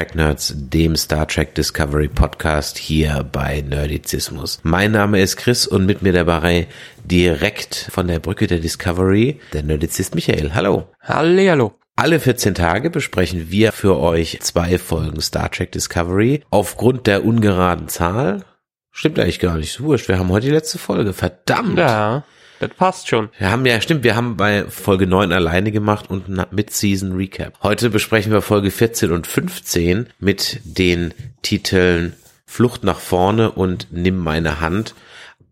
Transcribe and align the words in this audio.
Track 0.00 0.14
Nerds, 0.14 0.54
dem 0.56 0.96
Star 0.96 1.28
Trek 1.28 1.54
Discovery 1.54 2.08
Podcast 2.08 2.78
hier 2.78 3.22
bei 3.30 3.60
Nerdizismus. 3.60 4.58
Mein 4.62 4.92
Name 4.92 5.20
ist 5.20 5.36
Chris 5.36 5.66
und 5.66 5.84
mit 5.84 6.00
mir 6.00 6.14
dabei 6.14 6.68
direkt 7.04 7.90
von 7.92 8.08
der 8.08 8.18
Brücke 8.18 8.46
der 8.46 8.60
Discovery 8.60 9.38
der 9.52 9.62
Nerdizist 9.62 10.14
Michael. 10.14 10.54
Hallo. 10.54 10.88
Hallo. 11.02 11.74
Alle 11.96 12.18
14 12.18 12.54
Tage 12.54 12.88
besprechen 12.88 13.50
wir 13.50 13.72
für 13.72 13.98
euch 13.98 14.38
zwei 14.40 14.78
Folgen 14.78 15.20
Star 15.20 15.50
Trek 15.50 15.70
Discovery. 15.72 16.44
Aufgrund 16.48 17.06
der 17.06 17.26
ungeraden 17.26 17.88
Zahl 17.88 18.46
Stimmt 18.92 19.18
eigentlich 19.18 19.38
gar 19.38 19.58
nicht. 19.58 19.82
Wurscht, 19.82 20.08
wir 20.08 20.18
haben 20.18 20.30
heute 20.30 20.46
die 20.46 20.52
letzte 20.52 20.78
Folge. 20.78 21.12
Verdammt. 21.12 21.78
Ja. 21.78 22.24
Das 22.60 22.70
passt 22.74 23.08
schon. 23.08 23.30
Wir 23.38 23.50
haben 23.50 23.64
ja, 23.64 23.80
stimmt, 23.80 24.04
wir 24.04 24.14
haben 24.14 24.36
bei 24.36 24.66
Folge 24.66 25.06
9 25.06 25.32
alleine 25.32 25.72
gemacht 25.72 26.10
und 26.10 26.28
mit 26.52 26.70
Season 26.70 27.12
Recap. 27.12 27.54
Heute 27.62 27.88
besprechen 27.88 28.32
wir 28.32 28.42
Folge 28.42 28.70
14 28.70 29.12
und 29.12 29.26
15 29.26 30.10
mit 30.18 30.60
den 30.64 31.14
Titeln 31.40 32.12
Flucht 32.44 32.84
nach 32.84 32.98
vorne 32.98 33.50
und 33.50 33.88
Nimm 33.92 34.18
meine 34.18 34.60
Hand. 34.60 34.94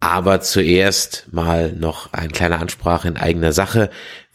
Aber 0.01 0.42
zuerst 0.42 1.27
mal 1.33 1.73
noch 1.73 2.12
eine 2.12 2.29
kleine 2.29 2.59
Ansprache 2.59 3.09
in 3.09 3.17
eigener 3.17 3.53
Sache. 3.53 3.89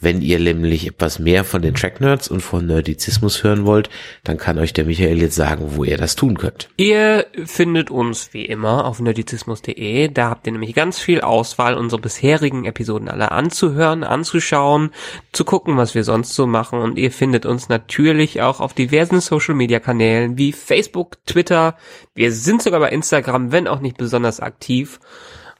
Wenn 0.03 0.21
ihr 0.21 0.37
nämlich 0.37 0.85
etwas 0.85 1.17
mehr 1.17 1.45
von 1.45 1.61
den 1.61 1.75
Track 1.75 2.01
Nerds 2.01 2.27
und 2.27 2.41
von 2.41 2.65
Nerdizismus 2.65 3.41
hören 3.43 3.65
wollt, 3.65 3.89
dann 4.25 4.37
kann 4.37 4.59
euch 4.59 4.73
der 4.73 4.83
Michael 4.83 5.21
jetzt 5.21 5.35
sagen, 5.35 5.75
wo 5.75 5.85
ihr 5.85 5.97
das 5.97 6.17
tun 6.17 6.37
könnt. 6.37 6.69
Ihr 6.75 7.25
findet 7.45 7.89
uns 7.89 8.33
wie 8.33 8.43
immer 8.43 8.83
auf 8.83 8.99
nerdizismus.de. 8.99 10.09
Da 10.09 10.29
habt 10.29 10.45
ihr 10.45 10.51
nämlich 10.51 10.75
ganz 10.75 10.99
viel 10.99 11.21
Auswahl, 11.21 11.75
unsere 11.75 12.01
bisherigen 12.01 12.65
Episoden 12.65 13.07
alle 13.07 13.31
anzuhören, 13.31 14.03
anzuschauen, 14.03 14.91
zu 15.31 15.45
gucken, 15.45 15.77
was 15.77 15.95
wir 15.95 16.03
sonst 16.03 16.35
so 16.35 16.47
machen. 16.47 16.79
Und 16.79 16.97
ihr 16.97 17.11
findet 17.11 17.45
uns 17.45 17.69
natürlich 17.69 18.41
auch 18.41 18.59
auf 18.59 18.73
diversen 18.73 19.21
Social 19.21 19.55
Media 19.55 19.79
Kanälen 19.79 20.37
wie 20.37 20.51
Facebook, 20.51 21.25
Twitter. 21.25 21.77
Wir 22.13 22.33
sind 22.33 22.61
sogar 22.61 22.81
bei 22.81 22.89
Instagram, 22.89 23.53
wenn 23.53 23.69
auch 23.69 23.79
nicht 23.79 23.95
besonders 23.95 24.41
aktiv. 24.41 24.99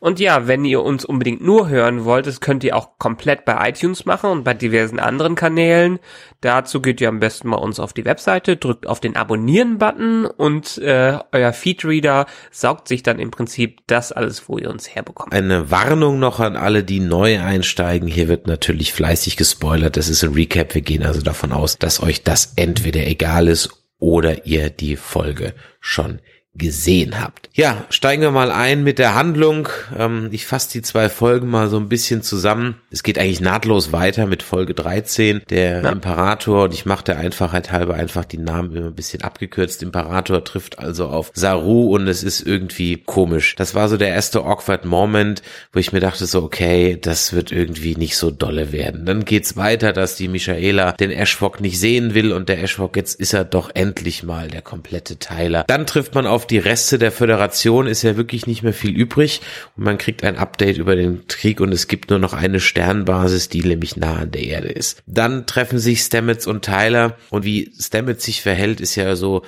Und 0.04 0.20
ja, 0.20 0.48
wenn 0.50 0.66
ihr 0.66 0.82
uns 0.82 1.06
unbedingt 1.06 1.42
nur 1.42 1.70
hören 1.70 2.04
wollt, 2.04 2.28
das 2.28 2.42
könnt 2.42 2.66
ihr 2.66 2.76
auch 2.76 2.98
komplett 3.00 3.46
bei 3.46 3.70
iTunes 3.70 4.04
machen 4.04 4.32
und 4.32 4.44
bei 4.44 4.54
diversen 4.54 5.00
anderen 5.00 5.36
Kanälen. 5.36 5.98
Dazu 6.42 6.82
geht 6.82 7.00
ihr 7.00 7.08
am 7.08 7.22
besten 7.22 7.48
mal 7.48 7.56
uns 7.56 7.80
auf 7.80 7.94
die 7.94 8.04
Webseite, 8.04 8.58
drückt 8.58 8.86
auf 8.86 9.00
den 9.00 9.16
Abonnieren-Button 9.16 10.26
und 10.26 10.78
äh, 10.80 11.20
euer 11.32 11.54
Feedreader 11.54 12.26
saugt 12.52 12.90
sich 12.90 13.02
dann 13.02 13.18
im 13.18 13.32
Prinzip 13.32 13.80
das 13.88 14.12
alles, 14.12 14.50
wo 14.50 14.58
ihr 14.58 14.70
uns 14.70 14.94
herbekommt. 14.94 15.32
Eine 15.32 15.72
Warnung 15.72 16.20
noch 16.20 16.42
an 16.42 16.58
alle, 16.58 16.84
die 16.84 17.00
neu 17.00 17.40
einsteigen. 17.40 18.10
Hier 18.10 18.28
wird 18.28 18.46
natürlich 18.46 18.92
fleißig 18.92 19.38
gespoilert. 19.38 19.96
Das 19.96 20.10
ist 20.10 20.22
ein 20.22 20.34
Recap. 20.34 20.76
Wir 20.76 20.82
gehen 20.82 21.04
also 21.04 21.22
davon 21.22 21.54
aus, 21.54 21.78
dass 21.80 22.04
euch 22.04 22.24
das 22.24 22.52
entweder 22.58 23.08
egal 23.08 23.48
ist 23.48 23.70
oder 24.00 24.46
ihr 24.46 24.70
die 24.70 24.98
Folge 24.98 25.54
schon 25.80 26.20
gesehen 26.56 27.20
habt. 27.20 27.50
Ja, 27.56 27.86
steigen 27.90 28.22
wir 28.22 28.32
mal 28.32 28.52
ein 28.52 28.84
mit 28.84 29.00
der 29.00 29.16
Handlung. 29.16 29.70
Ähm, 29.98 30.30
ich 30.32 30.46
fasse 30.46 30.72
die 30.72 30.82
zwei 30.84 31.10
Folgen 31.10 31.50
mal 31.50 31.68
so 31.68 31.78
ein 31.78 31.90
bisschen 31.90 32.22
zusammen. 32.22 32.82
Es 32.92 33.02
geht 33.02 33.18
eigentlich 33.18 33.42
nahtlos 33.42 33.92
weiter 33.92 34.28
mit 34.28 34.44
Folge 34.44 34.76
13, 34.76 35.42
der 35.50 35.82
ja. 35.82 35.90
Imperator, 35.92 36.66
und 36.66 36.74
ich 36.74 36.86
mache 36.86 37.04
der 37.04 37.18
Einfachheit 37.18 37.72
halber 37.72 37.96
einfach 37.96 38.26
die 38.26 38.38
Namen 38.38 38.76
immer 38.76 38.88
ein 38.88 38.96
bisschen 38.96 39.24
abgekürzt. 39.24 39.82
Imperator 39.82 40.44
trifft 40.44 40.78
also 40.78 41.08
auf 41.08 41.32
Saru 41.34 41.96
und 41.96 42.08
es 42.08 42.24
ist 42.24 42.42
irgendwie 42.42 42.98
komisch. 42.98 43.56
Das 43.56 43.74
war 43.74 43.90
so 43.90 43.98
der 43.98 44.10
erste 44.10 44.44
awkward 44.44 44.86
Moment, 44.86 45.42
wo 45.72 45.80
ich 45.80 45.92
mir 45.92 46.02
dachte 46.02 46.28
so, 46.28 46.44
okay, 46.44 47.00
das 47.02 47.34
wird 47.34 47.52
irgendwie 47.52 47.96
nicht 47.96 48.16
so 48.16 48.30
dolle 48.30 48.72
werden. 48.72 49.06
Dann 49.06 49.26
geht's 49.26 49.58
weiter, 49.58 49.92
dass 49.92 50.16
die 50.16 50.28
Michaela 50.28 50.92
den 50.92 51.12
Ashwok 51.12 51.62
nicht 51.62 51.80
sehen 51.80 52.14
will 52.14 52.32
und 52.32 52.48
der 52.48 52.62
Ashwok, 52.62 52.96
jetzt 52.96 53.20
ist 53.20 53.34
er 53.34 53.44
doch 53.44 53.72
endlich 53.74 54.24
mal 54.24 54.50
der 54.50 54.62
komplette 54.62 55.18
Teiler. 55.18 55.66
Dann 55.68 55.86
trifft 55.86 56.14
man 56.14 56.28
auf 56.28 56.43
auf 56.44 56.48
die 56.48 56.58
Reste 56.58 57.00
der 57.00 57.14
Föderation 57.14 57.88
ist 57.88 58.02
ja 58.02 58.18
wirklich 58.18 58.48
nicht 58.48 58.64
mehr 58.64 58.74
viel 58.74 58.94
übrig 58.94 59.40
und 59.78 59.86
man 59.86 59.98
kriegt 59.98 60.26
ein 60.26 60.36
Update 60.36 60.78
über 60.78 60.98
den 60.98 61.26
Krieg 61.28 61.62
und 61.62 61.72
es 61.72 61.88
gibt 61.88 62.10
nur 62.10 62.20
noch 62.20 62.34
eine 62.34 62.60
Sternbasis, 62.60 63.48
die 63.48 63.62
nämlich 63.62 63.96
nah 63.96 64.18
an 64.18 64.32
der 64.32 64.44
Erde 64.44 64.68
ist. 64.68 65.02
Dann 65.08 65.46
treffen 65.48 65.80
sich 65.80 66.02
Stamets 66.02 66.46
und 66.46 66.66
Tyler 66.66 67.16
und 67.30 67.46
wie 67.46 67.72
Stamets 67.80 68.26
sich 68.26 68.42
verhält, 68.42 68.82
ist 68.82 68.96
ja 68.96 69.16
so, 69.16 69.44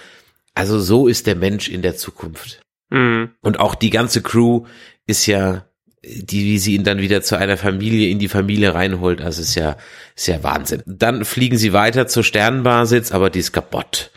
also 0.54 0.80
so 0.80 1.10
ist 1.10 1.28
der 1.28 1.36
Mensch 1.36 1.68
in 1.68 1.82
der 1.82 1.98
Zukunft. 1.98 2.62
Mhm. 2.90 3.32
Und 3.42 3.60
auch 3.60 3.76
die 3.76 3.90
ganze 3.90 4.22
Crew 4.22 4.64
ist 5.06 5.26
ja 5.26 5.66
die, 6.02 6.46
wie 6.46 6.60
sie 6.60 6.76
ihn 6.76 6.86
dann 6.86 7.00
wieder 7.00 7.24
zu 7.24 7.38
einer 7.38 7.58
Familie 7.58 8.08
in 8.08 8.20
die 8.20 8.30
Familie 8.30 8.74
reinholt, 8.74 9.20
also 9.22 9.42
ist 9.42 9.56
ja, 9.56 9.76
ist 10.16 10.28
ja 10.28 10.44
Wahnsinn. 10.44 10.82
Dann 10.86 11.26
fliegen 11.26 11.58
sie 11.58 11.74
weiter 11.74 12.08
zur 12.08 12.24
Sternbasis, 12.24 13.12
aber 13.12 13.30
die 13.30 13.40
ist 13.40 13.52
kaputt. 13.52 14.12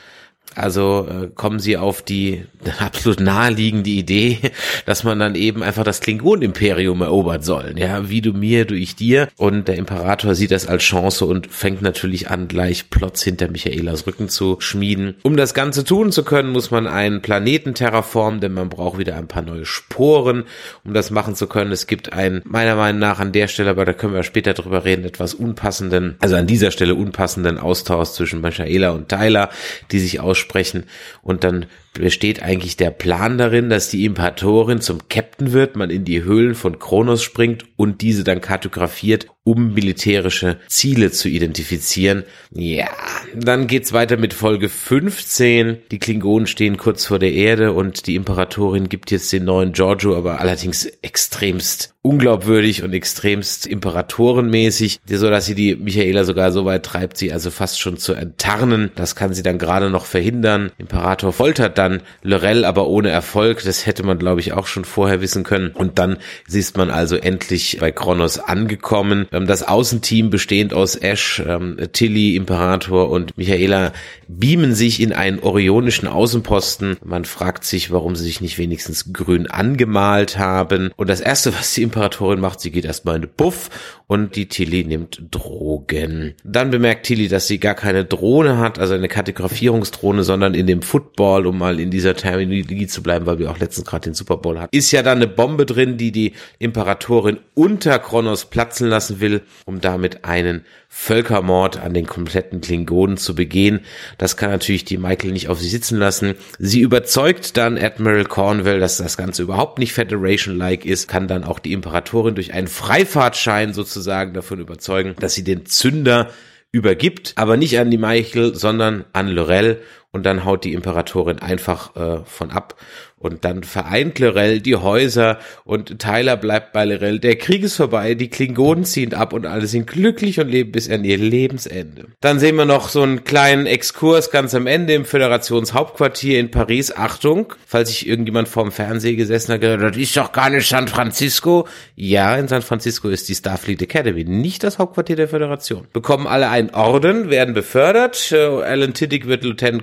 Also 0.58 1.06
äh, 1.08 1.28
kommen 1.28 1.60
sie 1.60 1.76
auf 1.76 2.02
die 2.02 2.44
absolut 2.80 3.20
naheliegende 3.20 3.91
Idee, 3.91 4.38
dass 4.86 5.04
man 5.04 5.20
dann 5.20 5.36
eben 5.36 5.62
einfach 5.62 5.84
das 5.84 6.00
Klingon-Imperium 6.00 7.00
erobern 7.00 7.42
soll. 7.42 7.74
Ja, 7.76 8.10
wie 8.10 8.20
du 8.20 8.32
mir, 8.32 8.64
du 8.64 8.74
ich 8.74 8.97
dir. 8.97 9.28
Und 9.36 9.68
der 9.68 9.76
Imperator 9.76 10.34
sieht 10.34 10.50
das 10.50 10.66
als 10.66 10.82
Chance 10.82 11.26
und 11.26 11.47
fängt 11.47 11.80
natürlich 11.80 12.28
an, 12.28 12.48
gleich 12.48 12.91
Plots 12.91 13.22
hinter 13.22 13.48
Michaelas 13.48 14.06
Rücken 14.06 14.28
zu 14.28 14.56
schmieden. 14.58 15.14
Um 15.22 15.36
das 15.36 15.54
Ganze 15.54 15.84
tun 15.84 16.10
zu 16.10 16.24
können, 16.24 16.50
muss 16.50 16.72
man 16.72 16.88
einen 16.88 17.22
Planeten 17.22 17.74
terraformen, 17.74 18.41
denn 18.41 18.52
man 18.52 18.68
braucht 18.68 18.98
wieder 18.98 19.16
ein 19.16 19.28
paar 19.28 19.42
neue 19.42 19.64
Sporen, 19.64 20.42
um 20.84 20.92
das 20.92 21.12
machen 21.12 21.36
zu 21.36 21.47
können. 21.47 21.70
Es 21.70 21.86
gibt 21.86 22.12
einen, 22.12 22.42
meiner 22.44 22.74
Meinung 22.74 22.98
nach 22.98 23.20
an 23.20 23.30
der 23.30 23.47
Stelle, 23.47 23.70
aber 23.70 23.84
da 23.84 23.92
können 23.92 24.14
wir 24.14 24.24
später 24.24 24.54
drüber 24.54 24.84
reden, 24.84 25.04
etwas 25.04 25.34
unpassenden, 25.34 26.16
also 26.18 26.34
an 26.34 26.48
dieser 26.48 26.72
Stelle 26.72 26.97
unpassenden 26.97 27.58
Austausch 27.58 28.08
zwischen 28.08 28.41
Michaela 28.41 28.91
und 28.91 29.08
Tyler, 29.08 29.50
die 29.92 30.00
sich 30.00 30.18
aussprechen 30.18 30.47
aussprechen 30.48 30.84
und 31.22 31.44
dann 31.44 31.66
besteht 31.98 32.42
eigentlich 32.42 32.76
der 32.76 32.91
Plan 32.91 33.38
darin, 33.38 33.70
dass 33.70 33.88
die 33.88 34.04
Imperatorin 34.04 34.81
zum 34.81 35.09
Captain 35.09 35.53
wird, 35.53 35.76
man 35.76 35.91
in 35.91 36.04
die 36.04 36.22
Höhlen 36.22 36.54
von 36.54 36.78
Kronos 36.78 37.22
springt 37.22 37.64
und 37.76 38.00
diese 38.00 38.25
dann 38.25 38.41
kartografiert, 38.41 39.26
um 39.44 39.72
militärische 39.72 40.59
Ziele 40.69 41.10
zu 41.10 41.28
identifizieren. 41.28 42.25
Ja, 42.50 42.88
dann 43.34 43.66
geht's 43.66 43.94
weiter 43.94 44.19
mit 44.19 44.34
Folge 44.34 44.69
15. 44.69 45.78
Die 45.91 45.98
Klingonen 45.98 46.47
stehen 46.47 46.76
kurz 46.76 47.06
vor 47.06 47.19
der 47.19 47.32
Erde 47.32 47.72
und 47.72 48.06
die 48.06 48.15
Imperatorin 48.15 48.91
gibt 48.91 49.10
jetzt 49.10 49.32
den 49.32 49.44
neuen 49.44 49.72
Giorgio, 49.72 50.16
aber 50.16 50.41
allerdings 50.41 50.84
extremst 51.03 51.94
unglaubwürdig 52.03 52.82
und 52.82 52.94
extremst 52.94 53.66
imperatorenmäßig, 53.66 55.00
so 55.06 55.30
dass 55.30 55.47
sie 55.47 55.54
die 55.54 55.76
Michaela 55.76 56.25
sogar 56.25 56.53
so 56.53 56.65
weit 56.65 56.84
treibt, 56.84 57.19
sie 57.19 57.32
also 57.32 57.50
fast 57.50 57.80
schon 57.80 57.97
zu 57.98 58.15
enttarnen. 58.15 58.91
Das 58.94 59.16
kann 59.16 59.34
sie 59.34 59.42
dann 59.42 59.59
gerade 59.59 59.91
noch 59.91 60.06
verhindern. 60.06 60.70
Imperator 60.78 61.32
foltert 61.32 61.76
dann 61.76 61.88
Lorel, 62.22 62.65
aber 62.65 62.87
ohne 62.87 63.10
Erfolg. 63.10 63.62
Das 63.65 63.87
hätte 63.87 64.03
man, 64.03 64.19
glaube 64.19 64.41
ich, 64.41 64.53
auch 64.53 64.66
schon 64.66 64.84
vorher 64.84 65.21
wissen 65.21 65.44
können. 65.44 65.71
Und 65.71 65.99
dann 65.99 66.19
ist 66.50 66.76
man 66.76 66.91
also 66.91 67.16
endlich 67.16 67.78
bei 67.81 67.93
Kronos 67.93 68.38
angekommen. 68.38 69.26
Ähm, 69.32 69.47
das 69.47 69.62
Außenteam 69.62 70.31
bestehend 70.31 70.75
aus 70.75 70.97
Ash, 70.97 71.43
ähm, 71.47 71.77
Tilly, 71.93 72.37
Imperator 72.37 73.10
und 73.10 73.37
Michaela 73.37 73.93
beamen 74.28 74.74
sich 74.74 75.01
in 75.01 75.12
einen 75.12 75.41
orionischen 75.41 76.07
Außenposten. 76.07 76.98
Man 77.04 77.24
fragt 77.24 77.65
sich, 77.65 77.91
warum 77.91 78.15
sie 78.15 78.24
sich 78.24 78.41
nicht 78.41 78.59
wenigstens 78.59 79.12
grün 79.12 79.47
angemalt 79.47 80.39
haben. 80.39 80.91
Und 80.97 81.09
das 81.09 81.21
erste, 81.21 81.54
was 81.54 81.74
die 81.74 81.83
Imperatorin 81.83 82.41
macht, 82.41 82.60
sie 82.60 82.71
geht 82.71 82.84
erstmal 82.84 83.16
in 83.16 83.22
den 83.22 83.30
Buff 83.36 83.71
und 84.07 84.36
die 84.36 84.48
Tilly 84.48 84.84
nimmt 84.84 85.22
Drogen. 85.30 86.34
Dann 86.45 86.71
bemerkt 86.71 87.07
Tilly, 87.07 87.28
dass 87.28 87.47
sie 87.47 87.59
gar 87.59 87.74
keine 87.74 88.04
Drohne 88.04 88.59
hat, 88.59 88.78
also 88.78 88.95
eine 88.95 89.09
Kartografierungsdrohne, 89.09 90.24
sondern 90.24 90.54
in 90.54 90.66
dem 90.66 90.83
Football, 90.83 91.47
um 91.47 91.59
mal 91.68 91.80
in 91.80 91.91
dieser 91.91 92.16
Terminologie 92.16 92.86
zu 92.86 93.03
bleiben, 93.03 93.26
weil 93.26 93.38
wir 93.38 93.50
auch 93.50 93.59
letztens 93.59 93.86
gerade 93.86 94.04
den 94.04 94.15
Super 94.15 94.38
Bowl 94.38 94.59
hatten, 94.59 94.74
ist 94.74 94.91
ja 94.91 95.03
da 95.03 95.12
eine 95.12 95.26
Bombe 95.26 95.66
drin, 95.66 95.98
die 95.98 96.12
die 96.12 96.32
Imperatorin 96.59 97.38
unter 97.54 97.98
Kronos 97.98 98.47
platzen 98.47 98.88
lassen 98.88 99.20
will, 99.20 99.42
um 99.66 99.80
damit 99.80 100.24
einen 100.24 100.65
Völkermord 100.88 101.78
an 101.78 101.92
den 101.92 102.06
kompletten 102.06 102.62
Klingonen 102.62 103.18
zu 103.18 103.34
begehen. 103.34 103.80
Das 104.16 104.38
kann 104.38 104.50
natürlich 104.50 104.86
die 104.86 104.97
Michael 104.97 105.32
nicht 105.32 105.48
auf 105.48 105.60
sich 105.60 105.70
sitzen 105.70 105.98
lassen. 105.98 106.34
Sie 106.59 106.80
überzeugt 106.80 107.59
dann 107.59 107.76
Admiral 107.76 108.24
Cornwell, 108.24 108.80
dass 108.80 108.97
das 108.97 109.18
Ganze 109.18 109.42
überhaupt 109.42 109.78
nicht 109.78 109.92
Federation-like 109.92 110.86
ist, 110.86 111.06
kann 111.06 111.28
dann 111.28 111.44
auch 111.44 111.59
die 111.59 111.72
Imperatorin 111.72 112.34
durch 112.34 112.54
einen 112.54 112.68
Freifahrtschein 112.68 113.74
sozusagen 113.74 114.32
davon 114.32 114.60
überzeugen, 114.60 115.14
dass 115.21 115.34
sie 115.34 115.44
den 115.44 115.66
Zünder 115.66 116.30
übergibt, 116.71 117.32
aber 117.36 117.56
nicht 117.56 117.78
an 117.78 117.91
die 117.91 117.98
Michael, 117.98 118.54
sondern 118.54 119.04
an 119.12 119.28
Lorel 119.28 119.80
und 120.13 120.25
dann 120.25 120.45
haut 120.45 120.65
die 120.65 120.72
Imperatorin 120.72 121.39
einfach 121.39 121.95
äh, 121.97 122.25
von 122.25 122.51
ab 122.51 122.75
und 123.19 123.45
dann 123.45 123.65
vereint 123.65 124.19
Lorel 124.19 124.60
die 124.60 124.77
Häuser 124.77 125.39
und 125.65 125.99
Tyler 125.99 126.37
bleibt 126.37 126.72
bei 126.72 126.84
Lorel. 126.84 127.19
Der 127.19 127.37
Krieg 127.37 127.63
ist 127.63 127.77
vorbei, 127.77 128.15
die 128.15 128.28
Klingonen 128.28 128.84
ziehen 128.84 129.15
ab 129.15 129.33
und 129.33 129.47
alle 129.47 129.66
sind 129.66 129.87
glücklich 129.87 130.41
und 130.41 130.49
leben 130.49 130.72
bis 130.72 130.89
an 130.89 131.05
ihr 131.05 131.19
Lebensende. 131.19 132.07
Dann 132.21 132.39
sehen 132.39 132.57
wir 132.57 132.65
noch 132.65 132.89
so 132.89 133.03
einen 133.03 133.25
kleinen 133.25 133.66
Exkurs 133.66 134.31
ganz 134.31 134.55
am 134.55 134.66
Ende 134.66 134.95
im 134.95 135.05
Föderationshauptquartier 135.05 136.39
in 136.39 136.51
Paris. 136.51 136.95
Achtung, 136.95 137.53
falls 137.66 137.89
sich 137.89 138.09
irgendjemand 138.09 138.49
vorm 138.49 138.72
Fernseher 138.72 139.16
gesessen 139.16 139.55
hat, 139.55 139.60
gesagt, 139.60 139.83
das 139.83 139.97
ist 139.97 140.16
doch 140.16 140.33
gar 140.33 140.51
nicht 140.51 140.69
San 140.69 140.89
Francisco. 140.89 141.66
Ja, 141.97 142.37
in 142.37 142.49
San 142.49 142.63
Francisco 142.63 143.09
ist 143.09 143.28
die 143.28 143.34
Starfleet 143.34 143.83
Academy, 143.83 144.25
nicht 144.25 144.63
das 144.63 144.78
Hauptquartier 144.78 145.16
der 145.16 145.28
Föderation. 145.28 145.89
Bekommen 145.93 146.27
alle 146.27 146.49
einen 146.49 146.71
Orden, 146.71 147.31
werden 147.31 147.55
befördert. 147.55 148.33
Äh, 148.33 148.37
Alan 148.37 148.95
Tiddick 148.95 149.27
wird 149.27 149.43
Lieutenant 149.43 149.83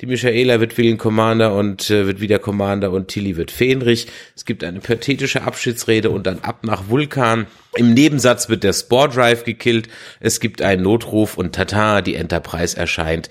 die 0.00 0.06
Michaela 0.06 0.60
wird 0.60 0.76
Willen 0.78 0.98
Commander 0.98 1.54
und 1.54 1.90
äh, 1.90 2.06
wird 2.06 2.20
wieder 2.20 2.38
Commander 2.38 2.90
und 2.92 3.08
Tilly 3.08 3.36
wird 3.36 3.50
Fähnrich. 3.50 4.06
Es 4.34 4.44
gibt 4.44 4.62
eine 4.62 4.80
pathetische 4.80 5.42
Abschiedsrede 5.42 6.10
und 6.10 6.26
dann 6.26 6.40
ab 6.40 6.64
nach 6.64 6.88
Vulkan. 6.88 7.46
Im 7.74 7.94
Nebensatz 7.94 8.48
wird 8.48 8.62
der 8.64 8.72
Spore 8.72 9.08
Drive 9.08 9.44
gekillt. 9.44 9.88
Es 10.20 10.40
gibt 10.40 10.62
einen 10.62 10.82
Notruf 10.82 11.36
und 11.36 11.54
tata, 11.54 12.02
die 12.02 12.14
Enterprise 12.14 12.76
erscheint. 12.76 13.28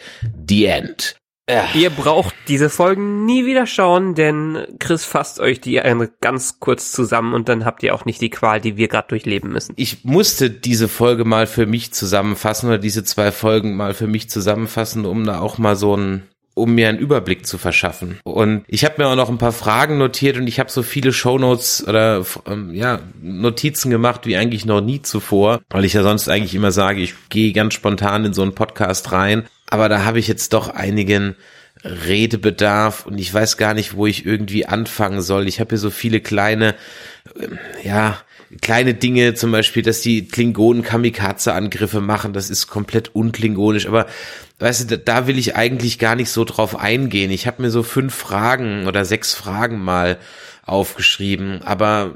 The 0.48 0.66
End. 0.66 1.16
Ja. 1.50 1.68
Ihr 1.76 1.92
braucht 1.92 2.34
diese 2.48 2.70
Folgen 2.70 3.26
nie 3.26 3.46
wieder 3.46 3.68
schauen, 3.68 4.16
denn 4.16 4.66
Chris 4.80 5.06
fasst 5.06 5.40
euch 5.40 5.62
die 5.62 5.80
ganz 6.22 6.60
kurz 6.60 6.92
zusammen 6.92 7.34
und 7.34 7.50
dann 7.50 7.66
habt 7.66 7.84
ihr 7.84 7.94
auch 7.94 8.06
nicht 8.06 8.20
die 8.22 8.32
Qual, 8.32 8.60
die 8.60 8.78
wir 8.78 8.88
gerade 8.88 9.10
durchleben 9.10 9.52
müssen. 9.52 9.74
Ich 9.76 10.04
musste 10.04 10.50
diese 10.50 10.88
Folge 10.88 11.24
mal 11.24 11.46
für 11.46 11.68
mich 11.68 11.94
zusammenfassen 11.94 12.68
oder 12.68 12.80
diese 12.80 13.04
zwei 13.04 13.32
Folgen 13.32 13.76
mal 13.76 13.94
für 13.94 14.08
mich 14.08 14.30
zusammenfassen, 14.30 15.06
um 15.06 15.26
da 15.26 15.40
auch 15.40 15.58
mal 15.58 15.76
so 15.76 15.96
ein 15.96 16.24
um 16.56 16.74
mir 16.74 16.88
einen 16.88 17.00
Überblick 17.00 17.46
zu 17.46 17.58
verschaffen. 17.58 18.18
Und 18.24 18.64
ich 18.68 18.86
habe 18.86 18.96
mir 18.98 19.10
auch 19.10 19.16
noch 19.16 19.30
ein 19.30 19.38
paar 19.38 19.52
Fragen 19.52 19.98
notiert 19.98 20.38
und 20.38 20.48
ich 20.48 20.60
habe 20.60 20.72
so 20.72 20.84
viele 20.84 21.12
Shownotes 21.12 21.86
oder 21.86 22.26
ähm, 22.48 22.74
ja 22.74 23.00
Notizen 23.22 23.92
gemacht 23.92 24.26
wie 24.26 24.38
eigentlich 24.38 24.66
noch 24.66 24.80
nie 24.80 25.02
zuvor, 25.02 25.62
weil 25.70 25.84
ich 25.84 25.94
ja 25.94 26.02
sonst 26.02 26.30
eigentlich 26.30 26.56
immer 26.56 26.72
sage, 26.72 27.02
ich 27.02 27.14
gehe 27.30 27.52
ganz 27.52 27.74
spontan 27.74 28.24
in 28.24 28.34
so 28.34 28.42
einen 28.42 28.56
Podcast 28.56 29.12
rein. 29.12 29.46
Aber 29.70 29.90
da 29.90 30.06
habe 30.06 30.20
ich 30.20 30.28
jetzt 30.28 30.54
doch 30.54 30.70
einigen 30.70 31.36
Redebedarf 31.84 33.06
und 33.06 33.20
ich 33.20 33.34
weiß 33.34 33.58
gar 33.58 33.74
nicht, 33.74 33.96
wo 33.96 34.08
ich 34.08 34.26
irgendwie 34.26 34.66
anfangen 34.66 35.22
soll. 35.22 35.48
Ich 35.48 35.60
habe 35.60 35.70
hier 35.70 35.78
so 35.78 35.90
viele 35.90 36.20
kleine, 36.20 36.76
ähm, 37.40 37.60
ja, 37.84 38.18
kleine 38.62 38.94
Dinge, 38.94 39.34
zum 39.34 39.52
Beispiel, 39.52 39.84
dass 39.84 40.02
die 40.02 40.28
Klingonen 40.28 40.84
Kamikaze-Angriffe 40.84 42.02
machen, 42.02 42.34
das 42.34 42.50
ist 42.50 42.68
komplett 42.68 43.14
unklingonisch, 43.14 43.88
aber 43.88 44.08
weißt 44.60 44.90
du, 44.92 44.98
da 44.98 45.28
will 45.28 45.38
ich 45.38 45.56
eigentlich 45.56 46.00
gar 46.00 46.16
nicht 46.16 46.30
so 46.30 46.44
drauf 46.46 46.78
eingehen. 46.78 47.32
Ich 47.32 47.48
habe 47.48 47.62
mir 47.62 47.70
so 47.70 47.84
fünf 47.84 48.14
Fragen 48.14 48.88
oder 48.88 49.04
sechs 49.04 49.34
Fragen 49.34 49.84
mal 49.84 50.18
aufgeschrieben, 50.66 51.62
aber 51.64 52.16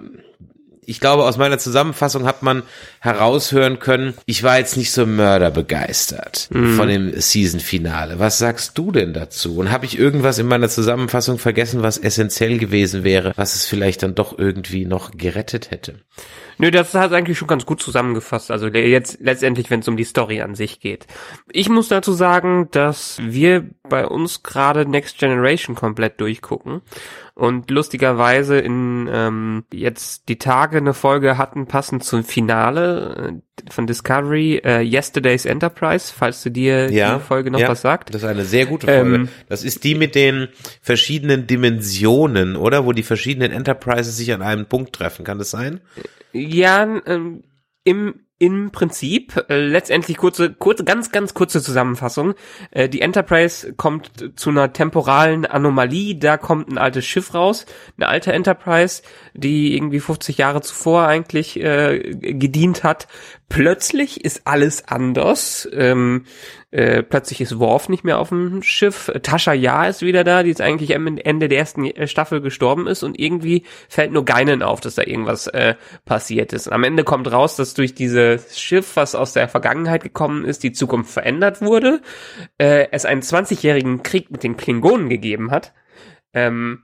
ich 0.90 1.00
glaube, 1.00 1.24
aus 1.24 1.38
meiner 1.38 1.58
Zusammenfassung 1.58 2.26
hat 2.26 2.42
man 2.42 2.64
heraushören 3.00 3.80
können, 3.80 4.16
ich 4.26 4.44
war 4.44 4.58
jetzt 4.58 4.76
nicht 4.76 4.92
so 4.92 5.06
mörderbegeistert 5.06 6.50
mhm. 6.52 6.76
von 6.76 6.88
dem 6.88 7.20
Season-Finale. 7.20 8.20
Was 8.20 8.40
sagst 8.40 8.78
du 8.78 8.92
denn 8.92 9.14
dazu? 9.14 9.58
Und 9.58 9.72
habe 9.72 9.86
ich 9.86 9.98
irgendwas 10.00 10.40
in 10.40 10.48
meiner 10.48 10.70
Zusammenfassung 10.70 11.38
vergessen, 11.38 11.84
was 11.84 11.98
essentiell 11.98 12.58
gewesen 12.58 13.04
wäre, 13.04 13.34
was 13.36 13.56
es 13.56 13.66
vielleicht 13.66 14.04
dann 14.04 14.16
doch 14.16 14.38
irgendwie 14.38 14.86
noch 14.86 15.12
gerettet 15.12 15.72
hätte? 15.72 16.00
Nö, 16.62 16.72
das 16.72 16.94
hat 16.94 17.14
eigentlich 17.14 17.38
schon 17.38 17.48
ganz 17.48 17.66
gut 17.66 17.82
zusammengefasst. 17.82 18.52
Also 18.52 18.68
jetzt 18.68 19.20
letztendlich, 19.22 19.70
wenn 19.70 19.80
es 19.80 19.88
um 19.88 19.96
die 19.96 20.04
Story 20.04 20.42
an 20.42 20.56
sich 20.56 20.82
geht. 20.82 21.08
Ich 21.50 21.70
muss 21.70 21.88
dazu 21.88 22.12
sagen, 22.12 22.68
dass 22.72 23.18
wir 23.24 23.70
bei 23.88 24.06
uns 24.06 24.44
gerade 24.44 24.86
Next 24.86 25.18
Generation 25.20 25.76
komplett 25.76 26.20
durchgucken 26.20 26.82
und 27.40 27.72
lustigerweise 27.72 28.60
in 28.60 29.10
ähm, 29.10 29.64
jetzt 29.72 30.28
die 30.28 30.38
Tage 30.38 30.78
eine 30.78 30.94
Folge 30.94 31.38
hatten 31.38 31.68
passend 31.68 32.04
zum 32.04 32.26
Finale 32.26 33.40
äh, 33.66 33.72
von 33.72 33.88
Discovery 33.88 34.58
äh, 34.58 34.82
Yesterday's 34.82 35.46
Enterprise, 35.46 36.14
falls 36.14 36.44
du 36.44 36.52
dir 36.52 36.92
ja, 36.92 37.16
die 37.16 37.24
Folge 37.24 37.50
noch 37.50 37.62
ja, 37.62 37.70
was 37.70 37.80
sagt. 37.82 38.14
Das 38.14 38.24
ist 38.24 38.28
eine 38.28 38.44
sehr 38.44 38.66
gute 38.66 38.88
Folge. 38.88 39.16
Ähm, 39.16 39.30
das 39.48 39.64
ist 39.64 39.86
die 39.86 39.96
mit 39.96 40.16
den 40.16 40.50
verschiedenen 40.82 41.48
Dimensionen, 41.48 42.58
oder? 42.58 42.86
Wo 42.86 42.92
die 42.92 43.04
verschiedenen 43.04 43.54
Enterprises 43.54 44.18
sich 44.18 44.34
an 44.34 44.42
einem 44.42 44.66
Punkt 44.66 44.94
treffen. 44.94 45.24
Kann 45.24 45.38
das 45.38 45.50
sein? 45.50 45.80
Ja, 46.34 46.84
ähm, 47.06 47.44
im 47.86 48.16
im 48.40 48.72
Prinzip, 48.72 49.46
äh, 49.50 49.60
letztendlich 49.60 50.18
kurze, 50.18 50.54
kurze, 50.54 50.86
ganz, 50.86 51.12
ganz 51.12 51.34
kurze 51.34 51.62
Zusammenfassung. 51.62 52.36
Äh, 52.72 52.88
die 52.88 53.02
Enterprise 53.02 53.74
kommt 53.74 54.32
zu 54.38 54.50
einer 54.50 54.72
temporalen 54.72 55.46
Anomalie, 55.46 56.16
da 56.16 56.38
kommt 56.38 56.70
ein 56.70 56.78
altes 56.78 57.06
Schiff 57.06 57.34
raus, 57.34 57.66
eine 57.98 58.08
alte 58.08 58.32
Enterprise, 58.32 59.04
die 59.40 59.76
irgendwie 59.76 60.00
50 60.00 60.38
Jahre 60.38 60.62
zuvor 60.62 61.04
eigentlich 61.08 61.60
äh, 61.60 62.00
gedient 62.14 62.84
hat. 62.84 63.08
Plötzlich 63.50 64.24
ist 64.24 64.44
alles 64.46 64.88
anders. 64.88 65.68
Ähm, 65.74 66.26
äh, 66.70 67.02
plötzlich 67.02 67.42
ist 67.42 67.58
Worf 67.58 67.90
nicht 67.90 68.04
mehr 68.04 68.20
auf 68.20 68.30
dem 68.30 68.62
Schiff. 68.62 69.12
Tascha 69.24 69.54
Ja 69.54 69.86
ist 69.86 70.04
wieder 70.04 70.24
da, 70.24 70.44
die 70.44 70.50
jetzt 70.50 70.62
eigentlich 70.62 70.96
am 70.96 71.18
Ende 71.18 71.50
der 71.50 71.58
ersten 71.58 71.86
äh, 71.86 72.08
Staffel 72.08 72.42
gestorben 72.42 72.86
ist 72.86 73.02
und 73.02 73.20
irgendwie 73.20 73.64
fällt 73.88 74.12
nur 74.12 74.24
Geinen 74.24 74.62
auf, 74.62 74.82
dass 74.82 74.96
da 74.96 75.02
irgendwas 75.02 75.48
äh, 75.48 75.74
passiert 76.06 76.54
ist. 76.54 76.68
am 76.68 76.84
Ende 76.84 77.04
kommt 77.04 77.32
raus, 77.32 77.56
dass 77.56 77.74
durch 77.74 77.96
dieses 77.96 78.60
Schiff, 78.60 78.96
was 78.96 79.16
aus 79.16 79.34
der 79.34 79.50
Vergangenheit 79.50 80.04
gekommen 80.04 80.46
ist, 80.46 80.62
die 80.62 80.72
Zukunft 80.72 81.12
verändert 81.12 81.62
wurde. 81.62 82.02
Äh, 82.60 82.88
es 82.92 83.06
einen 83.06 83.22
20-jährigen 83.22 84.04
Krieg 84.04 84.30
mit 84.30 84.44
den 84.44 84.58
Klingonen 84.58 85.10
gegeben 85.10 85.50
hat. 85.50 85.74
Ähm, 86.34 86.84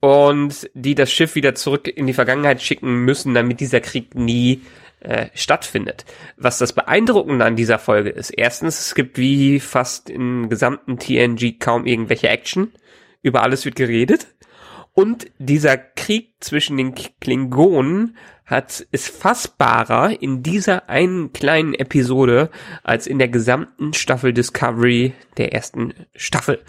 und 0.00 0.70
die 0.74 0.94
das 0.94 1.12
Schiff 1.12 1.34
wieder 1.34 1.54
zurück 1.54 1.86
in 1.86 2.06
die 2.06 2.14
Vergangenheit 2.14 2.62
schicken 2.62 3.04
müssen, 3.04 3.34
damit 3.34 3.60
dieser 3.60 3.80
Krieg 3.80 4.14
nie 4.14 4.62
äh, 5.00 5.26
stattfindet. 5.34 6.04
Was 6.36 6.58
das 6.58 6.72
Beeindruckende 6.72 7.44
an 7.44 7.56
dieser 7.56 7.78
Folge 7.78 8.10
ist, 8.10 8.30
erstens, 8.30 8.80
es 8.80 8.94
gibt 8.94 9.18
wie 9.18 9.60
fast 9.60 10.10
im 10.10 10.48
gesamten 10.48 10.98
TNG 10.98 11.58
kaum 11.58 11.86
irgendwelche 11.86 12.28
Action. 12.28 12.72
Über 13.22 13.42
alles 13.42 13.64
wird 13.64 13.76
geredet. 13.76 14.26
Und 14.92 15.30
dieser 15.38 15.76
Krieg 15.76 16.34
zwischen 16.40 16.76
den 16.76 16.94
Klingonen 17.20 18.16
hat, 18.44 18.86
ist 18.90 19.08
fassbarer 19.08 20.20
in 20.20 20.42
dieser 20.42 20.88
einen 20.88 21.32
kleinen 21.32 21.74
Episode 21.74 22.50
als 22.82 23.06
in 23.06 23.18
der 23.18 23.28
gesamten 23.28 23.94
Staffel 23.94 24.32
Discovery 24.32 25.14
der 25.36 25.52
ersten 25.52 25.94
Staffel. 26.16 26.60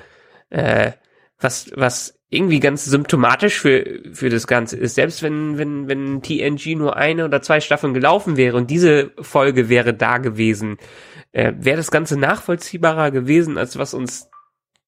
Äh, 0.50 0.92
was, 1.40 1.72
was 1.76 2.21
irgendwie 2.34 2.62
ganz 2.62 2.86
symptomatisch 2.86 3.60
für, 3.60 4.00
für 4.14 4.30
das 4.30 4.48
Ganze 4.48 4.78
ist. 4.78 4.96
Selbst 4.96 5.22
wenn, 5.22 5.58
wenn, 5.58 5.90
wenn 5.90 6.22
TNG 6.22 6.78
nur 6.78 6.96
eine 6.96 7.26
oder 7.26 7.42
zwei 7.42 7.60
Staffeln 7.60 7.94
gelaufen 7.94 8.38
wäre 8.38 8.56
und 8.56 8.72
diese 8.72 9.12
Folge 9.20 9.68
wäre 9.68 9.94
da 9.94 10.18
gewesen, 10.18 10.78
äh, 11.34 11.52
wäre 11.58 11.78
das 11.78 11.92
Ganze 11.92 12.18
nachvollziehbarer 12.18 13.12
gewesen, 13.12 13.58
als 13.58 13.78
was 13.78 13.94
uns 13.94 14.30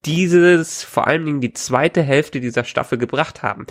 dieses, 0.05 0.83
vor 0.83 1.05
allen 1.05 1.25
Dingen 1.25 1.41
die 1.41 1.51
zweite 1.51 2.01
Hälfte 2.01 2.39
dieser 2.39 2.63
Staffel 2.63 2.97
gebracht 2.97 3.43
haben 3.43 3.67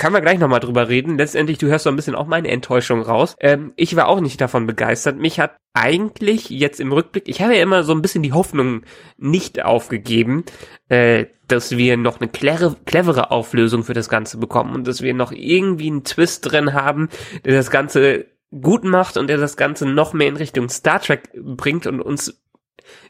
kann 0.00 0.14
man 0.14 0.22
gleich 0.22 0.38
nochmal 0.38 0.60
drüber 0.60 0.88
reden. 0.88 1.18
Letztendlich, 1.18 1.58
du 1.58 1.66
hörst 1.66 1.84
so 1.84 1.90
ein 1.90 1.96
bisschen 1.96 2.14
auch 2.14 2.26
meine 2.26 2.48
Enttäuschung 2.48 3.02
raus. 3.02 3.36
Ähm, 3.38 3.74
ich 3.76 3.96
war 3.96 4.08
auch 4.08 4.20
nicht 4.20 4.40
davon 4.40 4.66
begeistert. 4.66 5.18
Mich 5.18 5.38
hat 5.38 5.56
eigentlich 5.74 6.48
jetzt 6.48 6.80
im 6.80 6.90
Rückblick, 6.90 7.28
ich 7.28 7.42
habe 7.42 7.54
ja 7.54 7.62
immer 7.62 7.84
so 7.84 7.92
ein 7.92 8.00
bisschen 8.00 8.22
die 8.22 8.32
Hoffnung 8.32 8.80
nicht 9.18 9.62
aufgegeben, 9.62 10.44
äh, 10.88 11.26
dass 11.48 11.76
wir 11.76 11.98
noch 11.98 12.18
eine 12.18 12.30
clevere, 12.30 12.76
clevere 12.86 13.30
Auflösung 13.30 13.84
für 13.84 13.92
das 13.92 14.08
Ganze 14.08 14.38
bekommen 14.38 14.74
und 14.74 14.86
dass 14.86 15.02
wir 15.02 15.12
noch 15.12 15.32
irgendwie 15.32 15.90
einen 15.90 16.04
Twist 16.04 16.50
drin 16.50 16.72
haben, 16.72 17.10
der 17.44 17.52
das 17.52 17.70
Ganze 17.70 18.24
gut 18.58 18.84
macht 18.84 19.18
und 19.18 19.26
der 19.26 19.36
das 19.36 19.58
Ganze 19.58 19.84
noch 19.84 20.14
mehr 20.14 20.28
in 20.28 20.36
Richtung 20.36 20.70
Star 20.70 21.02
Trek 21.02 21.28
bringt 21.34 21.86
und 21.86 22.00
uns 22.00 22.42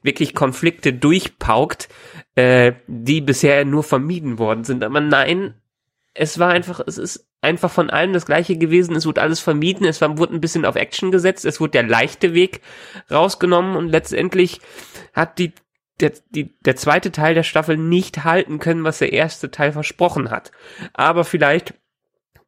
wirklich 0.02 0.34
Konflikte 0.34 0.92
durchpaukt, 0.92 1.88
äh, 2.34 2.72
die 2.88 3.20
bisher 3.20 3.64
nur 3.64 3.84
vermieden 3.84 4.40
worden 4.40 4.64
sind. 4.64 4.82
Aber 4.82 5.00
nein, 5.00 5.54
es 6.20 6.38
war 6.38 6.50
einfach, 6.50 6.80
es 6.86 6.98
ist 6.98 7.26
einfach 7.40 7.70
von 7.70 7.88
allem 7.88 8.12
das 8.12 8.26
Gleiche 8.26 8.58
gewesen. 8.58 8.94
Es 8.94 9.06
wurde 9.06 9.22
alles 9.22 9.40
vermieden. 9.40 9.86
Es 9.86 10.02
war, 10.02 10.18
wurde 10.18 10.34
ein 10.34 10.42
bisschen 10.42 10.66
auf 10.66 10.76
Action 10.76 11.10
gesetzt. 11.10 11.46
Es 11.46 11.60
wurde 11.60 11.70
der 11.70 11.84
leichte 11.84 12.34
Weg 12.34 12.60
rausgenommen 13.10 13.74
und 13.74 13.88
letztendlich 13.88 14.60
hat 15.14 15.38
die, 15.38 15.54
der, 15.98 16.12
die, 16.28 16.58
der 16.60 16.76
zweite 16.76 17.10
Teil 17.10 17.34
der 17.34 17.42
Staffel 17.42 17.78
nicht 17.78 18.22
halten 18.22 18.58
können, 18.58 18.84
was 18.84 18.98
der 18.98 19.14
erste 19.14 19.50
Teil 19.50 19.72
versprochen 19.72 20.30
hat. 20.30 20.52
Aber 20.92 21.24
vielleicht 21.24 21.72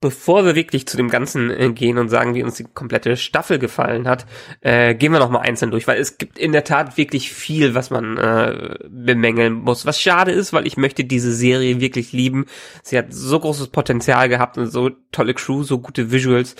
bevor 0.02 0.44
wir 0.44 0.54
wirklich 0.54 0.86
zu 0.86 0.98
dem 0.98 1.08
Ganzen 1.08 1.50
äh, 1.50 1.70
gehen 1.70 1.96
und 1.96 2.10
sagen, 2.10 2.34
wie 2.34 2.42
uns 2.42 2.56
die 2.56 2.64
komplette 2.64 3.16
Staffel 3.16 3.58
gefallen 3.58 4.06
hat, 4.06 4.26
äh, 4.60 4.94
gehen 4.94 5.12
wir 5.12 5.20
noch 5.20 5.30
mal 5.30 5.40
einzeln 5.40 5.70
durch, 5.70 5.86
weil 5.86 5.98
es 5.98 6.18
gibt 6.18 6.38
in 6.38 6.52
der 6.52 6.64
Tat 6.64 6.98
wirklich 6.98 7.32
viel, 7.32 7.74
was 7.74 7.88
man 7.88 8.18
äh, 8.18 8.74
bemängeln 8.90 9.54
muss. 9.54 9.86
Was 9.86 9.98
schade 9.98 10.32
ist, 10.32 10.52
weil 10.52 10.66
ich 10.66 10.76
möchte 10.76 11.04
diese 11.04 11.32
Serie 11.32 11.80
wirklich 11.80 12.12
lieben. 12.12 12.44
Sie 12.82 12.98
hat 12.98 13.06
so 13.10 13.40
großes 13.40 13.68
Potenzial 13.68 14.28
gehabt 14.28 14.58
und 14.58 14.66
so 14.66 14.90
tolle 15.12 15.32
Crew, 15.32 15.62
so 15.62 15.78
gute 15.78 16.10
Visuals. 16.10 16.56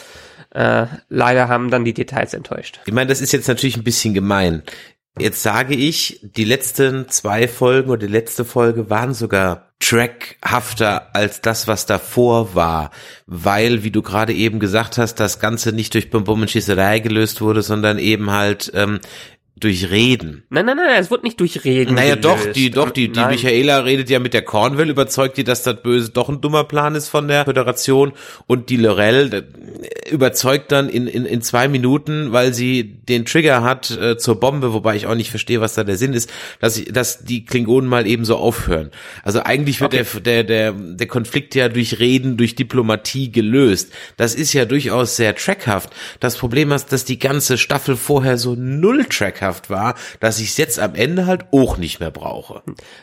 Äh, 0.51 0.87
leider 1.09 1.49
haben 1.49 1.71
dann 1.71 1.85
die 1.85 1.95
Details 1.95 2.33
enttäuscht. 2.33 2.81
Ich 2.87 2.93
meine, 2.93 3.09
das 3.09 3.21
ist 3.21 3.33
jetzt 3.33 3.49
natürlich 3.49 3.77
ein 3.77 3.85
bisschen 3.85 4.15
gemein. 4.15 4.63
Jetzt 5.19 5.43
sage 5.43 5.75
ich, 5.75 6.21
die 6.23 6.45
letzten 6.45 7.09
zwei 7.09 7.47
Folgen 7.47 7.91
oder 7.91 8.07
die 8.07 8.13
letzte 8.13 8.45
Folge 8.47 8.89
waren 8.89 9.13
sogar 9.13 9.72
trackhafter 9.83 11.09
als 11.13 11.41
das, 11.41 11.67
was 11.67 11.87
davor 11.87 12.55
war, 12.55 12.93
weil, 13.27 13.83
wie 13.83 13.91
du 13.91 14.01
gerade 14.01 14.33
eben 14.33 14.61
gesagt 14.61 14.97
hast, 14.97 15.17
das 15.17 15.41
Ganze 15.41 15.73
nicht 15.73 15.95
durch 15.95 16.09
Bum 16.09 16.25
und 16.25 16.51
Schießerei 16.51 17.01
gelöst 17.01 17.41
wurde, 17.41 17.63
sondern 17.63 17.99
eben 17.99 18.31
halt 18.31 18.71
ähm, 18.75 19.01
durch 19.63 19.91
Reden. 19.91 20.43
Nein, 20.51 20.67
nein, 20.67 20.77
nein, 20.77 21.01
es 21.01 21.11
wird 21.11 21.23
nicht 21.23 21.39
durch 21.39 21.65
Reden. 21.65 21.95
Naja, 21.95 22.17
gelöst. 22.17 22.47
doch, 22.47 22.53
die, 22.53 22.71
doch, 22.71 22.91
die, 22.91 23.13
die 23.13 23.21
Nein. 23.21 23.31
Michaela 23.31 23.79
redet 23.81 24.11
ja 24.11 24.19
mit 24.19 24.35
der 24.35 24.43
Cornwall, 24.43 24.91
überzeugt 24.91 25.37
die, 25.37 25.45
dass 25.45 25.63
das 25.63 25.83
Böse 25.83 26.11
doch 26.11 26.29
ein 26.29 26.41
dummer 26.41 26.65
Plan 26.65 26.95
ist 26.95 27.09
von 27.09 27.29
der 27.29 27.45
Föderation 27.45 28.13
und 28.47 28.71
die 28.71 28.77
Lorel 28.77 29.33
äh, 29.33 30.11
überzeugt 30.11 30.73
dann 30.73 30.89
in, 30.89 31.07
in, 31.07 31.25
in 31.25 31.43
zwei 31.43 31.69
Minuten, 31.69 32.33
weil 32.33 32.53
sie 32.53 32.85
den 32.85 33.25
Trigger 33.25 33.63
hat 33.63 33.91
äh, 33.91 34.17
zur 34.19 34.41
Bombe, 34.41 34.73
wobei 34.73 34.97
ich 34.97 35.07
auch 35.07 35.15
nicht 35.15 35.31
verstehe, 35.31 35.61
was 35.61 35.75
da 35.75 35.85
der 35.85 35.97
Sinn 35.97 36.13
ist, 36.13 36.33
dass, 36.61 36.79
ich, 36.79 36.93
dass 36.93 37.25
die 37.25 37.45
Klingonen 37.45 37.89
mal 37.89 38.07
eben 38.07 38.25
so 38.25 38.37
aufhören. 38.37 38.91
Also 39.23 39.43
eigentlich 39.43 39.81
wird 39.81 39.93
der, 39.93 40.05
der, 40.05 40.45
der, 40.45 40.73
der 40.73 41.07
Konflikt 41.07 41.55
ja 41.55 41.69
durch 41.69 42.01
Reden, 42.01 42.37
durch 42.37 42.55
Diplomatie 42.57 43.31
gelöst. 43.31 43.93
Das 44.17 44.35
ist 44.35 44.53
ja 44.53 44.65
durchaus 44.65 45.17
sehr 45.17 45.37
trackhaft. 45.37 45.91
Das 46.19 46.37
Problem 46.37 46.73
ist, 46.73 46.93
dass 46.93 47.05
die 47.05 47.19
ganze 47.19 47.59
Staffel 47.59 47.97
vorher 47.97 48.39
so 48.39 48.57
null 48.57 49.05
trackhaft 49.05 49.52
war, 49.71 49.95
dass 50.21 50.39
ich 50.39 50.51
es 50.51 50.57
jetzt 50.57 50.79
am 50.79 50.95
Ende 50.95 51.27
halt 51.27 51.47
auch 51.53 51.77
nicht 51.77 52.01
mehr 52.01 52.11
brauche. 52.11 52.63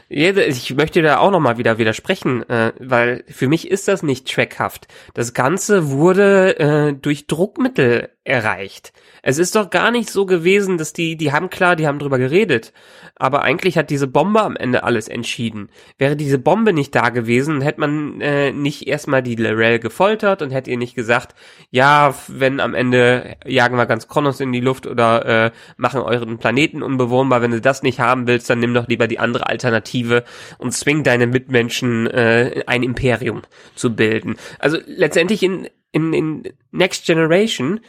Ich 0.09 0.75
möchte 0.75 1.01
da 1.01 1.17
auch 1.19 1.31
nochmal 1.31 1.57
wieder 1.57 1.77
widersprechen, 1.77 2.47
äh, 2.49 2.73
weil 2.79 3.23
für 3.27 3.47
mich 3.47 3.69
ist 3.69 3.87
das 3.87 4.03
nicht 4.03 4.31
trackhaft. 4.31 4.87
Das 5.13 5.33
Ganze 5.33 5.89
wurde 5.89 6.59
äh, 6.59 6.93
durch 6.93 7.27
Druckmittel 7.27 8.09
erreicht. 8.23 8.93
Es 9.29 9.37
ist 9.37 9.55
doch 9.55 9.69
gar 9.69 9.91
nicht 9.91 10.09
so 10.09 10.25
gewesen, 10.25 10.79
dass 10.79 10.91
die, 10.91 11.15
die 11.15 11.31
haben 11.31 11.51
klar, 11.51 11.75
die 11.75 11.85
haben 11.85 11.99
drüber 11.99 12.17
geredet, 12.17 12.73
aber 13.15 13.43
eigentlich 13.43 13.77
hat 13.77 13.91
diese 13.91 14.07
Bombe 14.07 14.41
am 14.41 14.55
Ende 14.55 14.83
alles 14.83 15.07
entschieden. 15.07 15.69
Wäre 15.99 16.15
diese 16.15 16.39
Bombe 16.39 16.73
nicht 16.73 16.95
da 16.95 17.09
gewesen, 17.09 17.61
hätte 17.61 17.79
man 17.79 18.21
äh, 18.21 18.51
nicht 18.51 18.87
erstmal 18.87 19.21
die 19.21 19.35
Lorel 19.35 19.77
gefoltert 19.77 20.41
und 20.41 20.49
hätte 20.49 20.71
ihr 20.71 20.79
nicht 20.79 20.95
gesagt, 20.95 21.35
ja, 21.69 22.15
wenn 22.27 22.59
am 22.59 22.73
Ende 22.73 23.35
jagen 23.45 23.77
wir 23.77 23.85
ganz 23.85 24.07
Kronos 24.07 24.39
in 24.39 24.51
die 24.51 24.61
Luft 24.61 24.87
oder 24.87 25.45
äh, 25.45 25.51
machen 25.77 26.01
euren 26.01 26.39
Planeten 26.39 26.81
unbewohnbar, 26.81 27.43
wenn 27.43 27.51
du 27.51 27.61
das 27.61 27.83
nicht 27.83 27.99
haben 27.99 28.25
willst, 28.25 28.49
dann 28.49 28.57
nimm 28.57 28.73
doch 28.73 28.87
lieber 28.87 29.07
die 29.07 29.19
andere 29.19 29.45
Alternative 29.45 30.23
und 30.57 30.71
zwing 30.71 31.03
deine 31.03 31.27
Mitmenschen 31.27 32.07
äh, 32.07 32.63
ein 32.65 32.81
Imperium 32.81 33.43
zu 33.75 33.95
bilden. 33.95 34.37
Also 34.57 34.79
letztendlich 34.87 35.43
in, 35.43 35.67
in, 35.91 36.13
in 36.13 36.43
Next 36.71 37.05
Generation 37.05 37.79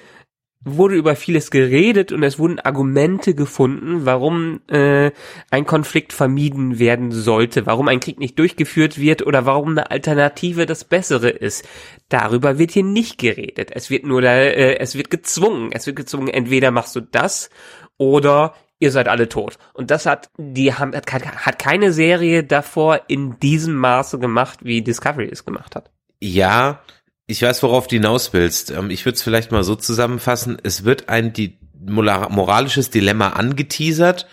wurde 0.62 0.94
über 0.94 1.16
vieles 1.16 1.50
geredet 1.50 2.12
und 2.12 2.22
es 2.22 2.38
wurden 2.38 2.60
Argumente 2.60 3.34
gefunden, 3.34 4.04
warum 4.04 4.60
äh, 4.68 5.10
ein 5.50 5.64
Konflikt 5.64 6.12
vermieden 6.12 6.78
werden 6.78 7.12
sollte, 7.12 7.64
warum 7.64 7.88
ein 7.88 8.00
Krieg 8.00 8.18
nicht 8.18 8.38
durchgeführt 8.38 8.98
wird 8.98 9.26
oder 9.26 9.46
warum 9.46 9.70
eine 9.70 9.90
Alternative 9.90 10.66
das 10.66 10.84
Bessere 10.84 11.30
ist. 11.30 11.66
Darüber 12.10 12.58
wird 12.58 12.72
hier 12.72 12.84
nicht 12.84 13.16
geredet. 13.16 13.70
Es 13.72 13.88
wird 13.88 14.04
nur 14.04 14.20
da, 14.20 14.34
äh, 14.34 14.78
es 14.78 14.96
wird 14.96 15.10
gezwungen. 15.10 15.70
Es 15.72 15.86
wird 15.86 15.96
gezwungen, 15.96 16.28
entweder 16.28 16.70
machst 16.70 16.94
du 16.94 17.00
das 17.00 17.48
oder 17.96 18.54
ihr 18.78 18.90
seid 18.90 19.08
alle 19.08 19.30
tot. 19.30 19.56
Und 19.72 19.90
das 19.90 20.04
hat 20.04 20.30
die 20.36 20.74
haben, 20.74 20.94
hat, 20.94 21.10
hat 21.10 21.58
keine 21.58 21.92
Serie 21.92 22.44
davor 22.44 23.02
in 23.08 23.38
diesem 23.40 23.76
Maße 23.76 24.18
gemacht, 24.18 24.58
wie 24.62 24.82
Discovery 24.82 25.28
es 25.30 25.46
gemacht 25.46 25.74
hat. 25.74 25.90
Ja, 26.22 26.82
ich 27.30 27.42
weiß, 27.42 27.62
worauf 27.62 27.86
du 27.86 27.96
hinaus 27.96 28.32
willst. 28.32 28.70
Ähm, 28.70 28.90
Ich 28.90 29.04
würde 29.04 29.16
es 29.16 29.22
vielleicht 29.22 29.52
mal 29.52 29.64
so 29.64 29.74
zusammenfassen. 29.76 30.58
Es 30.62 30.84
wird 30.84 31.08
ein 31.08 31.32
die, 31.32 31.58
moralisches 31.82 32.90
Dilemma 32.90 33.30
angeteasert, 33.30 34.26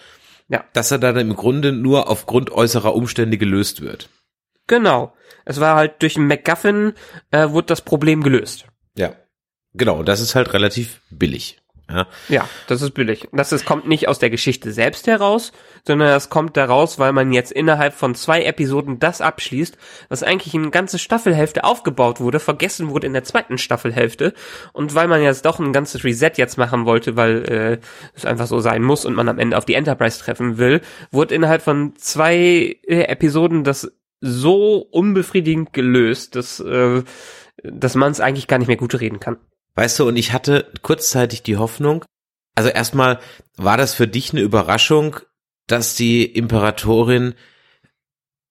Ja. 0.49 0.65
dass 0.73 0.91
er 0.91 0.99
dann 0.99 1.17
im 1.17 1.35
Grunde 1.35 1.71
nur 1.71 2.09
aufgrund 2.09 2.51
äußerer 2.51 2.93
Umstände 2.95 3.37
gelöst 3.37 3.81
wird. 3.81 4.09
Genau. 4.67 5.13
Es 5.45 5.59
war 5.59 5.75
halt 5.75 6.01
durch 6.01 6.17
einen 6.17 6.27
MacGuffin 6.27 6.93
äh, 7.31 7.49
wurde 7.49 7.67
das 7.67 7.81
Problem 7.81 8.21
gelöst. 8.21 8.65
Ja. 8.97 9.13
Genau, 9.73 9.99
und 9.99 10.07
das 10.07 10.19
ist 10.19 10.35
halt 10.35 10.53
relativ 10.53 11.01
billig. 11.09 11.59
Ja. 11.89 12.07
Ja, 12.27 12.49
das 12.67 12.81
ist 12.81 12.91
billig. 12.91 13.29
Das 13.31 13.53
ist, 13.53 13.65
kommt 13.65 13.87
nicht 13.87 14.09
aus 14.09 14.19
der 14.19 14.29
Geschichte 14.29 14.71
selbst 14.73 15.07
heraus, 15.07 15.53
sondern 15.85 16.09
das 16.09 16.29
kommt 16.29 16.57
daraus, 16.57 16.99
weil 16.99 17.13
man 17.13 17.31
jetzt 17.31 17.51
innerhalb 17.51 17.93
von 17.93 18.13
zwei 18.13 18.43
Episoden 18.43 18.99
das 18.99 19.21
abschließt, 19.21 19.77
was 20.09 20.21
eigentlich 20.21 20.53
in 20.53 20.63
eine 20.63 20.71
ganze 20.71 20.99
Staffelhälfte 20.99 21.63
aufgebaut 21.63 22.19
wurde, 22.19 22.39
vergessen 22.39 22.89
wurde 22.89 23.07
in 23.07 23.13
der 23.13 23.23
zweiten 23.23 23.57
Staffelhälfte. 23.57 24.33
Und 24.73 24.95
weil 24.95 25.07
man 25.07 25.21
jetzt 25.23 25.45
doch 25.45 25.59
ein 25.59 25.71
ganzes 25.71 26.03
Reset 26.03 26.31
jetzt 26.35 26.57
machen 26.57 26.85
wollte, 26.85 27.15
weil 27.15 27.43
äh, 27.49 27.77
es 28.13 28.25
einfach 28.25 28.47
so 28.47 28.59
sein 28.59 28.83
muss 28.83 29.05
und 29.05 29.15
man 29.15 29.29
am 29.29 29.39
Ende 29.39 29.57
auf 29.57 29.65
die 29.65 29.75
Enterprise 29.75 30.19
treffen 30.19 30.57
will, 30.57 30.81
wurde 31.11 31.35
innerhalb 31.35 31.61
von 31.61 31.95
zwei 31.95 32.77
äh, 32.85 33.03
Episoden 33.03 33.63
das 33.63 33.91
so 34.19 34.77
unbefriedigend 34.91 35.71
gelöst, 35.71 36.35
dass, 36.35 36.59
äh, 36.59 37.03
dass 37.63 37.95
man 37.95 38.11
es 38.11 38.19
eigentlich 38.19 38.47
gar 38.47 38.57
nicht 38.57 38.67
mehr 38.67 38.77
gut 38.77 38.99
reden 38.99 39.21
kann. 39.21 39.37
Weißt 39.77 39.99
du, 39.99 40.07
und 40.07 40.15
ich 40.17 40.33
hatte 40.33 40.65
kurzzeitig 40.81 41.43
die 41.43 41.57
Hoffnung, 41.57 42.03
also 42.55 42.69
erstmal 42.69 43.19
war 43.57 43.77
das 43.77 43.93
für 43.93 44.07
dich 44.07 44.31
eine 44.31 44.41
Überraschung, 44.41 45.17
dass 45.67 45.93
die 45.93 46.25
Imperatorin 46.25 47.35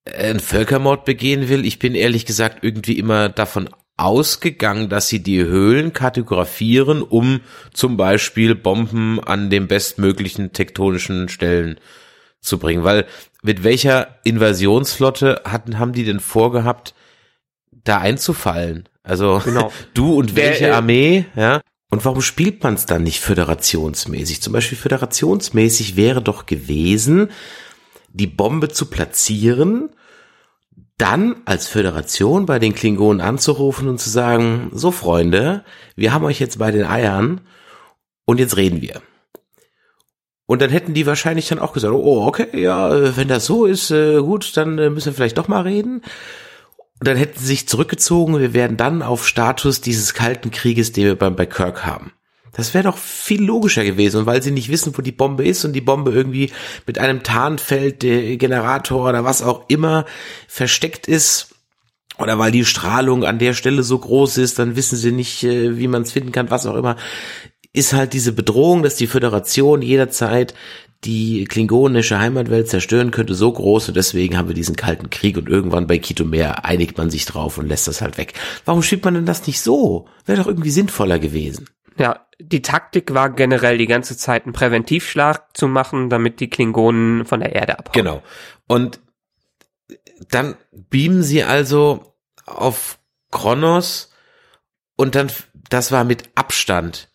einen 0.04 0.38
Völkermord 0.38 1.04
begehen 1.04 1.48
will. 1.48 1.66
Ich 1.66 1.80
bin 1.80 1.96
ehrlich 1.96 2.26
gesagt 2.26 2.62
irgendwie 2.62 2.96
immer 2.96 3.28
davon 3.28 3.68
ausgegangen, 3.96 4.88
dass 4.88 5.08
sie 5.08 5.20
die 5.20 5.42
Höhlen 5.42 5.92
kartografieren, 5.92 7.02
um 7.02 7.40
zum 7.74 7.96
Beispiel 7.96 8.54
Bomben 8.54 9.18
an 9.18 9.50
den 9.50 9.66
bestmöglichen 9.66 10.52
tektonischen 10.52 11.28
Stellen 11.28 11.80
zu 12.40 12.60
bringen. 12.60 12.84
Weil 12.84 13.04
mit 13.42 13.64
welcher 13.64 14.20
Invasionsflotte 14.22 15.42
hatten, 15.44 15.80
haben 15.80 15.92
die 15.92 16.04
denn 16.04 16.20
vorgehabt, 16.20 16.94
da 17.72 17.98
einzufallen? 17.98 18.88
Also 19.06 19.40
Genau. 19.44 19.72
du 19.94 20.14
und 20.14 20.36
Der, 20.36 20.50
welche 20.50 20.66
äh, 20.66 20.70
Armee, 20.70 21.26
ja? 21.34 21.62
Und 21.88 22.04
warum 22.04 22.20
spielt 22.20 22.62
man 22.64 22.74
es 22.74 22.84
dann 22.84 23.04
nicht 23.04 23.20
föderationsmäßig? 23.20 24.42
Zum 24.42 24.52
Beispiel 24.52 24.76
föderationsmäßig 24.76 25.96
wäre 25.96 26.20
doch 26.20 26.46
gewesen, 26.46 27.30
die 28.08 28.26
Bombe 28.26 28.68
zu 28.68 28.86
platzieren, 28.86 29.90
dann 30.98 31.36
als 31.44 31.68
Föderation 31.68 32.46
bei 32.46 32.58
den 32.58 32.74
Klingonen 32.74 33.20
anzurufen 33.20 33.88
und 33.88 34.00
zu 34.00 34.10
sagen, 34.10 34.70
so 34.72 34.90
Freunde, 34.90 35.64
wir 35.94 36.12
haben 36.12 36.24
euch 36.24 36.40
jetzt 36.40 36.58
bei 36.58 36.70
den 36.70 36.84
Eiern 36.86 37.42
und 38.24 38.40
jetzt 38.40 38.56
reden 38.56 38.82
wir. 38.82 39.02
Und 40.46 40.62
dann 40.62 40.70
hätten 40.70 40.94
die 40.94 41.06
wahrscheinlich 41.06 41.48
dann 41.48 41.58
auch 41.58 41.72
gesagt, 41.72 41.92
oh, 41.92 42.26
okay, 42.26 42.48
ja, 42.60 42.94
äh, 42.94 43.16
wenn 43.16 43.28
das 43.28 43.46
so 43.46 43.66
ist, 43.66 43.90
äh, 43.90 44.20
gut, 44.20 44.56
dann 44.56 44.76
müssen 44.76 45.06
wir 45.06 45.12
vielleicht 45.12 45.38
doch 45.38 45.48
mal 45.48 45.62
reden. 45.62 46.02
Und 47.06 47.12
dann 47.12 47.18
hätten 47.18 47.38
sie 47.38 47.46
sich 47.46 47.68
zurückgezogen, 47.68 48.40
wir 48.40 48.52
wären 48.52 48.76
dann 48.76 49.00
auf 49.00 49.28
Status 49.28 49.80
dieses 49.80 50.12
kalten 50.12 50.50
Krieges, 50.50 50.90
den 50.90 51.04
wir 51.04 51.14
beim, 51.14 51.36
bei 51.36 51.46
Kirk 51.46 51.86
haben. 51.86 52.12
Das 52.52 52.74
wäre 52.74 52.82
doch 52.82 52.98
viel 52.98 53.44
logischer 53.44 53.84
gewesen. 53.84 54.18
Und 54.18 54.26
weil 54.26 54.42
sie 54.42 54.50
nicht 54.50 54.70
wissen, 54.70 54.92
wo 54.98 55.02
die 55.02 55.12
Bombe 55.12 55.46
ist 55.46 55.64
und 55.64 55.72
die 55.72 55.80
Bombe 55.80 56.10
irgendwie 56.10 56.50
mit 56.84 56.98
einem 56.98 57.22
Tarnfeld, 57.22 58.02
der 58.02 58.36
Generator 58.38 59.08
oder 59.08 59.22
was 59.22 59.40
auch 59.40 59.66
immer 59.68 60.04
versteckt 60.48 61.06
ist, 61.06 61.54
oder 62.18 62.40
weil 62.40 62.50
die 62.50 62.64
Strahlung 62.64 63.22
an 63.24 63.38
der 63.38 63.54
Stelle 63.54 63.84
so 63.84 63.98
groß 64.00 64.38
ist, 64.38 64.58
dann 64.58 64.74
wissen 64.74 64.96
sie 64.96 65.12
nicht, 65.12 65.44
äh, 65.44 65.78
wie 65.78 65.86
man 65.86 66.02
es 66.02 66.10
finden 66.10 66.32
kann, 66.32 66.50
was 66.50 66.66
auch 66.66 66.74
immer, 66.74 66.96
ist 67.72 67.92
halt 67.92 68.14
diese 68.14 68.32
Bedrohung, 68.32 68.82
dass 68.82 68.96
die 68.96 69.06
Föderation 69.06 69.80
jederzeit 69.80 70.54
die 71.06 71.44
klingonische 71.44 72.18
Heimatwelt 72.18 72.68
zerstören 72.68 73.12
könnte, 73.12 73.34
so 73.34 73.52
groß 73.52 73.88
und 73.88 73.96
deswegen 73.96 74.36
haben 74.36 74.48
wir 74.48 74.54
diesen 74.54 74.76
kalten 74.76 75.08
Krieg 75.08 75.36
und 75.36 75.48
irgendwann 75.48 75.86
bei 75.86 75.98
Quito 75.98 76.24
Meer 76.24 76.64
einigt 76.64 76.98
man 76.98 77.10
sich 77.10 77.24
drauf 77.24 77.58
und 77.58 77.68
lässt 77.68 77.86
das 77.86 78.00
halt 78.02 78.18
weg. 78.18 78.34
Warum 78.64 78.82
spielt 78.82 79.04
man 79.04 79.14
denn 79.14 79.26
das 79.26 79.46
nicht 79.46 79.60
so? 79.60 80.08
Wäre 80.24 80.38
doch 80.38 80.48
irgendwie 80.48 80.70
sinnvoller 80.70 81.18
gewesen. 81.18 81.68
Ja, 81.96 82.26
die 82.40 82.60
Taktik 82.60 83.14
war 83.14 83.30
generell 83.30 83.78
die 83.78 83.86
ganze 83.86 84.16
Zeit 84.16 84.44
einen 84.44 84.52
Präventivschlag 84.52 85.56
zu 85.56 85.68
machen, 85.68 86.10
damit 86.10 86.40
die 86.40 86.50
Klingonen 86.50 87.24
von 87.24 87.40
der 87.40 87.54
Erde 87.54 87.78
abhauen. 87.78 87.94
Genau. 87.94 88.22
Und 88.66 89.00
dann 90.28 90.56
beamen 90.72 91.22
sie 91.22 91.44
also 91.44 92.16
auf 92.44 92.98
Kronos 93.30 94.12
und 94.96 95.14
dann, 95.14 95.30
das 95.70 95.92
war 95.92 96.04
mit 96.04 96.30
Abstand. 96.34 97.10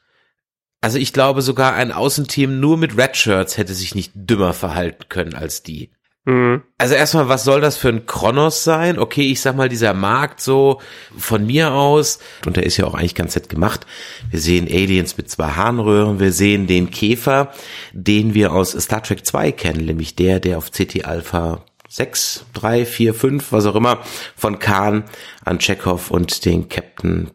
Also 0.82 0.98
ich 0.98 1.14
glaube 1.14 1.44
sogar 1.44 1.74
ein 1.76 1.92
Außenteam 1.92 2.60
nur 2.60 2.78
mit 2.78 2.98
Redshirts 2.98 3.58
hätte 3.58 3.76
sich 3.76 3.94
nicht 3.94 4.12
dümmer 4.16 4.54
verhalten 4.54 5.06
können 5.10 5.36
als 5.36 5.62
die. 5.62 5.92
Mhm. 6.26 6.62
Also 6.78 6.94
erstmal, 6.94 7.30
was 7.30 7.44
soll 7.44 7.62
das 7.62 7.78
für 7.78 7.90
ein 7.90 8.06
Kronos 8.06 8.64
sein? 8.64 9.00
Okay, 9.00 9.32
ich 9.32 9.42
sag 9.42 9.56
mal, 9.56 9.70
dieser 9.70 9.94
Markt 9.94 10.40
so 10.40 10.80
von 11.18 11.46
mir 11.46 11.72
aus, 11.72 12.20
und 12.46 12.58
der 12.58 12.66
ist 12.66 12.78
ja 12.78 12.86
auch 12.86 12.94
eigentlich 12.94 13.16
ganz 13.16 13.36
nett 13.36 13.50
gemacht. 13.50 13.88
Wir 14.30 14.40
sehen 14.40 14.68
Aliens 14.68 15.18
mit 15.18 15.30
zwei 15.30 15.52
Harnröhren, 15.52 16.20
wir 16.20 16.32
sehen 16.32 16.68
den 16.68 16.92
Käfer, 16.92 17.52
den 17.94 18.34
wir 18.34 18.52
aus 18.52 18.72
Star 18.72 19.02
Trek 19.02 19.26
2 19.26 19.52
kennen, 19.52 19.86
nämlich 19.86 20.16
der, 20.16 20.40
der 20.40 20.60
auf 20.60 20.72
CT 20.72 21.06
Alpha 21.06 21.66
6, 21.90 22.46
3, 22.54 22.86
4, 22.86 23.14
5, 23.14 23.52
was 23.52 23.66
auch 23.66 23.76
immer, 23.76 24.00
von 24.36 24.60
Khan 24.60 25.06
an 25.44 25.60
Chekhov 25.60 26.12
und 26.12 26.46
den 26.46 26.70
Captain 26.70 27.32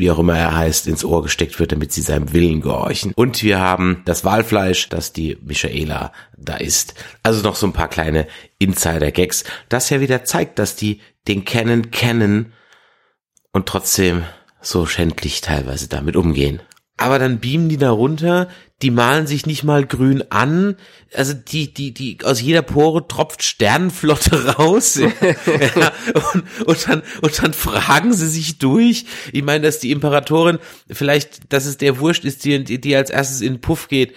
wie 0.00 0.10
auch 0.10 0.18
immer 0.18 0.36
er 0.36 0.56
heißt, 0.56 0.88
ins 0.88 1.04
Ohr 1.04 1.22
gesteckt 1.22 1.60
wird, 1.60 1.72
damit 1.72 1.92
sie 1.92 2.00
seinem 2.00 2.32
Willen 2.32 2.60
gehorchen. 2.60 3.12
Und 3.14 3.42
wir 3.42 3.60
haben 3.60 4.02
das 4.06 4.24
Walfleisch, 4.24 4.88
das 4.88 5.12
die 5.12 5.38
Michaela 5.42 6.12
da 6.36 6.56
isst. 6.56 6.94
Also 7.22 7.42
noch 7.42 7.54
so 7.54 7.66
ein 7.66 7.72
paar 7.72 7.88
kleine 7.88 8.26
Insider-Gags, 8.58 9.44
das 9.68 9.90
ja 9.90 10.00
wieder 10.00 10.24
zeigt, 10.24 10.58
dass 10.58 10.74
die 10.74 11.00
den 11.28 11.44
kennen, 11.44 11.90
kennen 11.90 12.52
und 13.52 13.66
trotzdem 13.66 14.24
so 14.60 14.86
schändlich 14.86 15.42
teilweise 15.42 15.88
damit 15.88 16.16
umgehen. 16.16 16.60
Aber 16.96 17.18
dann 17.18 17.38
beamen 17.38 17.68
die 17.68 17.76
da 17.76 17.90
runter, 17.90 18.48
die 18.82 18.90
malen 18.90 19.26
sich 19.26 19.46
nicht 19.46 19.62
mal 19.62 19.84
grün 19.84 20.24
an, 20.30 20.76
also 21.14 21.34
die, 21.34 21.72
die, 21.72 21.92
die, 21.92 22.18
aus 22.24 22.40
jeder 22.40 22.62
Pore 22.62 23.06
tropft 23.06 23.42
Sternenflotte 23.42 24.54
raus, 24.56 24.94
ja, 24.96 25.92
und, 26.32 26.44
und 26.66 26.88
dann, 26.88 27.02
und 27.20 27.42
dann 27.42 27.52
fragen 27.52 28.12
sie 28.12 28.28
sich 28.28 28.58
durch, 28.58 29.04
ich 29.32 29.42
meine, 29.42 29.64
dass 29.66 29.80
die 29.80 29.90
Imperatorin 29.90 30.58
vielleicht, 30.90 31.52
dass 31.52 31.66
es 31.66 31.78
der 31.78 31.98
Wurscht 31.98 32.24
ist, 32.24 32.44
die, 32.44 32.64
die 32.64 32.96
als 32.96 33.10
erstes 33.10 33.40
in 33.40 33.54
den 33.54 33.60
Puff 33.60 33.88
geht, 33.88 34.14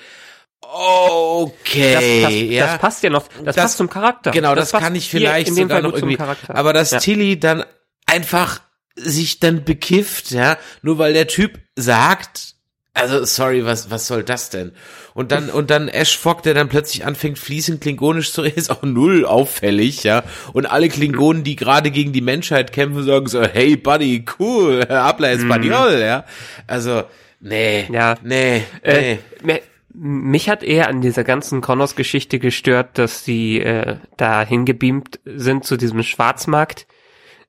Okay, 0.76 1.94
das, 1.94 2.32
das, 2.32 2.42
ja. 2.42 2.66
das 2.66 2.80
passt 2.80 3.04
ja 3.04 3.10
noch, 3.12 3.28
das, 3.44 3.56
passt 3.56 3.78
zum 3.78 3.90
Charakter. 3.90 4.32
Genau, 4.32 4.56
das, 4.56 4.72
kann 4.72 4.96
ich 4.96 5.10
vielleicht 5.10 5.54
sogar 5.54 5.82
noch 5.82 5.94
irgendwie. 5.94 6.16
Charakter. 6.16 6.56
Aber 6.56 6.74
dass 6.74 6.92
Ja. 6.92 7.00
Tilly 7.00 7.40
dann 7.40 7.64
einfach 8.08 8.62
sich 8.96 9.40
dann 9.40 9.66
bekifft, 9.66 10.32
ja, 10.32 10.58
nur 10.82 10.98
weil 10.98 11.14
der 11.14 11.28
Typ 11.28 11.60
sagt, 11.76 12.53
also 12.94 13.26
sorry, 13.26 13.66
was 13.66 13.90
was 13.90 14.08
soll 14.08 14.24
das 14.24 14.50
denn? 14.50 14.72
Und 15.14 15.32
dann 15.32 15.50
und 15.50 15.70
dann 15.70 15.88
Ash 15.88 16.18
Fogg, 16.18 16.44
der 16.44 16.54
dann 16.54 16.70
plötzlich 16.70 17.06
anfängt 17.06 17.40
fließend 17.40 17.82
klingonisch 17.82 18.32
zu 18.32 18.42
reden, 18.42 18.56
ist 18.60 18.70
auch 18.70 18.84
null 18.84 19.26
auffällig, 19.26 20.04
ja. 20.04 20.24
Und 20.54 20.66
alle 20.68 20.90
Klingonen, 20.90 21.44
die 21.44 21.56
gerade 21.56 21.90
gegen 21.92 22.14
die 22.14 22.22
Menschheit 22.22 22.72
kämpfen, 22.72 23.04
sagen 23.04 23.28
so, 23.28 23.42
hey 23.42 23.76
Buddy, 23.78 24.26
cool, 24.40 24.86
habla 24.90 25.30
español, 25.30 26.00
ja. 26.00 26.26
Also 26.68 27.04
nee, 27.40 27.86
Mhm. 27.88 27.94
Ja. 27.94 28.16
nee, 28.24 28.64
nee. 28.86 29.20
Äh, 29.48 29.60
mich 29.96 30.50
hat 30.50 30.64
eher 30.64 30.88
an 30.88 31.02
dieser 31.02 31.24
ganzen 31.24 31.62
Connors-Geschichte 31.62 32.40
gestört, 32.40 32.98
dass 32.98 33.24
die 33.24 33.62
äh, 33.62 33.98
da 34.18 34.44
hingebeamt 34.44 35.20
sind 35.26 35.66
zu 35.66 35.78
diesem 35.78 36.02
Schwarzmarkt 36.02 36.88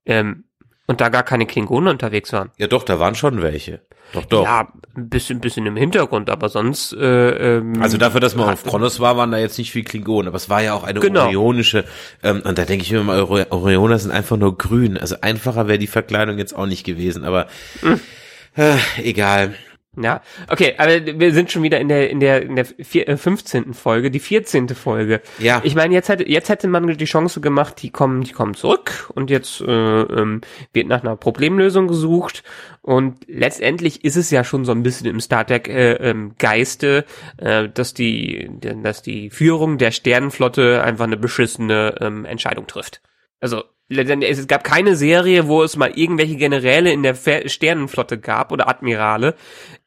ähm, 0.05 0.45
und 0.87 1.01
da 1.01 1.09
gar 1.09 1.23
keine 1.23 1.47
Klingonen 1.47 1.89
unterwegs 1.89 2.33
waren. 2.33 2.51
ja 2.59 2.67
doch, 2.67 2.83
da 2.83 2.99
waren 2.99 3.15
schon 3.15 3.43
welche. 3.43 3.81
Doch, 4.13 4.27
doch. 4.27 4.45
Ja, 4.45 4.69
ein 4.97 5.09
bisschen, 5.09 5.39
ein 5.39 5.41
bisschen 5.41 5.67
im 5.67 5.77
Hintergrund, 5.77 6.31
aber 6.31 6.49
sonst 6.49 6.93
äh, 6.93 7.57
ähm, 7.57 7.83
Also 7.83 7.97
dafür, 7.99 8.21
dass 8.21 8.37
man 8.37 8.49
auf 8.53 8.63
Kronos 8.63 9.01
war, 9.01 9.17
waren 9.17 9.33
da 9.33 9.39
jetzt 9.39 9.59
nicht 9.59 9.73
viel 9.73 9.83
Klingonen, 9.83 10.29
aber 10.29 10.37
es 10.37 10.49
war 10.49 10.63
ja 10.63 10.75
auch 10.75 10.85
eine 10.85 11.01
Genau. 11.01 11.25
orionische, 11.25 11.85
ähm, 12.23 12.43
und 12.45 12.57
da 12.57 12.65
denke 12.65 12.85
ich 12.85 12.93
mir 12.93 13.03
mal, 13.03 13.23
Orioner 13.23 13.99
sind 13.99 14.13
einfach 14.13 14.37
nur 14.37 14.57
grün. 14.57 14.97
Also 14.99 15.17
einfacher 15.21 15.67
wäre 15.67 15.79
die 15.79 15.89
Verkleidung 15.89 16.39
jetzt 16.39 16.55
auch 16.55 16.67
nicht 16.67 16.85
gewesen, 16.85 17.25
aber 17.25 17.49
äh, 18.57 18.77
egal. 19.03 19.55
Ja, 19.97 20.23
okay, 20.49 20.75
aber 20.79 21.07
wir 21.07 21.33
sind 21.33 21.53
schon 21.53 21.63
wieder 21.63 21.79
in 21.81 21.89
der 21.89 22.11
in 22.11 22.19
der 22.19 22.43
in 22.43 22.57
der 22.57 22.65
vier, 22.65 23.09
äh, 23.09 23.17
15. 23.17 23.75
Folge, 23.75 24.11
die 24.11 24.19
14. 24.19 24.71
Folge. 24.71 25.21
Ja. 25.39 25.61
Ich 25.65 25.75
meine, 25.75 25.95
jetzt 25.95 26.09
hätte 26.09 26.29
jetzt 26.29 26.49
hätte 26.49 26.67
man 26.67 26.87
die 26.87 27.05
Chance 27.05 27.41
gemacht, 27.41 27.81
die 27.83 27.91
kommen 27.91 28.23
die 28.23 28.33
kommen 28.33 28.55
zurück 28.55 29.11
und 29.15 29.31
jetzt 29.31 29.61
äh, 29.61 29.71
ähm, 29.71 30.41
wird 30.73 30.89
nach 30.89 31.03
einer 31.03 31.17
Problemlösung 31.17 31.87
gesucht 31.87 32.43
und 32.83 33.19
letztendlich 33.29 34.05
ist 34.05 34.17
es 34.17 34.31
ja 34.31 34.43
schon 34.43 34.65
so 34.65 34.73
ein 34.73 34.83
bisschen 34.83 35.07
im 35.07 35.21
Star 35.21 35.47
Trek 35.47 35.69
äh, 35.69 35.93
ähm, 35.95 36.35
Geiste, 36.39 37.05
äh, 37.37 37.69
dass 37.69 37.95
die 37.95 38.51
dass 38.61 39.03
die 39.03 39.31
Führung 39.31 39.79
der 39.79 39.93
Sternenflotte 39.93 40.83
einfach 40.83 41.05
eine 41.05 41.17
beschissene 41.17 41.95
ähm, 42.01 42.25
Entscheidung 42.25 42.67
trifft. 42.67 43.01
Also 43.41 43.63
es 43.89 44.47
gab 44.47 44.65
keine 44.65 44.97
Serie, 44.97 45.47
wo 45.47 45.63
es 45.63 45.77
mal 45.77 45.91
irgendwelche 45.95 46.37
Generäle 46.37 46.91
in 46.91 47.03
der 47.03 47.15
Sternenflotte 47.15 48.19
gab 48.19 48.51
oder 48.51 48.69
Admirale, 48.69 49.35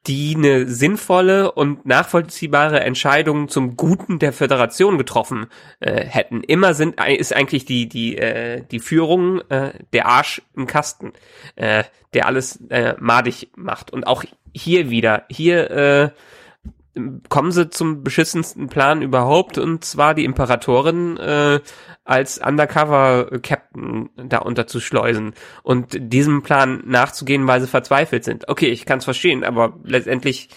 die 0.07 0.35
eine 0.35 0.67
sinnvolle 0.67 1.51
und 1.51 1.85
nachvollziehbare 1.85 2.79
Entscheidung 2.79 3.49
zum 3.49 3.75
Guten 3.75 4.19
der 4.19 4.33
Föderation 4.33 4.97
getroffen 4.97 5.47
äh, 5.79 6.05
hätten. 6.05 6.43
Immer 6.43 6.73
sind 6.73 6.99
ist 6.99 7.35
eigentlich 7.35 7.65
die 7.65 7.89
die 7.89 8.17
äh, 8.17 8.63
die 8.71 8.79
Führung 8.79 9.41
äh, 9.49 9.73
der 9.93 10.07
Arsch 10.07 10.41
im 10.55 10.65
Kasten, 10.67 11.13
äh, 11.55 11.83
der 12.13 12.25
alles 12.25 12.61
äh, 12.69 12.95
madig 12.99 13.51
macht 13.55 13.91
und 13.91 14.07
auch 14.07 14.23
hier 14.53 14.89
wieder 14.89 15.25
hier 15.29 15.71
äh, 15.71 16.09
kommen 17.29 17.51
sie 17.51 17.69
zum 17.69 18.03
beschissensten 18.03 18.69
Plan 18.69 19.01
überhaupt 19.01 19.57
und 19.57 19.83
zwar 19.83 20.13
die 20.13 20.25
Imperatorin 20.25 21.17
äh, 21.17 21.59
als 22.07 22.39
Undercover-Captain 22.39 24.09
da 24.15 24.39
unterzuschleusen 24.39 25.33
und 25.61 25.97
diesem 25.99 26.41
Plan 26.41 26.81
nachzugehen, 26.85 27.47
weil 27.47 27.59
sie 27.59 27.67
verzweifelt 27.67 28.23
sind. 28.23 28.47
Okay, 28.47 28.67
ich 28.67 28.85
kann 28.85 28.99
es 28.99 29.05
verstehen, 29.05 29.43
aber 29.43 29.77
letztendlich, 29.83 30.49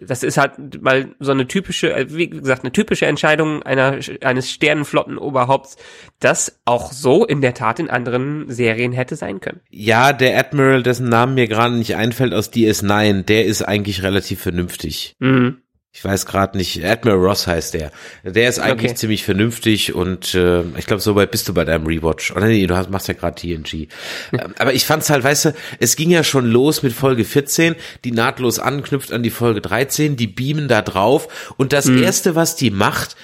das 0.00 0.22
ist 0.22 0.38
halt 0.38 0.82
mal 0.82 1.14
so 1.18 1.32
eine 1.32 1.46
typische, 1.46 1.92
äh, 1.92 2.06
wie 2.08 2.30
gesagt, 2.30 2.64
eine 2.64 2.72
typische 2.72 3.06
Entscheidung 3.06 3.62
einer, 3.62 3.98
eines 4.22 4.50
Sternenflottenoberhaupts, 4.50 5.76
das 6.18 6.60
auch 6.64 6.92
so 6.92 7.26
in 7.26 7.42
der 7.42 7.54
Tat 7.54 7.78
in 7.78 7.90
anderen 7.90 8.50
Serien 8.50 8.92
hätte 8.92 9.16
sein 9.16 9.40
können. 9.40 9.60
Ja, 9.68 10.14
der 10.14 10.38
Admiral, 10.38 10.82
dessen 10.82 11.08
Namen 11.08 11.34
mir 11.34 11.46
gerade 11.46 11.74
nicht 11.74 11.96
einfällt 11.96 12.32
aus 12.32 12.50
DS9, 12.50 13.24
der 13.24 13.44
ist 13.44 13.62
eigentlich 13.62 14.02
relativ 14.02 14.40
vernünftig. 14.40 15.14
Mhm. 15.18 15.58
Ich 15.92 16.04
weiß 16.04 16.24
gerade 16.26 16.56
nicht, 16.56 16.84
Admiral 16.84 17.18
Ross 17.18 17.48
heißt 17.48 17.74
der. 17.74 17.90
Der 18.22 18.48
ist 18.48 18.60
eigentlich 18.60 18.90
Okay. 18.92 18.94
ziemlich 18.94 19.24
vernünftig 19.24 19.92
und 19.92 20.34
äh, 20.36 20.62
ich 20.78 20.86
glaube, 20.86 21.02
so 21.02 21.16
weit 21.16 21.32
bist 21.32 21.48
du 21.48 21.52
bei 21.54 21.64
deinem 21.64 21.84
Rewatch. 21.84 22.30
Oder 22.30 22.46
nee, 22.46 22.64
du 22.68 22.76
hast, 22.76 22.90
machst 22.90 23.08
ja 23.08 23.14
gerade 23.14 23.34
TNG. 23.34 23.88
Ähm, 24.32 24.54
Aber 24.58 24.72
ich 24.72 24.84
fand's 24.86 25.10
halt, 25.10 25.24
weißt 25.24 25.46
du, 25.46 25.54
es 25.80 25.96
ging 25.96 26.10
ja 26.10 26.22
schon 26.22 26.46
los 26.46 26.84
mit 26.84 26.92
Folge 26.92 27.24
14, 27.24 27.74
die 28.04 28.12
nahtlos 28.12 28.60
anknüpft 28.60 29.12
an 29.12 29.24
die 29.24 29.30
Folge 29.30 29.60
13, 29.60 30.14
die 30.16 30.28
beamen 30.28 30.68
da 30.68 30.80
drauf 30.82 31.54
und 31.56 31.72
das 31.72 31.88
erste, 31.88 32.36
was 32.36 32.54
die 32.54 32.70
macht, 32.70 33.16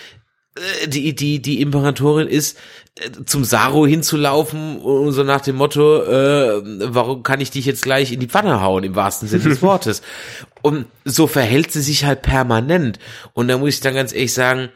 die, 0.87 1.15
die, 1.15 1.41
die 1.41 1.61
Imperatorin 1.61 2.29
ist, 2.29 2.59
äh, 2.97 3.11
zum 3.25 3.45
Saru 3.45 3.87
hinzulaufen 3.87 4.79
und 4.79 5.13
so 5.13 5.23
nach 5.23 5.41
dem 5.41 5.57
Motto, 5.57 6.03
äh, 6.03 6.63
warum 6.93 7.23
kann 7.23 7.41
ich 7.41 7.51
dich 7.51 7.67
jetzt 7.67 7.83
gleich 7.83 8.13
in 8.13 8.21
die 8.21 8.29
Pfanne 8.29 8.61
hauen, 8.61 8.85
im 8.85 8.95
wahrsten 8.95 9.29
Sinne 9.29 9.45
des 9.45 9.63
Wortes. 9.63 10.03
Und 10.63 10.87
so 11.05 11.27
verhält 11.27 11.73
sie 11.73 11.83
sich 11.83 12.05
halt 12.05 12.23
permanent. 12.23 12.99
Und 13.35 13.49
da 13.49 13.59
muss 13.59 13.71
ich 13.71 13.81
dann 13.81 13.95
ganz 13.95 14.13
ehrlich 14.13 14.33
sagen, 14.33 14.71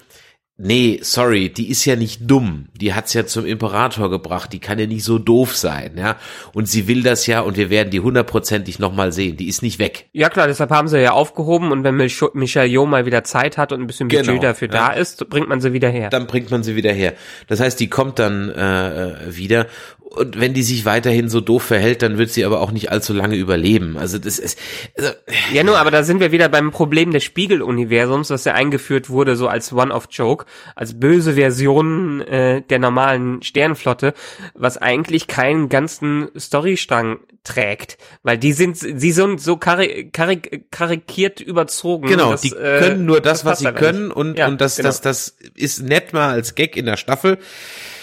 nee, 0.62 1.00
sorry, 1.02 1.48
die 1.48 1.70
ist 1.70 1.84
ja 1.84 1.96
nicht 1.96 2.20
dumm. 2.30 2.66
Die 2.80 2.94
hat's 2.94 3.12
ja 3.14 3.26
zum 3.26 3.46
Imperator 3.46 4.10
gebracht. 4.10 4.52
Die 4.52 4.58
kann 4.58 4.78
ja 4.78 4.86
nicht 4.86 5.04
so 5.04 5.18
doof 5.18 5.56
sein, 5.56 5.92
ja. 5.96 6.16
Und 6.52 6.68
sie 6.68 6.86
will 6.86 7.02
das 7.02 7.26
ja 7.26 7.40
und 7.40 7.56
wir 7.56 7.70
werden 7.70 7.90
die 7.90 8.00
hundertprozentig 8.00 8.78
nochmal 8.78 9.12
sehen. 9.12 9.36
Die 9.36 9.48
ist 9.48 9.62
nicht 9.62 9.78
weg. 9.78 10.08
Ja 10.12 10.28
klar, 10.28 10.46
deshalb 10.46 10.70
haben 10.70 10.88
sie 10.88 11.00
ja 11.00 11.12
aufgehoben 11.12 11.72
und 11.72 11.84
wenn 11.84 11.96
Mich- 11.96 12.20
Michelle 12.34 12.66
Yeoh 12.68 12.86
mal 12.86 13.06
wieder 13.06 13.24
Zeit 13.24 13.58
hat 13.58 13.72
und 13.72 13.80
ein 13.80 13.86
bisschen 13.86 14.08
Budget 14.08 14.26
Genau, 14.26 14.40
dafür 14.42 14.68
ja. 14.68 14.88
da 14.88 14.92
ist, 14.92 15.28
bringt 15.30 15.48
man 15.48 15.60
sie 15.60 15.72
wieder 15.72 15.88
her. 15.88 16.10
dann 16.10 16.26
bringt 16.26 16.50
man 16.50 16.62
sie 16.62 16.76
wieder 16.76 16.92
her. 16.92 17.14
Das 17.48 17.60
heißt, 17.60 17.80
die 17.80 17.88
kommt 17.88 18.18
dann 18.18 18.50
äh, 18.50 19.08
äh, 19.28 19.36
wieder. 19.36 19.66
Und 20.10 20.40
wenn 20.40 20.54
die 20.54 20.64
sich 20.64 20.84
weiterhin 20.84 21.28
so 21.28 21.40
doof 21.40 21.62
verhält, 21.62 22.02
dann 22.02 22.18
wird 22.18 22.30
sie 22.30 22.44
aber 22.44 22.60
auch 22.60 22.72
nicht 22.72 22.90
allzu 22.90 23.12
lange 23.12 23.36
überleben. 23.36 23.96
Also 23.96 24.18
das 24.18 24.40
ist, 24.40 24.58
also, 24.98 25.10
Ja, 25.52 25.62
nur, 25.62 25.78
aber 25.78 25.92
da 25.92 26.02
sind 26.02 26.18
wir 26.18 26.32
wieder 26.32 26.48
beim 26.48 26.72
Problem 26.72 27.12
des 27.12 27.22
Spiegeluniversums, 27.22 28.26
das 28.26 28.44
ja 28.44 28.54
eingeführt 28.54 29.08
wurde, 29.08 29.36
so 29.36 29.46
als 29.46 29.72
One-of-Joke, 29.72 30.46
als 30.74 30.98
böse 30.98 31.34
Version 31.34 32.22
äh, 32.22 32.60
der 32.62 32.80
normalen 32.80 33.40
Sternenflotte, 33.42 34.14
was 34.54 34.78
eigentlich 34.78 35.28
keinen 35.28 35.68
ganzen 35.68 36.28
Storystrang 36.36 37.20
trägt, 37.44 37.96
weil 38.22 38.36
die 38.36 38.52
sind, 38.52 38.76
sie 38.76 39.12
sind 39.12 39.40
so 39.40 39.56
kari 39.56 40.10
kari 40.12 40.40
karikiert 40.70 41.40
überzogen. 41.40 42.08
genau, 42.08 42.32
dass, 42.32 42.42
die 42.42 42.50
äh, 42.50 42.80
können 42.80 43.06
nur 43.06 43.20
das, 43.20 43.44
was 43.44 43.52
passt 43.52 43.60
sie 43.60 43.68
einfach 43.68 43.80
können 43.80 44.08
nicht. 44.08 44.16
und, 44.16 44.38
Ja, 44.38 44.48
und 44.48 44.60
das, 44.60 44.76
genau. 44.76 44.88
das, 44.88 45.00
das 45.00 45.36
ist 45.54 45.82
nett 45.82 46.12
mal 46.12 46.30
als 46.30 46.54
Gag 46.54 46.76
in 46.76 46.86
der 46.86 46.96
Staffel. 46.96 47.38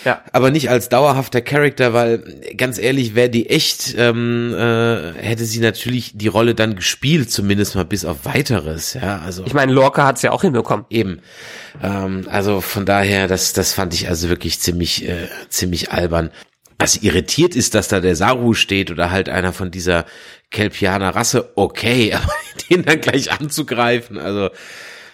Ja. 0.08 0.22
aber 0.32 0.52
nicht 0.52 0.70
als 0.70 0.88
dauerhafter 0.88 1.42
Charakter, 1.42 1.92
weil 1.92 2.24
ganz 2.56 2.78
ehrlich, 2.80 3.14
wäre 3.14 3.30
die 3.30 3.50
echt, 3.50 3.94
ähm, 3.98 4.54
äh, 4.54 5.12
hätte 5.22 5.44
sie 5.44 5.60
natürlich 5.60 6.18
die 6.18 6.30
Rolle 6.30 6.56
dann 6.56 6.78
gespielt, 6.78 7.30
zumindest 7.30 7.76
mal 7.76 7.84
bis 7.84 8.06
auf 8.06 8.24
weiteres, 8.24 8.94
ja, 8.94 9.20
also 9.20 9.44
Ich 9.46 9.54
meine, 9.54 9.74
Lorca 9.74 10.06
hat's 10.06 10.22
ja 10.22 10.32
auch 10.32 10.44
hinbekommen. 10.44 10.86
eben, 10.90 11.20
ähm, 11.84 12.26
also 12.32 12.62
von 12.62 12.86
daher, 12.86 13.28
das, 13.28 13.52
das 13.52 13.74
fand 13.74 13.94
ich 13.94 14.08
also 14.08 14.30
wirklich 14.30 14.62
ziemlich, 14.62 15.06
äh, 15.06 15.28
ziemlich 15.50 15.92
albern. 15.92 16.30
Was 16.80 16.96
irritiert 16.96 17.54
ist, 17.54 17.76
dass 17.76 17.90
da 17.90 18.00
der 18.00 18.16
Saru 18.16 18.54
steht 18.54 18.92
oder 18.92 19.12
halt 19.12 19.28
einer 19.28 19.52
von 19.52 19.72
dieser 19.72 20.06
Kelpianer 20.52 21.16
Rasse, 21.16 21.52
okay, 21.58 22.14
aber 22.14 22.32
den 22.70 22.86
dann 22.86 23.02
gleich 23.02 23.30
anzugreifen, 23.34 24.18
also 24.18 24.52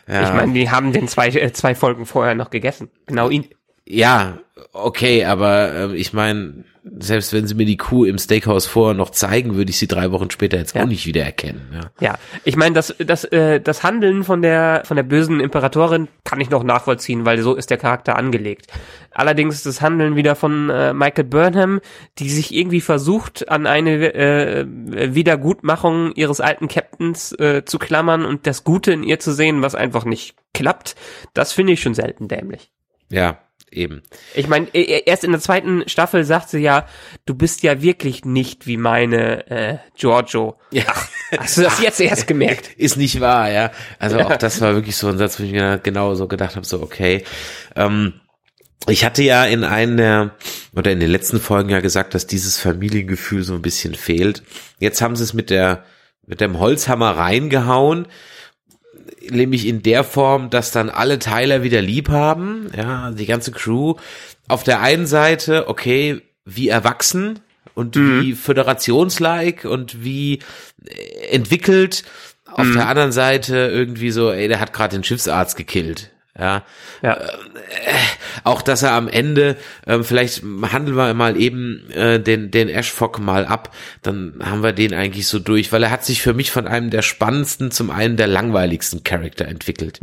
ja. 0.08 0.23
Ich 0.23 0.34
meine, 0.36 0.53
die 0.53 0.69
haben 0.69 0.91
den 0.91 1.08
zwei, 1.08 1.29
äh, 1.29 1.51
zwei 1.53 1.75
Folgen 1.75 2.06
vorher 2.06 2.36
noch 2.36 2.49
gegessen. 2.49 2.89
Genau 3.08 3.29
ihn. 3.29 3.47
Ja, 3.87 4.39
okay, 4.71 5.25
aber 5.25 5.73
äh, 5.73 5.95
ich 5.95 6.13
meine, 6.13 6.63
selbst 6.99 7.31
wenn 7.31 7.47
sie 7.47 7.55
mir 7.55 7.65
die 7.65 7.77
Kuh 7.77 8.03
im 8.03 8.17
Steakhouse 8.17 8.65
vorher 8.65 8.93
noch 8.93 9.09
zeigen, 9.11 9.55
würde 9.55 9.69
ich 9.69 9.77
sie 9.77 9.87
drei 9.87 10.11
Wochen 10.11 10.29
später 10.31 10.57
jetzt 10.57 10.75
Ja. 10.75 10.83
auch 10.83 10.87
nicht 10.87 11.05
wieder 11.05 11.23
erkennen. 11.23 11.61
Ja. 11.73 11.91
Ja, 12.01 12.15
ich 12.43 12.57
meine, 12.57 12.75
das, 12.75 12.93
das, 12.99 13.23
äh, 13.25 13.61
das 13.61 13.83
Handeln 13.83 14.23
von 14.25 14.41
der, 14.41 14.83
von 14.85 14.97
der 14.97 15.03
bösen 15.03 15.39
Imperatorin 15.39 16.09
kann 16.25 16.41
ich 16.41 16.49
noch 16.49 16.63
nachvollziehen, 16.63 17.23
weil 17.25 17.41
so 17.41 17.55
ist 17.55 17.69
der 17.69 17.77
Charakter 17.77 18.17
angelegt. 18.17 18.67
Allerdings 19.11 19.63
das 19.63 19.79
Handeln 19.81 20.17
wieder 20.17 20.35
von 20.35 20.69
äh, 20.69 20.93
Michael 20.93 21.23
Burnham, 21.25 21.79
die 22.19 22.29
sich 22.29 22.53
irgendwie 22.53 22.81
versucht, 22.81 23.47
an 23.49 23.65
eine 23.65 24.13
äh, 24.13 24.65
Wiedergutmachung 24.67 26.11
ihres 26.15 26.41
alten 26.41 26.67
Captains 26.67 27.31
äh, 27.39 27.63
zu 27.65 27.79
klammern 27.79 28.25
und 28.25 28.45
das 28.45 28.63
Gute 28.65 28.91
in 28.91 29.03
ihr 29.03 29.19
zu 29.19 29.31
sehen, 29.33 29.61
was 29.61 29.75
einfach 29.75 30.03
nicht 30.03 30.35
klappt, 30.53 30.95
das 31.33 31.53
finde 31.53 31.73
ich 31.73 31.81
schon 31.81 31.93
selten 31.95 32.27
dämlich. 32.27 32.71
ja, 33.09 33.39
eben. 33.75 34.03
Ich 34.33 34.47
meine, 34.47 34.67
e- 34.73 35.03
erst 35.05 35.23
in 35.23 35.31
der 35.31 35.41
zweiten 35.41 35.88
Staffel 35.88 36.23
sagt 36.23 36.49
sie 36.49 36.59
ja, 36.59 36.88
du 37.25 37.36
bist 37.36 37.63
ja 37.63 37.81
wirklich 37.81 38.25
nicht 38.25 38.67
wie 38.67 38.77
meine 38.77 39.49
äh, 39.49 39.77
Giorgio. 39.97 40.55
Ja. 40.71 40.83
Hast 41.38 41.57
du 41.57 41.62
das 41.62 41.81
jetzt 41.81 41.99
erst 41.99 42.27
gemerkt? 42.27 42.71
Ist 42.77 42.97
nicht 42.97 43.19
wahr, 43.19 43.51
ja. 43.51 43.71
Also 43.99 44.19
auch 44.19 44.38
das 44.38 44.62
war 44.62 44.75
wirklich 44.75 44.95
so 44.95 45.07
ein 45.07 45.17
Satz, 45.17 45.39
wo 45.39 45.43
ich 45.43 45.51
mir 45.51 45.79
genau 45.81 46.13
so 46.15 46.27
gedacht 46.27 46.55
habe, 46.55 46.65
so 46.65 46.81
okay. 46.81 47.23
Ähm, 47.75 48.13
ich 48.88 49.05
hatte 49.05 49.23
ja 49.23 49.45
in 49.45 49.63
einer 49.63 50.36
oder 50.75 50.91
in 50.91 50.99
den 50.99 51.09
letzten 51.09 51.39
Folgen 51.39 51.69
ja 51.69 51.79
gesagt, 51.79 52.13
dass 52.13 52.27
dieses 52.27 52.59
Familiengefühl 52.59 53.43
so 53.43 53.53
ein 53.53 53.62
bisschen 53.62 53.95
fehlt. 53.95 54.43
Jetzt 54.79 55.01
haben 55.01 55.15
sie 55.15 55.23
es 55.23 55.33
mit 55.33 55.49
der 55.49 55.86
mit 56.25 56.41
dem 56.41 56.59
Holzhammer 56.59 57.17
reingehauen, 57.17 58.07
nämlich 59.29 59.67
in 59.67 59.83
der 59.83 60.03
Form, 60.03 60.49
dass 60.49 60.71
dann 60.71 60.89
alle 60.89 61.19
Tyler 61.19 61.63
wieder 61.63 61.81
lieb 61.81 62.09
haben, 62.09 62.69
ja, 62.75 63.12
die 63.12 63.25
ganze 63.25 63.51
Crew. 63.51 63.95
Auf 64.47 64.63
der 64.63 64.81
einen 64.81 65.07
Seite, 65.07 65.67
okay, 65.67 66.21
wie 66.45 66.67
erwachsen 66.69 67.39
und 67.75 67.95
wie 67.95 68.33
föderationslike 68.33 69.69
und 69.69 70.03
wie 70.03 70.39
äh, 70.86 71.27
entwickelt. 71.31 72.03
Auf 72.45 72.71
der 72.71 72.88
anderen 72.88 73.12
Seite 73.12 73.55
irgendwie 73.55 74.12
so, 74.12 74.31
ey, 74.31 74.47
der 74.47 74.59
hat 74.59 74.73
gerade 74.73 74.95
den 74.95 75.03
Schiffsarzt 75.03 75.57
gekillt. 75.57 76.12
Ja, 76.37 76.63
Ja. 77.03 77.19
auch 78.43 78.63
dass 78.63 78.81
er 78.81 78.93
am 78.93 79.07
Ende, 79.07 79.55
ähm, 79.85 80.03
vielleicht 80.03 80.41
handeln 80.41 80.97
wir 80.97 81.13
mal 81.13 81.37
eben 81.39 81.89
äh, 81.91 82.19
den, 82.19 82.49
den 82.49 82.69
Ashfock 82.69 83.19
mal 83.19 83.45
ab, 83.45 83.73
dann 84.01 84.33
haben 84.43 84.63
wir 84.63 84.73
den 84.73 84.95
eigentlich 84.95 85.27
so 85.27 85.37
durch, 85.37 85.71
weil 85.71 85.83
er 85.83 85.91
hat 85.91 86.03
sich 86.03 86.23
für 86.23 86.33
mich 86.33 86.49
von 86.49 86.67
einem 86.67 86.89
der 86.89 87.03
spannendsten 87.03 87.69
zum 87.69 87.91
einen 87.91 88.17
der 88.17 88.27
langweiligsten 88.27 89.03
Charakter 89.03 89.47
entwickelt. 89.47 89.99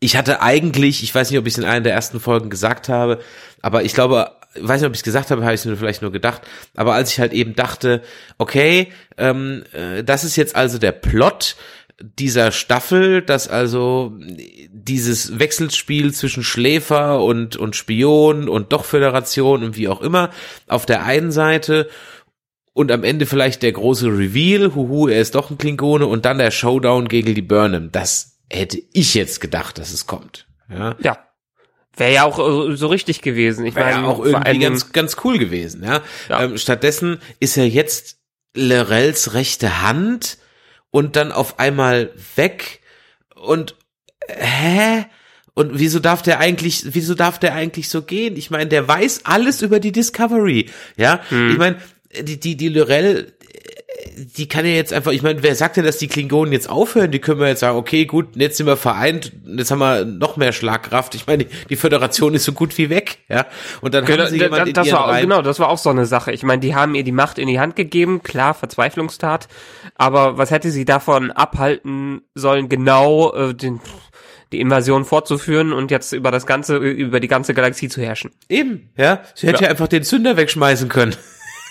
Ich 0.00 0.16
hatte 0.16 0.42
eigentlich, 0.42 1.04
ich 1.04 1.14
weiß 1.14 1.30
nicht, 1.30 1.38
ob 1.38 1.46
ich 1.46 1.52
es 1.54 1.58
in 1.58 1.64
einer 1.64 1.82
der 1.82 1.92
ersten 1.94 2.18
Folgen 2.18 2.50
gesagt 2.50 2.88
habe, 2.88 3.20
aber 3.62 3.84
ich 3.84 3.94
glaube, 3.94 4.32
ich 4.54 4.66
weiß 4.66 4.80
nicht, 4.80 4.88
ob 4.88 4.94
ich 4.94 5.00
es 5.00 5.04
gesagt 5.04 5.30
habe, 5.30 5.42
habe 5.44 5.54
ich 5.54 5.60
es 5.60 5.66
mir 5.66 5.76
vielleicht 5.76 6.02
nur 6.02 6.10
gedacht, 6.10 6.42
aber 6.74 6.94
als 6.94 7.12
ich 7.12 7.20
halt 7.20 7.32
eben 7.32 7.54
dachte, 7.54 8.02
okay, 8.38 8.92
ähm, 9.18 9.62
äh, 9.72 10.02
das 10.02 10.24
ist 10.24 10.34
jetzt 10.34 10.56
also 10.56 10.78
der 10.78 10.92
Plot, 10.92 11.54
dieser 12.02 12.50
Staffel, 12.52 13.22
dass 13.22 13.48
also 13.48 14.12
dieses 14.18 15.38
Wechselspiel 15.38 16.14
zwischen 16.14 16.42
Schläfer 16.42 17.22
und, 17.22 17.56
und 17.56 17.76
Spion 17.76 18.48
und 18.48 18.72
doch 18.72 18.84
Föderation 18.84 19.62
und 19.62 19.76
wie 19.76 19.88
auch 19.88 20.00
immer 20.00 20.30
auf 20.66 20.86
der 20.86 21.04
einen 21.04 21.30
Seite 21.30 21.88
und 22.72 22.90
am 22.92 23.04
Ende 23.04 23.26
vielleicht 23.26 23.62
der 23.62 23.72
große 23.72 24.06
Reveal, 24.06 24.74
huhu, 24.74 25.08
er 25.08 25.20
ist 25.20 25.34
doch 25.34 25.50
ein 25.50 25.58
Klingone 25.58 26.06
und 26.06 26.24
dann 26.24 26.38
der 26.38 26.50
Showdown 26.50 27.08
gegen 27.08 27.34
die 27.34 27.42
Burnham. 27.42 27.92
Das 27.92 28.38
hätte 28.48 28.80
ich 28.92 29.14
jetzt 29.14 29.40
gedacht, 29.40 29.78
dass 29.78 29.92
es 29.92 30.06
kommt. 30.06 30.46
Ja. 30.70 30.96
Ja. 31.02 31.18
Wäre 31.96 32.14
ja 32.14 32.24
auch 32.24 32.38
äh, 32.38 32.76
so 32.76 32.86
richtig 32.86 33.20
gewesen. 33.20 33.66
Ich 33.66 33.74
Wäre 33.74 33.90
meine, 33.90 34.02
ja 34.02 34.08
auch 34.08 34.24
irgendwie 34.24 34.60
ganz, 34.60 34.92
ganz 34.92 35.16
cool 35.24 35.38
gewesen, 35.38 35.82
ja. 35.82 36.00
Ja. 36.28 36.44
Ähm, 36.44 36.56
stattdessen 36.56 37.20
ist 37.40 37.56
er 37.56 37.68
jetzt 37.68 38.18
Lorels 38.54 39.34
rechte 39.34 39.82
Hand 39.82 40.38
und 40.90 41.16
dann 41.16 41.32
auf 41.32 41.58
einmal 41.58 42.10
weg 42.36 42.80
und 43.34 43.76
hä? 44.28 45.06
Und 45.54 45.78
wieso 45.78 45.98
darf 45.98 46.22
der 46.22 46.38
eigentlich, 46.38 46.82
wieso 46.94 47.14
darf 47.14 47.38
der 47.38 47.54
eigentlich 47.54 47.88
so 47.88 48.02
gehen? 48.02 48.36
Ich 48.36 48.50
meine, 48.50 48.68
der 48.68 48.86
weiß 48.86 49.22
alles 49.24 49.62
über 49.62 49.80
die 49.80 49.92
Discovery, 49.92 50.66
ja. 50.96 51.20
Hm. 51.28 51.50
Ich 51.50 51.58
meine, 51.58 51.76
die, 52.22 52.38
die, 52.38 52.56
die 52.56 52.68
Lorel, 52.68 53.32
die 54.36 54.48
kann 54.48 54.64
ja 54.64 54.72
jetzt 54.72 54.92
einfach, 54.92 55.12
ich 55.12 55.22
meine, 55.22 55.42
wer 55.42 55.54
sagt 55.54 55.76
denn, 55.76 55.84
dass 55.84 55.98
die 55.98 56.08
Klingonen 56.08 56.52
jetzt 56.52 56.68
aufhören? 56.68 57.10
Die 57.10 57.18
können 57.18 57.40
wir 57.40 57.48
jetzt 57.48 57.60
sagen, 57.60 57.76
okay, 57.76 58.06
gut, 58.06 58.28
jetzt 58.36 58.56
sind 58.56 58.66
wir 58.66 58.76
vereint, 58.76 59.32
jetzt 59.46 59.70
haben 59.70 59.78
wir 59.80 60.04
noch 60.04 60.36
mehr 60.36 60.52
Schlagkraft. 60.52 61.14
Ich 61.14 61.26
meine, 61.26 61.44
die, 61.44 61.50
die 61.68 61.76
Föderation 61.76 62.34
ist 62.34 62.44
so 62.44 62.52
gut 62.52 62.76
wie 62.78 62.90
weg, 62.90 63.18
ja. 63.28 63.46
Und 63.80 63.94
dann 63.94 64.04
Genau, 64.04 64.24
haben 64.24 64.30
sie 64.30 64.38
da- 64.38 64.44
jemand 64.46 64.68
in 64.68 64.74
das 64.74 64.86
ihren 64.86 64.96
war, 64.96 65.08
Reihen- 65.08 65.22
genau, 65.22 65.42
das 65.42 65.58
war 65.58 65.68
auch 65.68 65.78
so 65.78 65.90
eine 65.90 66.06
Sache. 66.06 66.32
Ich 66.32 66.42
meine, 66.42 66.60
die 66.60 66.74
haben 66.74 66.94
ihr 66.94 67.04
die 67.04 67.12
Macht 67.12 67.38
in 67.38 67.48
die 67.48 67.60
Hand 67.60 67.76
gegeben, 67.76 68.22
klar, 68.22 68.54
Verzweiflungstat, 68.54 69.48
aber 69.96 70.38
was 70.38 70.50
hätte 70.50 70.70
sie 70.70 70.84
davon 70.84 71.30
abhalten 71.30 72.22
sollen, 72.34 72.68
genau 72.68 73.32
äh, 73.34 73.54
den, 73.54 73.80
die 74.52 74.60
Invasion 74.60 75.04
fortzuführen 75.04 75.72
und 75.72 75.90
jetzt 75.90 76.12
über 76.12 76.30
das 76.30 76.46
ganze, 76.46 76.76
über 76.76 77.20
die 77.20 77.28
ganze 77.28 77.54
Galaxie 77.54 77.88
zu 77.88 78.00
herrschen? 78.00 78.30
Eben, 78.48 78.90
ja. 78.96 79.20
Sie 79.34 79.46
hätte 79.46 79.58
Ja. 79.62 79.64
ja, 79.66 79.70
einfach 79.70 79.88
den 79.88 80.02
Zünder 80.04 80.36
wegschmeißen 80.36 80.88
können. 80.88 81.14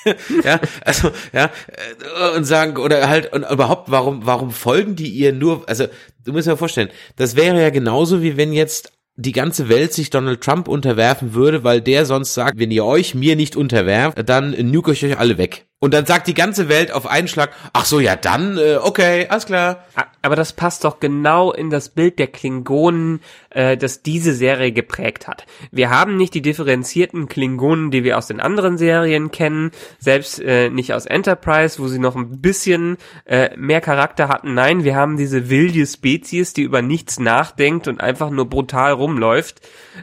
ja, 0.43 0.59
also, 0.85 1.11
ja, 1.33 1.45
äh, 1.45 2.37
und 2.37 2.45
sagen, 2.45 2.77
oder 2.77 3.09
halt, 3.09 3.33
und 3.33 3.43
überhaupt, 3.49 3.91
warum, 3.91 4.25
warum 4.25 4.51
folgen 4.51 4.95
die 4.95 5.09
ihr 5.09 5.33
nur, 5.33 5.67
also, 5.67 5.85
du 6.25 6.31
musst 6.31 6.47
dir 6.47 6.57
vorstellen, 6.57 6.89
das 7.15 7.35
wäre 7.35 7.61
ja 7.61 7.69
genauso, 7.69 8.21
wie 8.21 8.37
wenn 8.37 8.53
jetzt 8.53 8.91
die 9.15 9.33
ganze 9.33 9.67
Welt 9.67 9.93
sich 9.93 10.09
Donald 10.09 10.41
Trump 10.41 10.67
unterwerfen 10.67 11.33
würde, 11.33 11.63
weil 11.63 11.81
der 11.81 12.05
sonst 12.05 12.33
sagt, 12.33 12.57
wenn 12.57 12.71
ihr 12.71 12.85
euch 12.85 13.15
mir 13.15 13.35
nicht 13.35 13.57
unterwerft, 13.57 14.17
dann 14.29 14.55
nuke 14.71 14.93
ich 14.93 15.03
euch 15.03 15.17
alle 15.17 15.37
weg. 15.37 15.68
Und 15.81 15.93
dann 15.93 16.05
sagt 16.05 16.27
die 16.27 16.33
ganze 16.33 16.67
Welt 16.67 16.91
auf 16.91 17.07
einen 17.07 17.29
Schlag, 17.29 17.51
ach 17.71 17.85
so, 17.85 18.01
ja 18.01 18.17
dann, 18.17 18.57
äh, 18.57 18.77
okay, 18.81 19.27
alles 19.29 19.45
klar. 19.45 19.85
Aber 20.21 20.35
das 20.35 20.51
passt 20.51 20.83
doch 20.83 20.99
genau 20.99 21.53
in 21.53 21.69
das 21.69 21.87
Bild 21.87 22.19
der 22.19 22.27
Klingonen, 22.27 23.21
äh, 23.49 23.77
das 23.77 24.01
diese 24.01 24.33
Serie 24.33 24.73
geprägt 24.73 25.29
hat. 25.29 25.45
Wir 25.71 25.89
haben 25.89 26.17
nicht 26.17 26.33
die 26.33 26.41
differenzierten 26.41 27.29
Klingonen, 27.29 27.91
die 27.91 28.03
wir 28.03 28.17
aus 28.17 28.27
den 28.27 28.41
anderen 28.41 28.77
Serien 28.77 29.31
kennen, 29.31 29.71
selbst 29.99 30.41
äh, 30.41 30.69
nicht 30.69 30.93
aus 30.93 31.05
Enterprise, 31.05 31.79
wo 31.79 31.87
sie 31.87 31.99
noch 31.99 32.17
ein 32.17 32.41
bisschen 32.41 32.97
äh, 33.23 33.55
mehr 33.55 33.79
Charakter 33.79 34.27
hatten. 34.27 34.53
Nein, 34.53 34.83
wir 34.83 34.97
haben 34.97 35.15
diese 35.15 35.49
wilde 35.49 35.87
Spezies, 35.87 36.51
die 36.51 36.63
über 36.63 36.81
nichts 36.81 37.19
nachdenkt 37.19 37.87
und 37.87 38.01
einfach 38.01 38.31
nur 38.31 38.49
brutal 38.49 38.91
rumläuft 38.91 39.61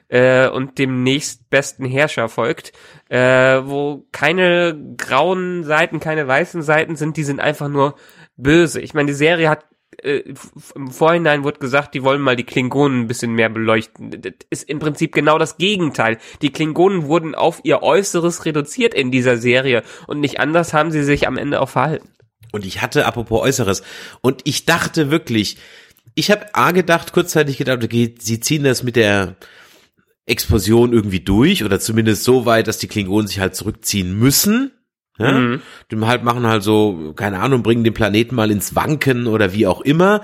äh, 0.09 0.49
und 0.49 0.79
dem 0.79 1.03
nächstbesten 1.03 1.85
Herrscher 1.85 2.31
folgt, 2.31 2.73
äh, 3.09 3.63
wo 3.65 4.07
keine 4.13 4.77
grauen 4.97 5.65
Seiten, 5.65 6.01
keine 6.01 6.27
weißen 6.27 6.63
Seiten 6.63 6.97
sind, 6.97 7.17
die 7.17 7.25
sind 7.25 7.41
einfach 7.41 7.69
nur 7.69 7.95
böse. 8.37 8.81
Ich 8.81 8.95
meine, 8.95 9.09
die 9.09 9.15
Serie 9.15 9.49
hat 9.49 9.65
äh, 10.03 10.23
im 10.75 10.91
Vorhinein 10.91 11.45
wurde 11.45 11.59
gesagt, 11.59 11.95
die 11.95 12.03
wollen 12.03 12.21
mal 12.21 12.37
die 12.37 12.45
Klingonen 12.45 13.03
ein 13.03 13.07
bisschen 13.09 13.33
mehr 13.33 13.49
beleuchten. 13.49 14.11
Das 14.21 14.33
ist 14.51 14.69
im 14.69 14.79
Prinzip 14.79 15.15
genau 15.15 15.39
das 15.39 15.57
Gegenteil. 15.57 16.19
Die 16.43 16.51
Klingonen 16.51 17.07
wurden 17.07 17.35
auf 17.35 17.61
ihr 17.65 17.83
Äußeres 17.83 18.45
reduziert 18.45 18.95
in 18.95 19.11
dieser 19.11 19.37
Serie 19.37 19.83
und 20.07 20.21
nicht 20.21 20.41
anders 20.41 20.75
haben 20.75 20.91
sie 20.91 21.05
sich 21.05 21.27
am 21.27 21.39
Ende 21.39 21.61
auch 21.61 21.69
verhalten. 21.69 22.09
Und 22.53 22.65
ich 22.65 22.83
hatte, 22.83 23.07
apropos 23.07 23.43
Äußeres, 23.43 23.83
und 24.21 24.43
ich 24.45 24.67
dachte 24.67 25.11
wirklich, 25.11 25.59
ich 26.15 26.31
habe 26.31 26.55
A 26.55 26.73
gedacht, 26.73 27.13
kurzzeitig 27.13 27.59
gedacht, 27.59 27.85
okay, 27.85 28.15
sie 28.19 28.41
ziehen 28.41 28.65
das 28.65 28.83
mit 28.83 28.97
der 28.97 29.37
Explosion 30.27 30.93
irgendwie 30.93 31.21
durch 31.21 31.65
oder 31.65 31.79
zumindest 31.81 32.25
so 32.25 32.47
weit, 32.47 32.67
dass 32.67 32.79
die 32.79 32.89
Klingonen 32.89 33.29
sich 33.29 33.41
halt 33.41 33.55
zurückziehen 33.55 34.19
müssen. 34.19 34.73
Ja? 35.19 35.33
Mhm. 35.33 35.63
Die 35.91 35.97
halt 36.01 36.25
machen 36.25 36.47
halt 36.47 36.63
so, 36.63 37.13
keine 37.15 37.39
Ahnung, 37.41 37.63
bringen 37.63 37.85
den 37.85 37.95
Planeten 37.95 38.35
mal 38.35 38.51
ins 38.51 38.75
Wanken 38.75 39.27
oder 39.29 39.53
wie 39.53 39.67
auch 39.67 39.81
immer. 39.81 40.23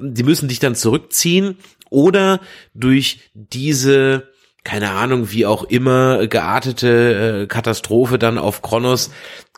Die 0.00 0.22
müssen 0.22 0.48
dich 0.48 0.60
dann 0.60 0.74
zurückziehen 0.74 1.56
oder 1.90 2.40
durch 2.74 3.30
diese, 3.34 4.28
keine 4.64 4.90
Ahnung, 4.92 5.32
wie 5.32 5.46
auch 5.46 5.64
immer 5.64 6.26
geartete 6.28 7.42
äh, 7.42 7.46
Katastrophe 7.46 8.18
dann 8.18 8.38
auf 8.38 8.62
Kronos 8.62 9.10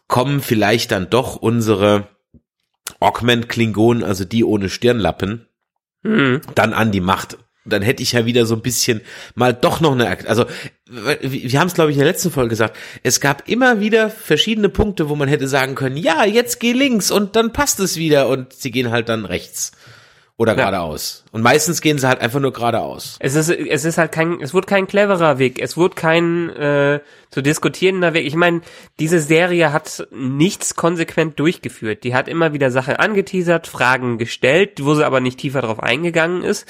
kommen 0.08 0.40
vielleicht 0.40 0.90
dann 0.90 1.08
doch 1.10 1.36
unsere 1.36 2.08
Augment-Klingonen, 3.00 4.02
also 4.04 4.24
die 4.24 4.44
ohne 4.44 4.68
Stirnlappen, 4.68 5.46
Mhm. 6.02 6.40
dann 6.56 6.72
an 6.72 6.90
die 6.90 7.00
Macht. 7.00 7.38
Dann 7.64 7.82
hätte 7.82 8.02
ich 8.02 8.12
ja 8.12 8.26
wieder 8.26 8.44
so 8.44 8.54
ein 8.56 8.62
bisschen 8.62 9.02
mal 9.34 9.54
doch 9.54 9.80
noch 9.80 9.92
eine, 9.92 10.18
also 10.28 10.46
wir 10.90 11.20
wir 11.22 11.60
haben 11.60 11.68
es 11.68 11.74
glaube 11.74 11.90
ich 11.90 11.96
in 11.96 12.02
der 12.02 12.10
letzten 12.10 12.30
Folge 12.30 12.50
gesagt, 12.50 12.76
es 13.02 13.20
gab 13.20 13.48
immer 13.48 13.80
wieder 13.80 14.10
verschiedene 14.10 14.68
Punkte, 14.68 15.08
wo 15.08 15.14
man 15.14 15.28
hätte 15.28 15.46
sagen 15.46 15.74
können, 15.76 15.96
ja, 15.96 16.24
jetzt 16.24 16.58
geh 16.60 16.72
links 16.72 17.10
und 17.10 17.36
dann 17.36 17.52
passt 17.52 17.78
es 17.80 17.96
wieder 17.96 18.28
und 18.28 18.52
sie 18.52 18.70
gehen 18.72 18.90
halt 18.90 19.08
dann 19.08 19.24
rechts 19.24 19.72
oder 20.38 20.52
Ja. 20.52 20.70
geradeaus. 20.70 21.24
Und 21.30 21.42
meistens 21.42 21.80
gehen 21.82 21.98
sie 21.98 22.08
halt 22.08 22.20
einfach 22.20 22.40
nur 22.40 22.52
geradeaus. 22.52 23.16
Es 23.20 23.36
ist, 23.36 23.48
es 23.48 23.84
ist 23.84 23.96
halt 23.98 24.10
kein, 24.10 24.40
es 24.40 24.52
wird 24.54 24.66
kein 24.66 24.88
cleverer 24.88 25.38
Weg, 25.38 25.60
es 25.60 25.76
wird 25.76 25.94
kein 25.94 26.48
äh, 26.50 27.00
zu 27.30 27.42
diskutierender 27.42 28.12
Weg. 28.12 28.26
Ich 28.26 28.34
meine, 28.34 28.62
diese 28.98 29.20
Serie 29.20 29.72
hat 29.72 30.08
nichts 30.10 30.74
konsequent 30.74 31.38
durchgeführt. 31.38 32.02
Die 32.02 32.14
hat 32.14 32.26
immer 32.28 32.52
wieder 32.54 32.70
Sachen 32.72 32.96
angeteasert, 32.96 33.68
Fragen 33.68 34.18
gestellt, 34.18 34.84
wo 34.84 34.94
sie 34.94 35.06
aber 35.06 35.20
nicht 35.20 35.38
tiefer 35.38 35.60
drauf 35.60 35.80
eingegangen 35.80 36.42
ist. 36.42 36.66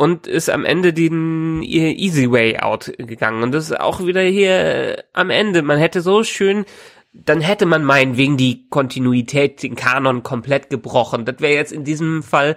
Und 0.00 0.26
ist 0.26 0.48
am 0.48 0.64
Ende 0.64 0.94
den 0.94 1.62
Easy 1.62 2.32
Way 2.32 2.60
Out 2.60 2.90
gegangen. 2.96 3.42
Und 3.42 3.52
das 3.52 3.64
ist 3.64 3.78
auch 3.78 4.02
wieder 4.06 4.22
hier 4.22 4.50
äh, 4.50 5.02
am 5.12 5.28
Ende. 5.28 5.60
Man 5.60 5.78
hätte 5.78 6.00
so 6.00 6.24
schön, 6.24 6.64
dann 7.12 7.42
hätte 7.42 7.66
man 7.66 7.84
meinetwegen 7.84 8.38
die 8.38 8.66
Kontinuität, 8.70 9.62
den 9.62 9.74
Kanon 9.74 10.22
komplett 10.22 10.70
gebrochen. 10.70 11.26
Das 11.26 11.40
wäre 11.40 11.52
jetzt 11.52 11.72
in 11.72 11.84
diesem 11.84 12.22
Fall 12.22 12.56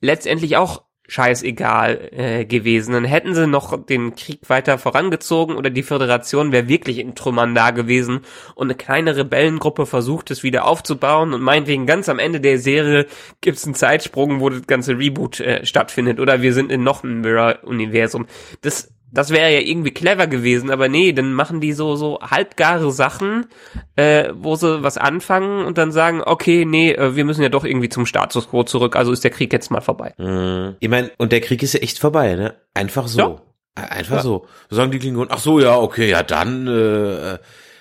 letztendlich 0.00 0.56
auch 0.56 0.84
scheißegal 1.12 2.08
äh, 2.12 2.44
gewesen. 2.46 2.94
Dann 2.94 3.04
hätten 3.04 3.34
sie 3.34 3.46
noch 3.46 3.84
den 3.84 4.14
Krieg 4.14 4.48
weiter 4.48 4.78
vorangezogen 4.78 5.56
oder 5.56 5.68
die 5.68 5.82
Föderation 5.82 6.52
wäre 6.52 6.68
wirklich 6.68 6.98
in 6.98 7.14
Trümmern 7.14 7.54
da 7.54 7.70
gewesen 7.70 8.20
und 8.54 8.68
eine 8.68 8.74
kleine 8.76 9.14
Rebellengruppe 9.14 9.84
versucht 9.84 10.30
es 10.30 10.42
wieder 10.42 10.64
aufzubauen 10.64 11.34
und 11.34 11.42
meinetwegen 11.42 11.84
ganz 11.84 12.08
am 12.08 12.18
Ende 12.18 12.40
der 12.40 12.58
Serie 12.58 13.06
gibt 13.42 13.58
es 13.58 13.64
einen 13.64 13.74
Zeitsprung, 13.74 14.40
wo 14.40 14.48
das 14.48 14.66
ganze 14.66 14.96
Reboot 14.96 15.40
äh, 15.40 15.66
stattfindet 15.66 16.18
oder 16.18 16.40
wir 16.40 16.54
sind 16.54 16.72
in 16.72 16.82
noch 16.82 17.04
einem 17.04 17.20
Mirror-Universum. 17.20 18.26
Das 18.62 18.91
das 19.12 19.30
wäre 19.30 19.52
ja 19.52 19.60
irgendwie 19.60 19.90
clever 19.90 20.26
gewesen, 20.26 20.70
aber 20.70 20.88
nee, 20.88 21.12
dann 21.12 21.34
machen 21.34 21.60
die 21.60 21.72
so 21.74 21.96
so 21.96 22.18
halbgare 22.22 22.90
Sachen, 22.90 23.46
äh, 23.94 24.30
wo 24.34 24.56
sie 24.56 24.82
was 24.82 24.96
anfangen 24.96 25.64
und 25.64 25.76
dann 25.78 25.92
sagen, 25.92 26.22
okay, 26.24 26.64
nee, 26.64 26.92
äh, 26.92 27.14
wir 27.14 27.24
müssen 27.24 27.42
ja 27.42 27.50
doch 27.50 27.64
irgendwie 27.64 27.90
zum 27.90 28.06
Status 28.06 28.48
quo 28.48 28.64
zurück, 28.64 28.96
also 28.96 29.12
ist 29.12 29.22
der 29.22 29.30
Krieg 29.30 29.52
jetzt 29.52 29.70
mal 29.70 29.82
vorbei. 29.82 30.14
Mhm. 30.16 30.76
Ich 30.80 30.88
meine, 30.88 31.10
und 31.18 31.30
der 31.30 31.42
Krieg 31.42 31.62
ist 31.62 31.74
ja 31.74 31.80
echt 31.80 31.98
vorbei, 31.98 32.34
ne? 32.36 32.54
Einfach 32.74 33.06
so. 33.06 33.18
Ja. 33.18 33.42
Einfach 33.74 34.16
ja. 34.16 34.22
so. 34.22 34.46
Sagen 34.70 34.90
die 34.90 34.98
Klingonen, 34.98 35.30
ach 35.30 35.38
so, 35.38 35.60
ja, 35.60 35.76
okay, 35.76 36.08
ja 36.08 36.22
dann, 36.22 36.66
äh, 36.66 37.38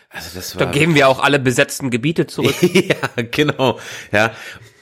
also 0.10 0.30
das 0.36 0.56
war. 0.56 0.66
Da 0.66 0.72
geben 0.72 0.96
wir 0.96 1.08
auch 1.08 1.24
alle 1.24 1.40
besetzten 1.40 1.90
Gebiete 1.90 2.28
zurück. 2.28 2.56
ja, 2.62 3.24
genau. 3.32 3.80
Ja. 4.12 4.32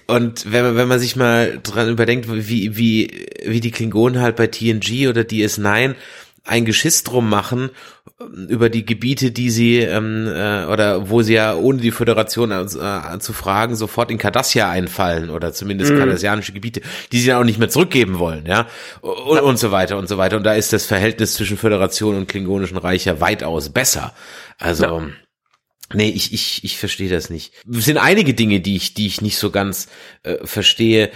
Und 0.07 0.51
wenn 0.51 0.63
man, 0.63 0.75
wenn 0.75 0.87
man 0.87 0.99
sich 0.99 1.15
mal 1.15 1.59
dran 1.61 1.87
überdenkt, 1.87 2.27
wie, 2.27 2.75
wie, 2.75 3.27
wie 3.45 3.59
die 3.59 3.69
Klingonen 3.69 4.21
halt 4.21 4.35
bei 4.35 4.47
TNG 4.47 5.07
oder 5.07 5.21
DS9 5.21 5.93
ein 6.49 6.65
Geschiss 6.65 7.03
drum 7.03 7.29
machen 7.29 7.69
ähm, 8.19 8.47
über 8.49 8.69
die 8.69 8.85
Gebiete, 8.85 9.31
die 9.31 9.49
sie 9.49 9.77
ähm, 9.77 10.27
äh, 10.27 10.65
oder 10.65 11.09
wo 11.09 11.21
sie 11.21 11.35
ja 11.35 11.55
ohne 11.55 11.79
die 11.79 11.91
Föderation 11.91 12.51
äh, 12.51 13.19
zu 13.19 13.33
fragen 13.33 13.75
sofort 13.75 14.11
in 14.11 14.17
Cardassia 14.17 14.69
einfallen 14.69 15.29
oder 15.29 15.53
zumindest 15.53 15.93
mhm. 15.93 15.99
kardassianische 15.99 16.53
Gebiete, 16.53 16.81
die 17.11 17.19
sie 17.19 17.27
dann 17.27 17.41
auch 17.41 17.45
nicht 17.45 17.59
mehr 17.59 17.69
zurückgeben 17.69 18.19
wollen, 18.19 18.45
ja 18.45 18.67
und, 19.01 19.39
und 19.39 19.59
so 19.59 19.71
weiter 19.71 19.97
und 19.97 20.09
so 20.09 20.17
weiter. 20.17 20.37
Und 20.37 20.43
da 20.43 20.53
ist 20.53 20.73
das 20.73 20.85
Verhältnis 20.85 21.35
zwischen 21.35 21.57
Föderation 21.57 22.15
und 22.15 22.27
klingonischen 22.27 22.77
Reich 22.77 23.05
ja 23.05 23.21
weitaus 23.21 23.69
besser. 23.69 24.13
Also 24.57 24.83
ja. 24.83 25.07
Nee, 25.91 26.09
ich, 26.09 26.33
ich, 26.33 26.63
ich 26.63 26.77
verstehe 26.77 27.09
das 27.09 27.31
nicht. 27.31 27.51
Es 27.67 27.85
sind 27.85 27.97
einige 27.97 28.35
Dinge, 28.35 28.59
die 28.59 28.75
ich, 28.75 28.93
die 28.93 29.07
ich 29.07 29.21
nicht 29.21 29.37
so 29.37 29.49
ganz 29.49 29.87
äh, 30.21 30.35
verstehe. 30.45 31.09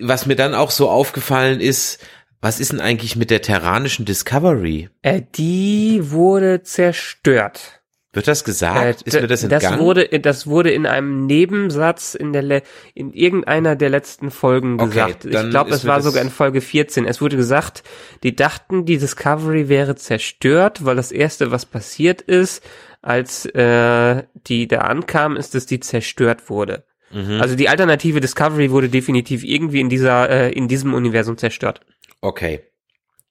Was 0.00 0.26
mir 0.26 0.36
dann 0.36 0.54
auch 0.54 0.70
so 0.70 0.90
aufgefallen 0.90 1.60
ist, 1.60 1.98
was 2.44 2.60
ist 2.60 2.72
denn 2.72 2.80
eigentlich 2.80 3.16
mit 3.16 3.30
der 3.30 3.40
terranischen 3.40 4.04
Discovery? 4.04 4.90
Äh, 5.00 5.22
die 5.34 6.00
wurde 6.02 6.62
zerstört. 6.62 7.80
Wird 8.12 8.28
das 8.28 8.44
gesagt? 8.44 9.00
Äh, 9.02 9.08
ist 9.08 9.20
mir 9.20 9.26
das 9.26 9.42
entgangen? 9.42 9.62
Das 9.62 9.78
wurde, 9.78 10.20
das 10.20 10.46
wurde 10.46 10.70
in 10.70 10.84
einem 10.84 11.24
Nebensatz 11.24 12.14
in 12.14 12.34
der, 12.34 12.62
in 12.92 13.14
irgendeiner 13.14 13.76
der 13.76 13.88
letzten 13.88 14.30
Folgen 14.30 14.74
okay, 14.74 14.90
gesagt. 14.90 15.24
Ich 15.24 15.50
glaube, 15.50 15.70
es 15.70 15.86
war 15.86 16.02
sogar 16.02 16.22
in 16.22 16.28
Folge 16.28 16.60
14. 16.60 17.06
Es 17.06 17.22
wurde 17.22 17.38
gesagt, 17.38 17.82
die 18.22 18.36
dachten, 18.36 18.84
die 18.84 18.98
Discovery 18.98 19.70
wäre 19.70 19.96
zerstört, 19.96 20.84
weil 20.84 20.96
das 20.96 21.12
erste, 21.12 21.50
was 21.50 21.64
passiert 21.64 22.20
ist, 22.20 22.62
als 23.00 23.46
äh, 23.46 24.22
die 24.46 24.68
da 24.68 24.80
ankam, 24.80 25.36
ist, 25.36 25.54
dass 25.54 25.64
die 25.64 25.80
zerstört 25.80 26.50
wurde. 26.50 26.84
Mhm. 27.10 27.40
Also 27.40 27.56
die 27.56 27.70
alternative 27.70 28.20
Discovery 28.20 28.70
wurde 28.70 28.90
definitiv 28.90 29.44
irgendwie 29.44 29.80
in 29.80 29.88
dieser, 29.88 30.28
äh, 30.28 30.52
in 30.52 30.68
diesem 30.68 30.92
Universum 30.92 31.38
zerstört. 31.38 31.80
Okay. 32.24 32.62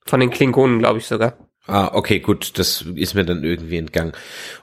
Von 0.06 0.20
den 0.20 0.30
Klingonen, 0.30 0.78
glaube 0.78 1.00
ich 1.00 1.06
sogar. 1.06 1.36
Ah, 1.66 1.90
okay, 1.94 2.20
gut, 2.20 2.58
das 2.58 2.82
ist 2.94 3.14
mir 3.14 3.24
dann 3.24 3.42
irgendwie 3.42 3.78
entgangen. 3.78 4.12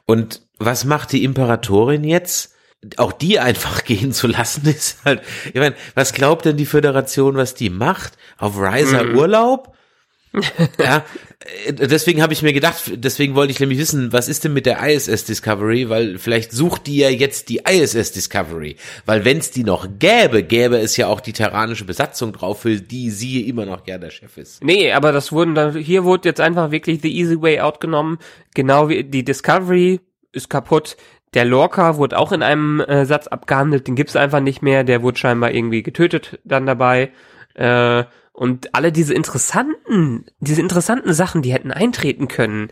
Und 0.05 0.47
was 0.57 0.85
macht 0.85 1.11
die 1.11 1.25
Imperatorin 1.25 2.05
jetzt? 2.05 2.55
Auch 2.95 3.11
die 3.11 3.39
einfach 3.39 3.83
gehen 3.85 4.13
zu 4.13 4.27
lassen, 4.27 4.65
ist 4.67 5.03
halt, 5.03 5.21
ich 5.47 5.59
meine, 5.59 5.75
was 5.95 6.13
glaubt 6.13 6.45
denn 6.45 6.55
die 6.55 6.65
Föderation, 6.65 7.35
was 7.35 7.55
die 7.55 7.69
macht? 7.69 8.17
Auf 8.37 8.57
Riser 8.57 9.03
mm. 9.03 9.17
Urlaub? 9.17 9.75
ja, 10.79 11.03
deswegen 11.69 12.21
habe 12.21 12.33
ich 12.33 12.41
mir 12.41 12.53
gedacht, 12.53 12.91
deswegen 12.95 13.35
wollte 13.35 13.51
ich 13.51 13.59
nämlich 13.59 13.79
wissen, 13.79 14.13
was 14.13 14.27
ist 14.27 14.43
denn 14.43 14.53
mit 14.53 14.65
der 14.65 14.87
ISS 14.87 15.25
Discovery, 15.25 15.89
weil 15.89 16.17
vielleicht 16.17 16.51
sucht 16.51 16.87
die 16.87 16.97
ja 16.97 17.09
jetzt 17.09 17.49
die 17.49 17.61
ISS 17.67 18.11
Discovery, 18.11 18.75
weil 19.05 19.25
wenn 19.25 19.39
es 19.39 19.51
die 19.51 19.63
noch 19.63 19.87
gäbe, 19.99 20.43
gäbe 20.43 20.77
es 20.77 20.97
ja 20.97 21.07
auch 21.07 21.19
die 21.19 21.33
terranische 21.33 21.85
Besatzung 21.85 22.33
drauf, 22.33 22.61
für 22.61 22.75
die 22.75 23.09
sie 23.09 23.47
immer 23.47 23.65
noch 23.65 23.83
gerne 23.83 24.05
der 24.05 24.11
Chef 24.11 24.37
ist. 24.37 24.63
Nee, 24.63 24.91
aber 24.91 25.11
das 25.11 25.31
wurden 25.31 25.55
dann, 25.55 25.75
hier 25.75 26.03
wurde 26.03 26.29
jetzt 26.29 26.41
einfach 26.41 26.71
wirklich 26.71 27.01
the 27.01 27.15
easy 27.15 27.41
way 27.41 27.59
out 27.59 27.79
genommen, 27.79 28.19
genau 28.53 28.89
wie 28.89 29.03
die 29.03 29.23
Discovery 29.23 29.99
ist 30.31 30.49
kaputt, 30.49 30.95
der 31.33 31.45
Lorca 31.45 31.97
wurde 31.97 32.17
auch 32.17 32.31
in 32.31 32.43
einem 32.43 32.81
äh, 32.81 33.05
Satz 33.05 33.27
abgehandelt, 33.27 33.87
den 33.87 33.95
gibt's 33.95 34.15
einfach 34.15 34.41
nicht 34.41 34.61
mehr, 34.61 34.83
der 34.83 35.01
wurde 35.01 35.17
scheinbar 35.17 35.51
irgendwie 35.51 35.81
getötet 35.81 36.39
dann 36.43 36.65
dabei. 36.65 37.11
Äh, 37.55 38.03
und 38.33 38.73
alle 38.73 38.91
diese 38.91 39.13
interessanten, 39.13 40.25
diese 40.39 40.61
interessanten 40.61 41.13
Sachen, 41.13 41.41
die 41.41 41.53
hätten 41.53 41.71
eintreten 41.71 42.27
können, 42.27 42.69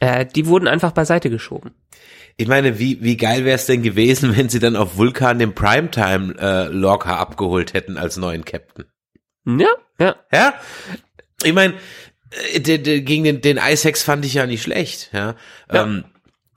äh, 0.00 0.26
die 0.26 0.46
wurden 0.46 0.68
einfach 0.68 0.92
beiseite 0.92 1.30
geschoben. 1.30 1.72
Ich 2.38 2.48
meine, 2.48 2.78
wie, 2.78 3.02
wie 3.02 3.16
geil 3.16 3.44
wäre 3.44 3.56
es 3.56 3.66
denn 3.66 3.82
gewesen, 3.82 4.36
wenn 4.36 4.48
sie 4.48 4.58
dann 4.58 4.76
auf 4.76 4.96
Vulkan 4.96 5.38
den 5.38 5.54
Primetime 5.54 6.34
äh, 6.38 6.68
Lorca 6.68 7.16
abgeholt 7.16 7.74
hätten 7.74 7.98
als 7.98 8.16
neuen 8.16 8.44
Captain? 8.44 8.86
Ja, 9.44 9.68
ja. 9.98 10.16
Ja? 10.32 10.54
Ich 11.42 11.52
meine, 11.52 11.74
äh, 12.52 12.60
gegen 12.60 13.24
den, 13.24 13.40
den 13.40 13.58
Isaacs 13.58 14.02
fand 14.02 14.24
ich 14.24 14.34
ja 14.34 14.46
nicht 14.46 14.62
schlecht, 14.62 15.10
ja. 15.12 15.36
ja. 15.70 15.82
Ähm, 15.82 16.04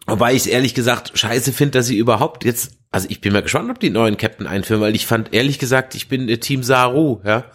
wobei 0.07 0.31
ich 0.31 0.43
es 0.43 0.47
ehrlich 0.47 0.73
gesagt 0.73 1.17
scheiße 1.17 1.51
finde, 1.51 1.79
dass 1.79 1.87
sie 1.87 1.97
überhaupt 1.97 2.45
jetzt, 2.45 2.77
also 2.91 3.07
ich 3.09 3.21
bin 3.21 3.33
mal 3.33 3.41
gespannt, 3.41 3.69
ob 3.69 3.79
die 3.79 3.89
neuen 3.89 4.17
Captain 4.17 4.47
einführen, 4.47 4.81
weil 4.81 4.95
ich 4.95 5.05
fand 5.05 5.33
ehrlich 5.33 5.59
gesagt, 5.59 5.95
ich 5.95 6.07
bin 6.07 6.29
äh, 6.29 6.37
Team 6.37 6.63
Saru, 6.63 7.21
ja. 7.25 7.45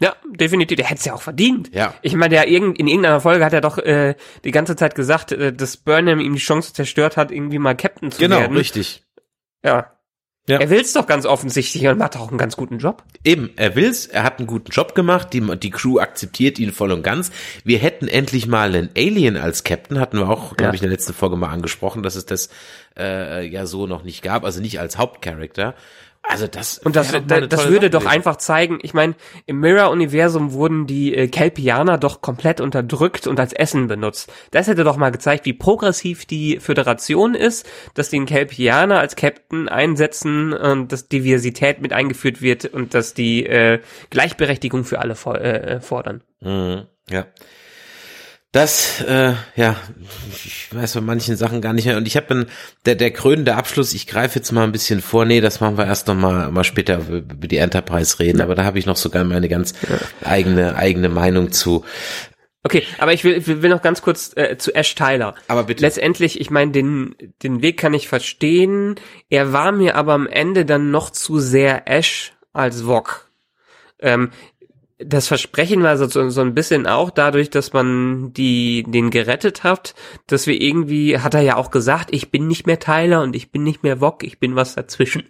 Ja, 0.00 0.14
definitiv. 0.30 0.76
Der 0.76 0.86
hätte 0.86 0.98
es 0.98 1.04
ja 1.04 1.14
auch 1.14 1.22
verdient. 1.22 1.74
Ja. 1.74 1.94
Ich 2.02 2.14
meine, 2.14 2.30
der 2.30 2.46
in 2.46 2.74
irgendeiner 2.74 3.20
Folge 3.20 3.44
hat 3.44 3.52
er 3.52 3.60
doch 3.60 3.78
äh, 3.78 4.14
die 4.44 4.50
ganze 4.50 4.76
Zeit 4.76 4.94
gesagt, 4.94 5.32
äh, 5.32 5.52
dass 5.52 5.76
Burnham 5.76 6.20
ihm 6.20 6.34
die 6.34 6.40
Chance 6.40 6.72
zerstört 6.72 7.16
hat, 7.16 7.30
irgendwie 7.30 7.58
mal 7.58 7.76
Captain 7.76 8.10
zu 8.10 8.18
genau, 8.18 8.36
werden. 8.36 8.48
Genau, 8.48 8.58
richtig. 8.58 9.04
Ja. 9.64 9.96
Ja. 10.48 10.60
Er 10.60 10.70
will's 10.70 10.92
doch 10.92 11.08
ganz 11.08 11.26
offensichtlich 11.26 11.88
und 11.88 11.98
macht 11.98 12.16
auch 12.16 12.28
einen 12.28 12.38
ganz 12.38 12.56
guten 12.56 12.78
Job. 12.78 13.02
Eben, 13.24 13.50
er 13.56 13.74
will's, 13.74 14.06
er 14.06 14.22
hat 14.22 14.38
einen 14.38 14.46
guten 14.46 14.70
Job 14.70 14.94
gemacht, 14.94 15.32
die, 15.32 15.40
die 15.58 15.70
Crew 15.70 15.98
akzeptiert 15.98 16.60
ihn 16.60 16.70
voll 16.72 16.92
und 16.92 17.02
ganz. 17.02 17.32
Wir 17.64 17.78
hätten 17.78 18.06
endlich 18.06 18.46
mal 18.46 18.68
einen 18.72 18.90
Alien 18.96 19.36
als 19.36 19.64
Captain, 19.64 19.98
hatten 19.98 20.18
wir 20.18 20.28
auch, 20.28 20.56
glaube 20.56 20.70
ja. 20.70 20.74
ich, 20.74 20.82
in 20.82 20.88
der 20.88 20.96
letzten 20.96 21.14
Folge 21.14 21.36
mal 21.36 21.50
angesprochen, 21.50 22.04
dass 22.04 22.14
es 22.14 22.26
das 22.26 22.48
äh, 22.96 23.44
ja 23.44 23.66
so 23.66 23.88
noch 23.88 24.04
nicht 24.04 24.22
gab, 24.22 24.44
also 24.44 24.60
nicht 24.60 24.78
als 24.78 24.98
Hauptcharakter. 24.98 25.74
Also 26.28 26.48
das 26.48 26.78
und 26.78 26.96
das, 26.96 27.12
das, 27.26 27.48
das 27.48 27.68
würde 27.68 27.88
doch 27.88 28.04
einfach 28.04 28.36
zeigen. 28.36 28.80
Ich 28.82 28.94
meine, 28.94 29.14
im 29.46 29.60
Mirror-Universum 29.60 30.52
wurden 30.52 30.86
die 30.86 31.14
äh, 31.14 31.28
Kelpianer 31.28 31.98
doch 31.98 32.20
komplett 32.20 32.60
unterdrückt 32.60 33.26
und 33.28 33.38
als 33.38 33.52
Essen 33.52 33.86
benutzt. 33.86 34.32
Das 34.50 34.66
hätte 34.66 34.82
doch 34.82 34.96
mal 34.96 35.10
gezeigt, 35.10 35.44
wie 35.44 35.52
progressiv 35.52 36.26
die 36.26 36.58
Föderation 36.58 37.34
ist, 37.34 37.66
dass 37.94 38.10
den 38.10 38.26
Kelpianer 38.26 38.98
als 38.98 39.14
Captain 39.14 39.68
einsetzen 39.68 40.52
und 40.52 40.90
dass 40.90 41.08
Diversität 41.08 41.80
mit 41.80 41.92
eingeführt 41.92 42.42
wird 42.42 42.64
und 42.64 42.94
dass 42.94 43.14
die 43.14 43.46
äh, 43.46 43.80
Gleichberechtigung 44.10 44.84
für 44.84 44.98
alle 44.98 45.14
for 45.14 45.40
äh, 45.40 45.80
fordern. 45.80 46.22
Mhm, 46.40 46.86
ja. 47.08 47.26
Das, 48.56 49.02
äh, 49.02 49.34
ja, 49.54 49.76
ich 50.32 50.74
weiß 50.74 50.94
von 50.94 51.04
manchen 51.04 51.36
Sachen 51.36 51.60
gar 51.60 51.74
nicht 51.74 51.84
mehr. 51.84 51.98
Und 51.98 52.08
ich 52.08 52.16
habe 52.16 52.24
dann, 52.26 52.46
der, 52.86 52.94
der 52.94 53.10
krönende 53.10 53.54
Abschluss, 53.54 53.92
ich 53.92 54.06
greife 54.06 54.38
jetzt 54.38 54.50
mal 54.50 54.64
ein 54.64 54.72
bisschen 54.72 55.02
vor, 55.02 55.26
nee, 55.26 55.42
das 55.42 55.60
machen 55.60 55.76
wir 55.76 55.84
erst 55.84 56.06
noch 56.06 56.14
mal, 56.14 56.50
mal 56.50 56.64
später 56.64 57.06
über 57.06 57.48
die 57.48 57.58
Enterprise 57.58 58.18
reden, 58.18 58.40
aber 58.40 58.54
da 58.54 58.64
habe 58.64 58.78
ich 58.78 58.86
noch 58.86 58.96
sogar 58.96 59.24
meine 59.24 59.50
ganz 59.50 59.74
eigene, 60.24 60.74
eigene 60.74 61.10
Meinung 61.10 61.52
zu. 61.52 61.84
Okay, 62.62 62.82
aber 62.96 63.12
ich 63.12 63.24
will, 63.24 63.46
will 63.46 63.68
noch 63.68 63.82
ganz 63.82 64.00
kurz 64.00 64.32
äh, 64.36 64.56
zu 64.56 64.74
Ash 64.74 64.94
Tyler. 64.94 65.34
Aber 65.48 65.64
bitte. 65.64 65.82
Letztendlich, 65.82 66.40
ich 66.40 66.50
meine, 66.50 66.72
den, 66.72 67.14
den 67.42 67.60
Weg 67.60 67.76
kann 67.76 67.92
ich 67.92 68.08
verstehen. 68.08 68.94
Er 69.28 69.52
war 69.52 69.70
mir 69.70 69.96
aber 69.96 70.14
am 70.14 70.26
Ende 70.26 70.64
dann 70.64 70.90
noch 70.90 71.10
zu 71.10 71.40
sehr 71.40 71.88
Ash 71.88 72.32
als 72.54 72.86
Vog. 72.86 73.28
Ähm, 73.98 74.30
das 74.98 75.28
Versprechen 75.28 75.82
war 75.82 75.96
so, 75.98 76.30
so 76.30 76.40
ein 76.40 76.54
bisschen 76.54 76.86
auch 76.86 77.10
dadurch, 77.10 77.50
dass 77.50 77.72
man 77.72 78.32
die, 78.32 78.84
den 78.86 79.10
gerettet 79.10 79.62
hat, 79.62 79.94
dass 80.26 80.46
wir 80.46 80.60
irgendwie, 80.60 81.18
hat 81.18 81.34
er 81.34 81.42
ja 81.42 81.56
auch 81.56 81.70
gesagt, 81.70 82.12
ich 82.12 82.30
bin 82.30 82.46
nicht 82.46 82.66
mehr 82.66 82.78
Tyler 82.78 83.22
und 83.22 83.36
ich 83.36 83.50
bin 83.50 83.62
nicht 83.62 83.82
mehr 83.82 84.00
Wok, 84.00 84.24
ich 84.24 84.38
bin 84.38 84.56
was 84.56 84.74
dazwischen. 84.74 85.24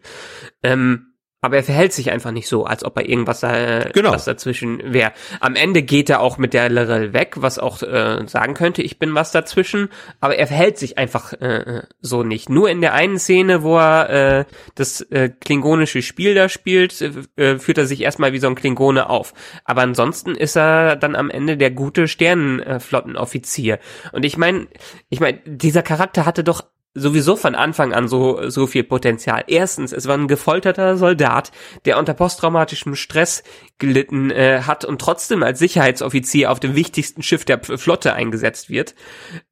Ähm, 0.63 1.16
aber 1.47 1.57
er 1.57 1.65
verhält 1.65 1.93
sich 1.93 2.11
einfach 2.11 2.33
nicht 2.33 2.49
so, 2.49 2.65
als 2.67 2.85
ob 2.85 2.97
er 2.99 3.09
irgendwas 3.09 3.43
äh, 3.43 3.89
Genau. 3.95 4.13
was 4.13 4.25
dazwischen 4.27 4.93
wäre. 4.93 5.13
Am 5.41 5.55
Ende 5.55 5.83
geht 5.83 6.11
er 6.11 6.21
auch 6.21 6.37
mit 6.39 6.53
der 6.53 6.69
Lorel 6.69 7.13
weg, 7.13 7.37
was 7.37 7.59
auch 7.59 7.83
äh, 7.83 8.27
sagen 8.27 8.55
könnte, 8.55 8.83
ich 8.83 8.99
bin 8.99 9.15
was 9.15 9.33
dazwischen, 9.33 9.89
aber 10.21 10.37
er 10.37 10.47
verhält 10.47 10.77
sich 10.79 10.99
einfach 10.99 11.33
äh, 11.33 11.83
so 12.01 12.23
nicht. 12.23 12.51
Nur 12.51 12.69
in 12.69 12.81
der 12.81 12.93
einen 12.93 13.19
Szene, 13.19 13.63
wo 13.63 13.79
er 13.79 14.11
äh, 14.41 14.45
das 14.75 15.01
äh, 15.01 15.29
klingonische 15.29 16.03
Spiel 16.03 16.35
da 16.35 16.49
spielt, 16.49 17.01
äh, 17.01 17.11
äh, 17.37 17.59
führt 17.59 17.79
er 17.79 17.87
sich 17.87 18.03
erstmal 18.03 18.33
wie 18.33 18.39
so 18.39 18.49
ein 18.49 18.55
Klingone 18.55 19.09
auf. 19.09 19.33
Aber 19.65 19.83
ansonsten 19.83 20.35
ist 20.35 20.57
er 20.57 20.97
dann 20.97 21.17
am 21.17 21.31
Ende 21.31 21.57
der 21.57 21.71
gute 21.71 22.09
Sternenflottenoffizier. 22.09 23.79
Und 24.13 24.25
ich 24.25 24.37
meine, 24.37 24.67
ich 25.09 25.21
meine, 25.21 25.39
dieser 25.45 25.83
Charakter 25.83 26.27
hatte 26.27 26.45
doch 26.45 26.65
sowieso 26.97 27.37
von 27.37 27.55
Anfang 27.55 27.93
an 27.93 28.09
so, 28.09 28.49
so 28.49 28.67
viel 28.67 28.83
Potenzial. 28.85 29.45
Erstens, 29.47 29.93
es 29.93 30.09
war 30.09 30.17
ein 30.17 30.29
gefolterter 30.29 30.97
Soldat, 30.97 31.53
der 31.85 31.99
unter 31.99 32.15
posttraumatischem 32.15 32.95
Stress 32.97 33.45
gelitten 33.79 34.31
äh, 34.31 34.63
hat 34.63 34.85
und 34.85 35.01
trotzdem 35.01 35.43
als 35.43 35.59
Sicherheitsoffizier 35.59 36.51
auf 36.51 36.59
dem 36.59 36.75
wichtigsten 36.75 37.23
Schiff 37.23 37.45
der 37.45 37.61
Flotte 37.63 38.15
eingesetzt 38.15 38.71
wird. 38.71 38.95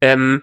Ähm, 0.00 0.42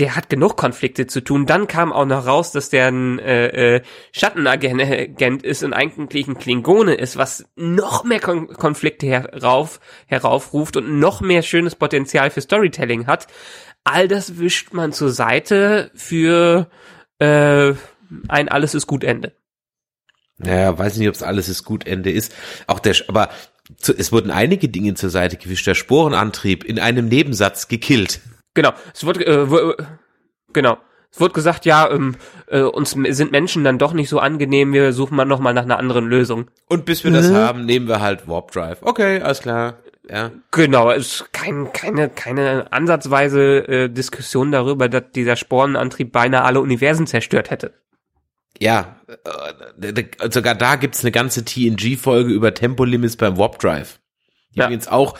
der 0.00 0.16
hat 0.16 0.30
genug 0.30 0.56
Konflikte 0.56 1.06
zu 1.06 1.22
tun. 1.22 1.44
Dann 1.44 1.66
kam 1.66 1.92
auch 1.92 2.06
noch 2.06 2.26
raus, 2.26 2.52
dass 2.52 2.70
der 2.70 2.88
ein 2.88 3.18
äh, 3.18 3.76
äh, 3.76 3.82
Schattenagent 4.12 4.80
Agent 4.80 5.42
ist 5.42 5.62
und 5.62 5.74
eigentlich 5.74 6.26
ein 6.26 6.38
Klingone 6.38 6.94
ist, 6.94 7.18
was 7.18 7.44
noch 7.54 8.02
mehr 8.04 8.20
Kon 8.20 8.48
Konflikte 8.48 9.06
herauf, 9.06 9.78
heraufruft 10.06 10.78
und 10.78 10.98
noch 10.98 11.20
mehr 11.20 11.42
schönes 11.42 11.74
Potenzial 11.74 12.30
für 12.30 12.40
Storytelling 12.40 13.06
hat. 13.06 13.26
All 13.84 14.08
das 14.08 14.38
wischt 14.38 14.72
man 14.72 14.92
zur 14.92 15.10
Seite 15.10 15.90
für 15.94 16.68
äh, 17.18 17.72
ein 18.28 18.48
Alles 18.48 18.74
ist 18.74 18.86
gut 18.86 19.04
Ende. 19.04 19.32
Naja, 20.38 20.76
weiß 20.76 20.96
nicht, 20.96 21.08
ob 21.08 21.14
es 21.14 21.22
alles 21.22 21.48
ist 21.48 21.64
gut 21.64 21.86
Ende 21.86 22.10
ist. 22.10 22.34
Auch 22.66 22.78
der, 22.78 22.96
aber 23.08 23.30
zu, 23.76 23.96
es 23.96 24.10
wurden 24.10 24.30
einige 24.30 24.68
Dinge 24.68 24.94
zur 24.94 25.10
Seite 25.10 25.36
gewischt. 25.36 25.66
Der 25.66 25.74
Sporenantrieb 25.74 26.64
in 26.64 26.78
einem 26.78 27.08
Nebensatz 27.08 27.68
gekillt. 27.68 28.20
Genau, 28.54 28.72
es 28.94 29.04
wurde 29.04 29.24
äh, 29.24 29.84
genau. 30.52 30.78
Es 31.12 31.20
wurde 31.20 31.34
gesagt, 31.34 31.66
ja, 31.66 31.90
ähm, 31.90 32.14
äh, 32.46 32.60
uns 32.60 32.92
sind 32.92 33.32
Menschen 33.32 33.64
dann 33.64 33.78
doch 33.78 33.92
nicht 33.92 34.08
so 34.08 34.20
angenehm, 34.20 34.72
wir 34.72 34.92
suchen 34.92 35.16
mal 35.16 35.24
noch 35.24 35.40
mal 35.40 35.52
nach 35.52 35.64
einer 35.64 35.76
anderen 35.76 36.06
Lösung. 36.06 36.48
Und 36.68 36.84
bis 36.84 37.02
wir 37.02 37.10
das 37.10 37.32
haben, 37.32 37.66
nehmen 37.66 37.88
wir 37.88 38.00
halt 38.00 38.28
Warp 38.28 38.52
Drive. 38.52 38.78
Okay, 38.82 39.20
alles 39.20 39.40
klar. 39.40 39.78
Ja. 40.12 40.32
Genau, 40.50 40.90
es 40.90 41.20
ist 41.20 41.32
kein, 41.32 41.72
keine, 41.72 42.08
keine 42.08 42.72
ansatzweise 42.72 43.68
äh, 43.68 43.88
Diskussion 43.88 44.50
darüber, 44.50 44.88
dass 44.88 45.04
dieser 45.14 45.36
Sporenantrieb 45.36 46.10
beinahe 46.10 46.42
alle 46.44 46.60
Universen 46.60 47.06
zerstört 47.06 47.50
hätte. 47.50 47.74
Ja, 48.58 48.96
äh, 49.80 49.92
d- 49.92 50.08
sogar 50.30 50.54
da 50.56 50.74
gibt's 50.76 51.02
eine 51.04 51.12
ganze 51.12 51.44
TNG-Folge 51.44 52.32
über 52.32 52.52
Tempolimits 52.54 53.16
beim 53.16 53.38
Warp 53.38 53.58
Drive. 53.60 54.00
Die 54.54 54.58
Ja. 54.58 54.66
übrigens 54.66 54.88
auch 54.88 55.16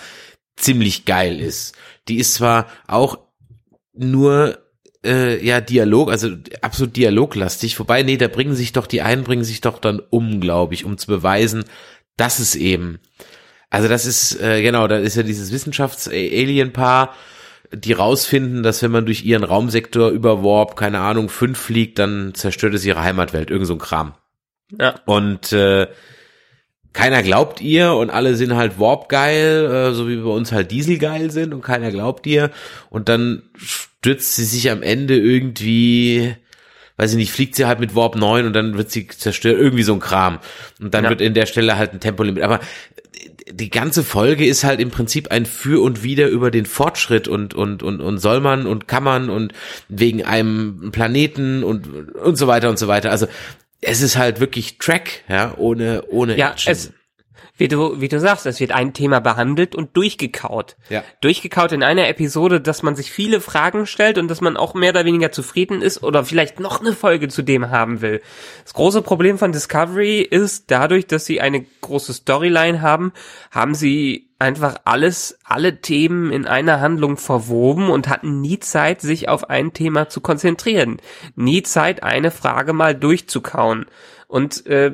ziemlich 0.56 1.04
geil 1.04 1.40
ist. 1.40 1.76
Die 2.08 2.18
ist 2.18 2.34
zwar 2.34 2.66
auch 2.88 3.18
nur 3.94 4.58
äh, 5.04 5.42
ja 5.44 5.60
Dialog, 5.60 6.10
also 6.10 6.30
absolut 6.62 6.96
dialoglastig, 6.96 7.78
wobei, 7.78 8.02
nee, 8.02 8.16
da 8.16 8.28
bringen 8.28 8.54
sich 8.54 8.72
doch, 8.72 8.86
die 8.86 9.02
einen 9.02 9.24
bringen 9.24 9.44
sich 9.44 9.60
doch 9.60 9.78
dann 9.78 10.00
um, 10.10 10.40
glaube 10.40 10.74
ich, 10.74 10.84
um 10.84 10.98
zu 10.98 11.06
beweisen, 11.06 11.64
dass 12.16 12.38
es 12.40 12.54
eben, 12.56 12.98
also 13.70 13.88
das 13.88 14.04
ist, 14.04 14.40
äh, 14.40 14.62
genau, 14.62 14.86
da 14.88 14.98
ist 14.98 15.16
ja 15.16 15.22
dieses 15.22 15.52
Wissenschafts-Alien-Paar, 15.52 17.14
die 17.72 17.92
rausfinden, 17.92 18.62
dass 18.64 18.82
wenn 18.82 18.90
man 18.90 19.06
durch 19.06 19.24
ihren 19.24 19.44
Raumsektor 19.44 20.10
über 20.10 20.42
Warp, 20.42 20.76
keine 20.76 20.98
Ahnung, 21.00 21.28
fünf 21.28 21.58
fliegt, 21.58 21.98
dann 22.00 22.34
zerstört 22.34 22.74
es 22.74 22.84
ihre 22.84 23.00
Heimatwelt, 23.02 23.50
irgend 23.50 23.66
so 23.66 23.74
ein 23.74 23.78
Kram. 23.78 24.14
Ja. 24.78 24.96
Und 25.06 25.52
äh, 25.52 25.86
keiner 26.92 27.22
glaubt 27.22 27.60
ihr 27.60 27.92
und 27.94 28.10
alle 28.10 28.34
sind 28.34 28.56
halt 28.56 28.80
Warp 28.80 29.08
geil, 29.08 29.66
äh, 29.72 29.92
so 29.94 30.08
wie 30.08 30.16
bei 30.16 30.30
uns 30.30 30.50
halt 30.50 30.72
Diesel 30.72 30.98
geil 30.98 31.30
sind 31.30 31.54
und 31.54 31.62
keiner 31.62 31.92
glaubt 31.92 32.26
ihr. 32.26 32.50
Und 32.88 33.08
dann 33.08 33.42
stürzt 33.56 34.34
sie 34.34 34.44
sich 34.44 34.68
am 34.72 34.82
Ende 34.82 35.16
irgendwie, 35.16 36.34
weiß 36.96 37.12
ich 37.12 37.16
nicht, 37.16 37.30
fliegt 37.30 37.54
sie 37.54 37.66
halt 37.66 37.78
mit 37.78 37.94
Warp 37.94 38.16
9 38.16 38.46
und 38.46 38.52
dann 38.52 38.76
wird 38.76 38.90
sie 38.90 39.06
zerstört, 39.06 39.58
irgendwie 39.60 39.84
so 39.84 39.92
ein 39.92 40.00
Kram. 40.00 40.40
Und 40.80 40.92
dann 40.92 41.04
Ja. 41.04 41.10
wird 41.10 41.20
in 41.20 41.34
der 41.34 41.46
Stelle 41.46 41.76
halt 41.78 41.92
ein 41.92 42.00
Tempolimit. 42.00 42.42
Aber 42.42 42.58
die 43.52 43.70
ganze 43.70 44.04
Folge 44.04 44.46
ist 44.46 44.64
halt 44.64 44.80
im 44.80 44.90
Prinzip 44.90 45.30
ein 45.30 45.46
Für 45.46 45.82
und 45.82 46.02
Wider 46.02 46.28
über 46.28 46.50
den 46.50 46.66
Fortschritt 46.66 47.28
und, 47.28 47.54
und, 47.54 47.82
und, 47.82 48.00
und 48.00 48.18
soll 48.18 48.40
man 48.40 48.66
und 48.66 48.88
kann 48.88 49.02
man 49.04 49.30
und 49.30 49.52
wegen 49.88 50.24
einem 50.24 50.90
Planeten 50.92 51.64
und, 51.64 52.14
und 52.14 52.36
so 52.36 52.46
weiter 52.46 52.70
und 52.70 52.78
so 52.78 52.88
weiter. 52.88 53.10
Also, 53.10 53.26
es 53.80 54.02
ist 54.02 54.16
halt 54.16 54.40
wirklich 54.40 54.78
Track, 54.78 55.24
ja, 55.28 55.54
ohne, 55.56 56.04
ohne 56.08 56.36
Ja, 56.36 56.50
Action. 56.50 56.72
es, 56.72 56.92
wie 57.60 57.68
du, 57.68 58.00
wie 58.00 58.08
du 58.08 58.18
sagst, 58.18 58.46
es 58.46 58.58
wird 58.58 58.72
ein 58.72 58.94
Thema 58.94 59.20
behandelt 59.20 59.74
und 59.74 59.96
durchgekaut. 59.96 60.76
Ja. 60.88 61.04
Durchgekaut 61.20 61.72
in 61.72 61.82
einer 61.82 62.08
Episode, 62.08 62.60
dass 62.60 62.82
man 62.82 62.96
sich 62.96 63.12
viele 63.12 63.40
Fragen 63.40 63.86
stellt 63.86 64.18
und 64.18 64.28
dass 64.28 64.40
man 64.40 64.56
auch 64.56 64.74
mehr 64.74 64.90
oder 64.90 65.04
weniger 65.04 65.30
zufrieden 65.30 65.82
ist 65.82 66.02
oder 66.02 66.24
vielleicht 66.24 66.58
noch 66.58 66.80
eine 66.80 66.94
Folge 66.94 67.28
zu 67.28 67.42
dem 67.42 67.70
haben 67.70 68.00
will. 68.00 68.22
Das 68.64 68.74
große 68.74 69.02
Problem 69.02 69.38
von 69.38 69.52
Discovery 69.52 70.20
ist, 70.20 70.70
dadurch, 70.70 71.06
dass 71.06 71.26
sie 71.26 71.40
eine 71.40 71.64
große 71.82 72.14
Storyline 72.14 72.80
haben, 72.80 73.12
haben 73.50 73.74
sie 73.74 74.30
einfach 74.38 74.76
alles, 74.84 75.38
alle 75.44 75.82
Themen 75.82 76.32
in 76.32 76.46
einer 76.46 76.80
Handlung 76.80 77.18
verwoben 77.18 77.90
und 77.90 78.08
hatten 78.08 78.40
nie 78.40 78.58
Zeit, 78.58 79.02
sich 79.02 79.28
auf 79.28 79.50
ein 79.50 79.74
Thema 79.74 80.08
zu 80.08 80.22
konzentrieren. 80.22 80.96
Nie 81.36 81.62
Zeit, 81.62 82.02
eine 82.02 82.30
Frage 82.30 82.72
mal 82.72 82.94
durchzukauen. 82.94 83.84
Und 84.28 84.66
äh, 84.66 84.92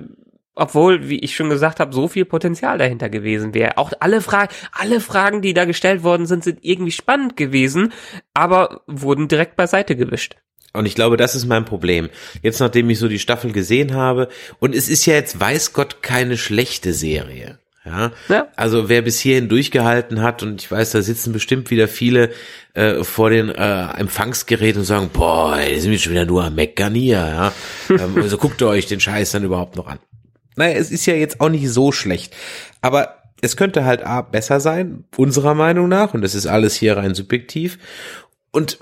obwohl, 0.57 1.09
wie 1.09 1.21
ich 1.21 1.37
schon 1.37 1.51
gesagt 1.51 1.79
habe, 1.79 1.95
so 1.95 2.09
viel 2.09 2.25
Potenzial 2.25 2.79
dahinter 2.79 3.09
gewesen 3.09 3.55
wäre. 3.55 3.79
Auch 3.79 3.93
alle 4.01 4.21
Fragen, 4.21 4.53
alle 4.73 5.01
Fragen, 5.01 5.43
die 5.43 5.55
da 5.55 5.67
gestellt 5.67 6.03
worden 6.03 6.27
sind, 6.27 6.43
sind 6.43 6.59
irgendwie 6.63 6.93
spannend 6.93 7.37
gewesen, 7.37 7.93
aber 8.35 8.81
wurden 8.87 9.29
direkt 9.29 9.57
beiseite 9.57 9.95
gewischt. 9.95 10.37
Und 10.73 10.87
ich 10.87 10.95
glaube, 10.95 11.17
das 11.17 11.35
ist 11.35 11.47
mein 11.47 11.65
Problem. 11.65 12.11
Jetzt, 12.43 12.61
nachdem 12.61 12.91
ich 12.91 12.99
so 12.99 13.09
die 13.09 13.19
Staffel 13.19 13.53
gesehen 13.53 13.95
habe, 13.95 14.29
und 14.59 14.75
es 14.75 14.89
ist 14.89 15.07
ja 15.07 15.15
jetzt, 15.15 15.39
weiß 15.39 15.73
Gott, 15.73 16.03
keine 16.03 16.37
schlechte 16.37 16.93
Serie. 16.93 17.59
Ja? 17.85 18.13
Ja. 18.29 18.49
Also 18.57 18.89
wer 18.89 19.03
bis 19.03 19.21
hierhin 19.21 19.49
durchgehalten 19.49 20.23
hat, 20.23 20.43
und 20.43 20.63
ich 20.63 20.71
weiß, 20.71 20.91
da 20.91 21.03
sitzen 21.03 21.33
bestimmt 21.33 21.71
wieder 21.71 21.89
viele 21.89 22.31
äh, 22.75 23.05
vor 23.05 23.31
den 23.31 23.49
äh, 23.49 23.87
Empfangsgeräten 23.99 24.81
und 24.81 24.87
sagen, 24.87 25.11
boah, 25.13 25.59
die 25.59 25.81
sind 25.81 25.93
wir 25.93 25.99
schon 25.99 26.13
wieder 26.13 26.27
nur 26.27 26.45
am 26.45 26.55
Meckern 26.55 26.95
hier. 26.95 27.19
Ja? 27.19 27.53
ähm, 27.91 28.17
also 28.17 28.37
guckt 28.37 28.61
ihr 28.61 28.69
euch 28.69 28.87
den 28.87 29.01
Scheiß 29.01 29.31
dann 29.33 29.45
überhaupt 29.45 29.77
noch 29.77 29.87
an. 29.87 29.99
Naja, 30.57 30.77
es 30.77 30.91
ist 30.91 31.07
ja 31.07 31.15
jetzt 31.15 31.41
auch 31.41 31.49
nicht 31.49 31.71
so 31.71 31.93
schlecht. 31.93 32.35
Aber 32.81 33.23
es 33.43 33.57
könnte 33.57 33.85
halt 33.85 34.03
A, 34.03 34.23
besser 34.23 34.61
sein, 34.61 35.05
unserer 35.17 35.55
Meinung 35.55 35.89
nach, 35.89 36.15
und 36.15 36.23
das 36.23 36.35
ist 36.35 36.47
alles 36.47 36.75
hier 36.75 36.97
rein 36.97 37.15
subjektiv. 37.15 37.79
Und 38.51 38.79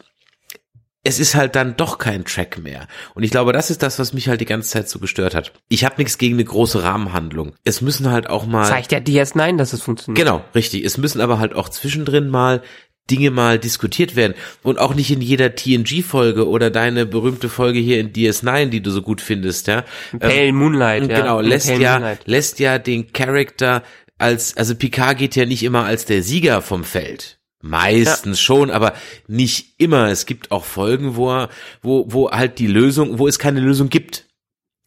es 1.06 1.20
ist 1.20 1.34
halt 1.34 1.54
dann 1.54 1.76
doch 1.76 1.98
kein 1.98 2.24
Track 2.24 2.58
mehr. 2.58 2.88
Und 3.14 3.24
ich 3.24 3.30
glaube, 3.30 3.52
das 3.52 3.70
ist 3.70 3.82
das, 3.82 3.98
was 3.98 4.14
mich 4.14 4.28
halt 4.28 4.40
die 4.40 4.46
ganze 4.46 4.70
Zeit 4.70 4.88
so 4.88 4.98
gestört 4.98 5.34
hat. 5.34 5.52
Ich 5.68 5.84
habe 5.84 5.96
nichts 5.98 6.16
gegen 6.16 6.36
eine 6.36 6.44
große 6.44 6.82
Rahmenhandlung. 6.82 7.54
Es 7.62 7.82
müssen 7.82 8.10
halt 8.10 8.30
auch 8.30 8.46
mal. 8.46 8.66
Zeigt 8.66 8.90
ja 8.90 8.98
DS9, 8.98 9.58
dass 9.58 9.74
es 9.74 9.82
funktioniert. 9.82 10.24
Genau, 10.24 10.42
richtig. 10.54 10.82
Es 10.82 10.96
müssen 10.96 11.20
aber 11.20 11.38
halt 11.38 11.54
auch 11.54 11.68
zwischendrin 11.68 12.28
mal 12.28 12.62
Dinge 13.10 13.30
mal 13.30 13.58
diskutiert 13.58 14.16
werden. 14.16 14.34
Und 14.62 14.78
auch 14.78 14.94
nicht 14.94 15.10
in 15.10 15.20
jeder 15.20 15.54
TNG-Folge 15.54 16.48
oder 16.48 16.70
deine 16.70 17.06
berühmte 17.06 17.48
Folge 17.48 17.78
hier 17.78 18.00
in 18.00 18.12
DS9, 18.12 18.66
die 18.66 18.80
du 18.80 18.90
so 18.90 19.02
gut 19.02 19.20
findest, 19.20 19.66
ja. 19.66 19.84
Pale 20.18 20.52
Moonlight, 20.52 21.10
ja. 21.10 21.20
Genau, 21.20 21.40
lässt 21.40 21.68
Pale 21.68 21.82
ja, 21.82 21.92
Moonlight. 21.94 22.20
lässt 22.26 22.58
ja 22.60 22.78
den 22.78 23.12
Charakter 23.12 23.82
als, 24.18 24.56
also 24.56 24.74
Picard 24.74 25.18
geht 25.18 25.36
ja 25.36 25.44
nicht 25.44 25.62
immer 25.62 25.84
als 25.84 26.06
der 26.06 26.22
Sieger 26.22 26.62
vom 26.62 26.84
Feld. 26.84 27.38
Meistens 27.60 28.40
schon, 28.40 28.70
aber 28.70 28.92
nicht 29.26 29.74
immer. 29.78 30.08
Es 30.10 30.26
gibt 30.26 30.50
auch 30.50 30.66
Folgen, 30.66 31.16
wo 31.16 31.30
er, 31.30 31.48
wo, 31.80 32.04
wo 32.08 32.30
halt 32.30 32.58
die 32.58 32.66
Lösung, 32.66 33.18
wo 33.18 33.26
es 33.26 33.38
keine 33.38 33.60
Lösung 33.60 33.88
gibt. 33.88 34.23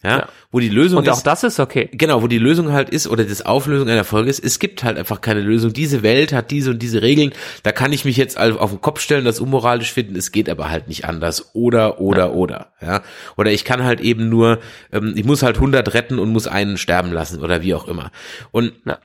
Ja, 0.03 0.17
Ja. 0.19 0.27
wo 0.51 0.59
die 0.59 0.69
Lösung 0.69 0.99
Und 0.99 1.07
ist, 1.07 1.11
auch 1.13 1.21
das 1.23 1.43
ist 1.43 1.59
okay. 1.59 1.89
genau, 1.91 2.21
wo 2.21 2.27
die 2.27 2.37
Lösung 2.37 2.71
halt 2.71 2.89
ist 2.91 3.07
oder 3.07 3.23
das 3.23 3.41
Auflösung 3.41 3.89
einer 3.89 4.03
Folge 4.03 4.29
ist, 4.29 4.43
es 4.43 4.59
gibt 4.59 4.83
halt 4.83 4.95
einfach 4.97 5.21
keine 5.21 5.41
Lösung. 5.41 5.73
Diese 5.73 6.03
Welt 6.03 6.33
hat 6.33 6.51
diese 6.51 6.69
und 6.69 6.83
diese 6.83 7.01
Regeln. 7.01 7.33
Da 7.63 7.71
kann 7.71 7.91
ich 7.91 8.05
mich 8.05 8.15
jetzt 8.15 8.39
auf 8.39 8.69
den 8.69 8.79
Kopf 8.81 8.99
stellen, 9.01 9.25
das 9.25 9.39
unmoralisch 9.39 9.91
finden. 9.91 10.15
Es 10.15 10.31
geht 10.31 10.49
aber 10.49 10.69
halt 10.69 10.87
nicht 10.87 11.05
anders. 11.05 11.49
Oder, 11.55 11.99
oder, 11.99 12.33
oder. 12.33 12.73
Ja, 12.79 13.01
oder 13.37 13.51
ich 13.51 13.65
kann 13.65 13.83
halt 13.83 13.99
eben 13.99 14.29
nur, 14.29 14.59
ähm, 14.91 15.13
ich 15.15 15.25
muss 15.25 15.41
halt 15.41 15.55
100 15.55 15.93
retten 15.95 16.19
und 16.19 16.31
muss 16.31 16.45
einen 16.47 16.77
sterben 16.77 17.11
lassen 17.11 17.41
oder 17.41 17.63
wie 17.63 17.73
auch 17.73 17.87
immer. 17.87 18.11
Und 18.51 18.73
Ja. 18.85 18.99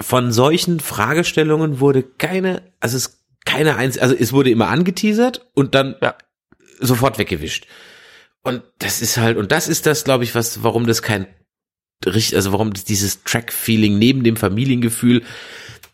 von 0.00 0.32
solchen 0.32 0.80
Fragestellungen 0.80 1.78
wurde 1.78 2.02
keine, 2.02 2.62
also 2.80 2.96
es 2.96 3.20
keine 3.44 3.76
eins, 3.76 3.96
also 3.96 4.14
es 4.18 4.32
wurde 4.32 4.50
immer 4.50 4.68
angeteasert 4.68 5.46
und 5.54 5.76
dann 5.76 5.94
Ja. 6.02 6.16
sofort 6.80 7.18
weggewischt. 7.18 7.66
Und 8.42 8.62
das 8.78 9.00
ist 9.02 9.16
halt, 9.18 9.36
und 9.36 9.52
das 9.52 9.68
ist 9.68 9.86
das, 9.86 10.04
glaube 10.04 10.24
ich, 10.24 10.34
was, 10.34 10.62
warum 10.62 10.86
das 10.86 11.02
kein 11.02 11.26
richtig, 12.04 12.36
also 12.36 12.52
warum 12.52 12.72
dieses 12.72 13.22
Track-Feeling 13.22 13.98
neben 13.98 14.24
dem 14.24 14.36
Familiengefühl 14.36 15.22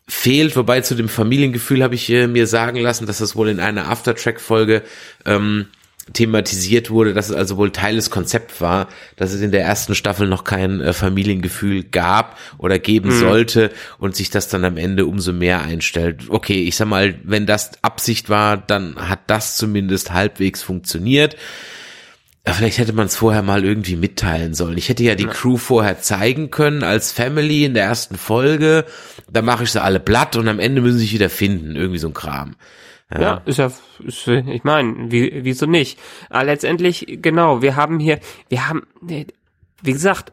fehlt, 0.09 0.57
wobei 0.57 0.81
zu 0.81 0.95
dem 0.95 1.09
Familiengefühl 1.11 1.83
habe 1.83 1.95
ich 1.95 2.09
äh, 2.09 2.27
mir 2.27 2.47
sagen 2.47 2.79
lassen, 2.79 3.07
dass 3.07 3.19
das 3.19 3.37
wohl 3.37 3.49
in 3.49 3.61
einer 3.61 3.89
After-Track-Folge 3.91 4.83
ähm, 5.27 5.67
thematisiert 6.15 6.89
wurde, 6.89 7.13
dass 7.13 7.29
es 7.29 7.37
also 7.37 7.59
wohl 7.59 7.71
Teil 7.71 7.97
des 7.97 8.09
Konzepts 8.09 8.63
war, 8.63 8.89
dass 9.17 9.35
es 9.35 9.43
in 9.43 9.51
der 9.51 9.63
ersten 9.65 9.95
Staffel 9.95 10.27
noch 10.27 10.45
kein 10.45 10.81
äh, 10.81 10.95
Familiengefühl 10.95 11.83
gab 11.85 12.38
oder 12.57 12.79
geben 12.79 13.11
Mhm. 13.11 13.19
sollte 13.21 13.71
und 13.99 14.17
sich 14.17 14.31
das 14.31 14.49
dann 14.49 14.65
am 14.65 14.79
Ende 14.79 15.05
umso 15.05 15.35
mehr 15.35 15.61
einstellt. 15.61 16.23
Okay, 16.29 16.63
ich 16.63 16.77
sag 16.77 16.88
mal, 16.88 17.17
wenn 17.25 17.44
das 17.44 17.73
Absicht 17.83 18.31
war, 18.31 18.57
dann 18.57 18.96
hat 18.96 19.21
das 19.27 19.59
zumindest 19.59 20.13
halbwegs 20.15 20.63
funktioniert. 20.63 21.37
Ja, 22.47 22.55
Vielleicht 22.55 22.79
hätte 22.79 22.95
man 22.95 23.07
es 23.07 23.17
vorher 23.17 23.43
mal 23.43 23.65
irgendwie 23.65 23.97
mitteilen 23.97 24.55
sollen. 24.55 24.79
Ich 24.79 24.89
hätte 24.89 25.03
ja 25.03 25.15
die 25.15 25.27
Crew 25.27 25.59
vorher 25.59 26.01
zeigen 26.01 26.51
können 26.51 26.83
als 26.83 27.13
Family 27.13 27.65
in 27.65 27.75
der 27.75 27.85
ersten 27.85 28.17
Folge. 28.17 28.87
Da 29.31 29.43
mache 29.43 29.65
ich 29.65 29.73
sie 29.73 29.83
alle 29.83 30.01
platt 30.01 30.37
und 30.37 30.49
am 30.49 30.59
Ende 30.59 30.81
müssen 30.81 30.99
sie 30.99 31.05
sich 31.05 31.15
wieder 31.15 31.29
finden. 31.29 31.77
Irgendwie 31.77 31.99
so 31.99 32.09
ein 32.09 32.15
Kram. 32.15 32.57
Ja, 33.13 33.43
ist 33.47 33.59
ja, 33.59 33.73
ist, 34.05 34.29
ich 34.29 34.65
meine, 34.65 35.11
wie, 35.11 35.45
wieso 35.45 35.65
nicht? 35.65 35.99
Aber 36.29 36.45
letztendlich, 36.45 37.19
genau, 37.23 37.63
wir 37.63 37.75
haben 37.75 37.99
hier, 37.99 38.21
wir 38.51 38.69
haben, 38.69 38.87
wie 39.01 39.93
gesagt, 39.93 40.33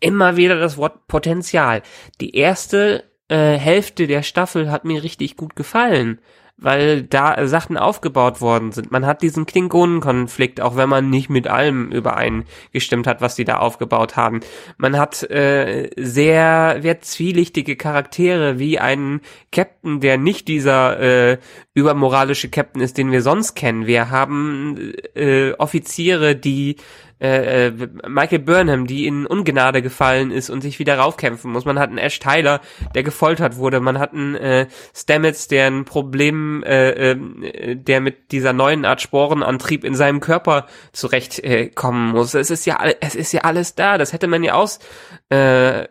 immer 0.00 0.36
wieder 0.36 0.58
das 0.58 0.78
Wort 0.78 1.06
Potenzial. 1.06 1.82
Die 2.20 2.34
erste 2.34 3.04
äh, 3.28 3.58
Hälfte 3.58 4.06
der 4.06 4.22
Staffel 4.22 4.70
hat 4.70 4.86
mir 4.86 5.02
richtig 5.02 5.36
gut 5.36 5.54
gefallen, 5.54 6.18
weil 6.56 7.02
da 7.02 7.46
Sachen 7.48 7.76
aufgebaut 7.76 8.40
worden 8.40 8.70
sind. 8.70 8.92
Man 8.92 9.04
hat 9.06 9.22
diesen 9.22 9.44
Klingonenkonflikt, 9.44 10.60
auch 10.60 10.76
wenn 10.76 10.88
man 10.88 11.10
nicht 11.10 11.28
mit 11.28 11.48
allem 11.48 11.90
übereingestimmt 11.90 13.06
hat, 13.06 13.20
was 13.20 13.34
die 13.34 13.44
da 13.44 13.58
aufgebaut 13.58 14.16
haben. 14.16 14.40
Man 14.76 14.96
hat 14.96 15.22
äh, 15.30 15.90
sehr, 15.96 16.78
sehr 16.80 17.00
zwielichtige 17.00 17.76
Charaktere, 17.76 18.58
wie 18.58 18.78
einen 18.78 19.20
Captain, 19.50 20.00
der 20.00 20.16
nicht 20.16 20.46
dieser 20.46 21.00
äh, 21.00 21.38
übermoralische 21.74 22.48
Captain 22.48 22.82
ist, 22.82 22.98
den 22.98 23.10
wir 23.10 23.22
sonst 23.22 23.54
kennen. 23.54 23.86
Wir 23.86 24.10
haben 24.10 24.94
äh, 25.14 25.52
Offiziere, 25.54 26.36
die 26.36 26.76
äh, 27.20 27.68
äh, 27.68 27.72
Michael 28.08 28.40
Burnham, 28.40 28.86
die 28.86 29.06
in 29.06 29.26
Ungnade 29.26 29.82
gefallen 29.82 30.30
ist 30.30 30.50
und 30.50 30.62
sich 30.62 30.78
wieder 30.78 30.98
raufkämpfen 30.98 31.50
muss. 31.50 31.64
Man 31.64 31.78
hat 31.78 31.88
einen 31.88 31.98
Ash 31.98 32.18
Tyler, 32.18 32.60
der 32.94 33.02
gefoltert 33.02 33.56
wurde. 33.56 33.80
Man 33.80 33.98
hat 33.98 34.12
einen 34.12 34.34
äh, 34.34 34.66
Stamets, 34.94 35.48
der 35.48 35.68
ein 35.68 35.84
Problem, 35.84 36.62
äh, 36.64 37.12
äh, 37.12 37.76
der 37.76 38.00
mit 38.00 38.32
dieser 38.32 38.52
neuen 38.52 38.84
Art 38.84 39.00
Sporenantrieb 39.00 39.84
in 39.84 39.94
seinem 39.94 40.20
Körper 40.20 40.66
zurechtkommen 40.92 42.10
äh, 42.10 42.12
muss. 42.12 42.34
Es 42.34 42.50
ist 42.50 42.66
ja, 42.66 42.78
es 43.00 43.14
ist 43.14 43.32
ja 43.32 43.42
alles 43.42 43.74
da. 43.74 43.96
Das 43.96 44.12
hätte 44.12 44.26
man 44.26 44.42
ja 44.42 44.54
aus 44.54 44.80
äh, 45.28 45.86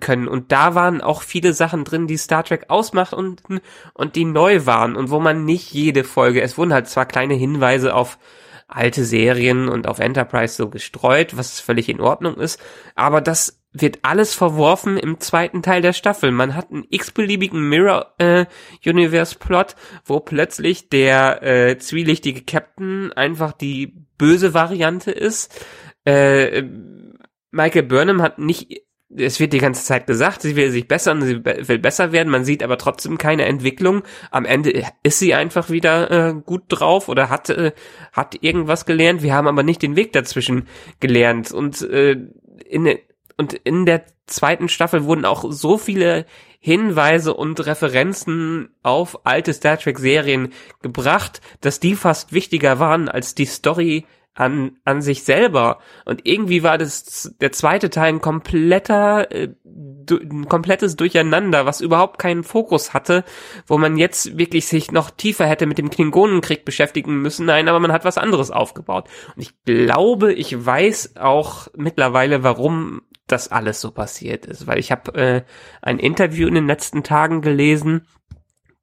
können. 0.00 0.28
Und 0.28 0.52
da 0.52 0.74
waren 0.74 1.00
auch 1.00 1.22
viele 1.22 1.52
Sachen 1.52 1.84
drin, 1.84 2.06
die 2.06 2.18
Star 2.18 2.44
Trek 2.44 2.66
ausmacht 2.68 3.12
und 3.12 3.42
und 3.94 4.16
die 4.16 4.24
neu 4.24 4.66
waren 4.66 4.96
und 4.96 5.10
wo 5.10 5.20
man 5.20 5.44
nicht 5.44 5.72
jede 5.72 6.04
Folge. 6.04 6.42
Es 6.42 6.58
wurden 6.58 6.72
halt 6.72 6.88
zwar 6.88 7.06
kleine 7.06 7.34
Hinweise 7.34 7.94
auf 7.94 8.18
alte 8.68 9.04
Serien 9.04 9.68
und 9.68 9.86
auf 9.86 10.00
Enterprise 10.00 10.54
so 10.54 10.68
gestreut, 10.68 11.36
was 11.36 11.60
völlig 11.60 11.88
in 11.88 12.00
Ordnung 12.00 12.36
ist, 12.36 12.60
aber 12.94 13.20
das 13.20 13.62
wird 13.72 13.98
alles 14.02 14.34
verworfen 14.34 14.96
im 14.96 15.20
zweiten 15.20 15.62
Teil 15.62 15.82
der 15.82 15.92
Staffel. 15.92 16.30
Man 16.30 16.54
hat 16.54 16.70
einen 16.70 16.86
x-beliebigen 16.88 17.68
Mirror-Universe-Plot, 17.68 19.74
wo 20.04 20.20
plötzlich 20.20 20.88
der 20.88 21.42
äh, 21.42 21.76
zwielichtige 21.78 22.42
Captain 22.42 23.12
einfach 23.12 23.52
die 23.52 24.06
böse 24.16 24.54
Variante 24.54 25.10
ist. 25.10 25.52
Äh, 26.04 26.62
Michael 27.50 27.82
Burnham 27.82 28.22
hat 28.22 28.38
nicht 28.38 28.85
es 29.14 29.38
wird 29.38 29.52
die 29.52 29.58
ganze 29.58 29.84
Zeit 29.84 30.06
gesagt, 30.06 30.42
sie 30.42 30.56
will 30.56 30.70
sich 30.70 30.88
bessern, 30.88 31.22
sie 31.22 31.44
will 31.44 31.78
besser 31.78 32.12
werden, 32.12 32.30
man 32.30 32.44
sieht 32.44 32.62
aber 32.62 32.76
trotzdem 32.76 33.18
keine 33.18 33.44
Entwicklung. 33.44 34.02
Am 34.30 34.44
Ende 34.44 34.84
ist 35.02 35.18
sie 35.18 35.34
einfach 35.34 35.70
wieder 35.70 36.10
äh, 36.10 36.34
gut 36.34 36.64
drauf 36.68 37.08
oder 37.08 37.30
hat, 37.30 37.50
äh, 37.50 37.72
hat 38.12 38.42
irgendwas 38.42 38.84
gelernt. 38.84 39.22
Wir 39.22 39.34
haben 39.34 39.46
aber 39.46 39.62
nicht 39.62 39.82
den 39.82 39.96
Weg 39.96 40.12
dazwischen 40.12 40.66
gelernt. 40.98 41.52
Und, 41.52 41.82
äh, 41.82 42.16
in, 42.68 42.98
und 43.36 43.52
in 43.52 43.86
der 43.86 44.04
zweiten 44.26 44.68
Staffel 44.68 45.04
wurden 45.04 45.24
auch 45.24 45.44
so 45.52 45.78
viele 45.78 46.26
Hinweise 46.58 47.32
und 47.32 47.64
Referenzen 47.64 48.70
auf 48.82 49.24
alte 49.24 49.52
Star 49.52 49.78
Trek 49.78 50.00
Serien 50.00 50.52
gebracht, 50.82 51.40
dass 51.60 51.78
die 51.78 51.94
fast 51.94 52.32
wichtiger 52.32 52.80
waren 52.80 53.08
als 53.08 53.36
die 53.36 53.46
Story 53.46 54.04
an, 54.36 54.76
an 54.84 55.02
sich 55.02 55.24
selber. 55.24 55.78
Und 56.04 56.26
irgendwie 56.26 56.62
war 56.62 56.78
das 56.78 57.34
der 57.40 57.52
zweite 57.52 57.90
Teil 57.90 58.14
ein 58.14 58.20
kompletter, 58.20 59.32
äh, 59.32 59.48
du, 59.64 60.18
ein 60.18 60.48
komplettes 60.48 60.94
Durcheinander, 60.94 61.66
was 61.66 61.80
überhaupt 61.80 62.18
keinen 62.18 62.44
Fokus 62.44 62.92
hatte, 62.92 63.24
wo 63.66 63.78
man 63.78 63.96
jetzt 63.96 64.38
wirklich 64.38 64.66
sich 64.66 64.92
noch 64.92 65.10
tiefer 65.10 65.46
hätte 65.46 65.66
mit 65.66 65.78
dem 65.78 65.90
Klingonenkrieg 65.90 66.64
beschäftigen 66.64 67.22
müssen. 67.22 67.46
Nein, 67.46 67.68
aber 67.68 67.80
man 67.80 67.92
hat 67.92 68.04
was 68.04 68.18
anderes 68.18 68.50
aufgebaut. 68.50 69.08
Und 69.34 69.42
ich 69.42 69.52
glaube, 69.64 70.34
ich 70.34 70.64
weiß 70.64 71.16
auch 71.16 71.68
mittlerweile, 71.74 72.42
warum 72.42 73.00
das 73.26 73.50
alles 73.50 73.80
so 73.80 73.90
passiert 73.90 74.46
ist, 74.46 74.66
weil 74.66 74.78
ich 74.78 74.92
habe 74.92 75.14
äh, 75.14 75.42
ein 75.82 75.98
Interview 75.98 76.46
in 76.46 76.54
den 76.54 76.66
letzten 76.66 77.02
Tagen 77.02 77.40
gelesen, 77.40 78.06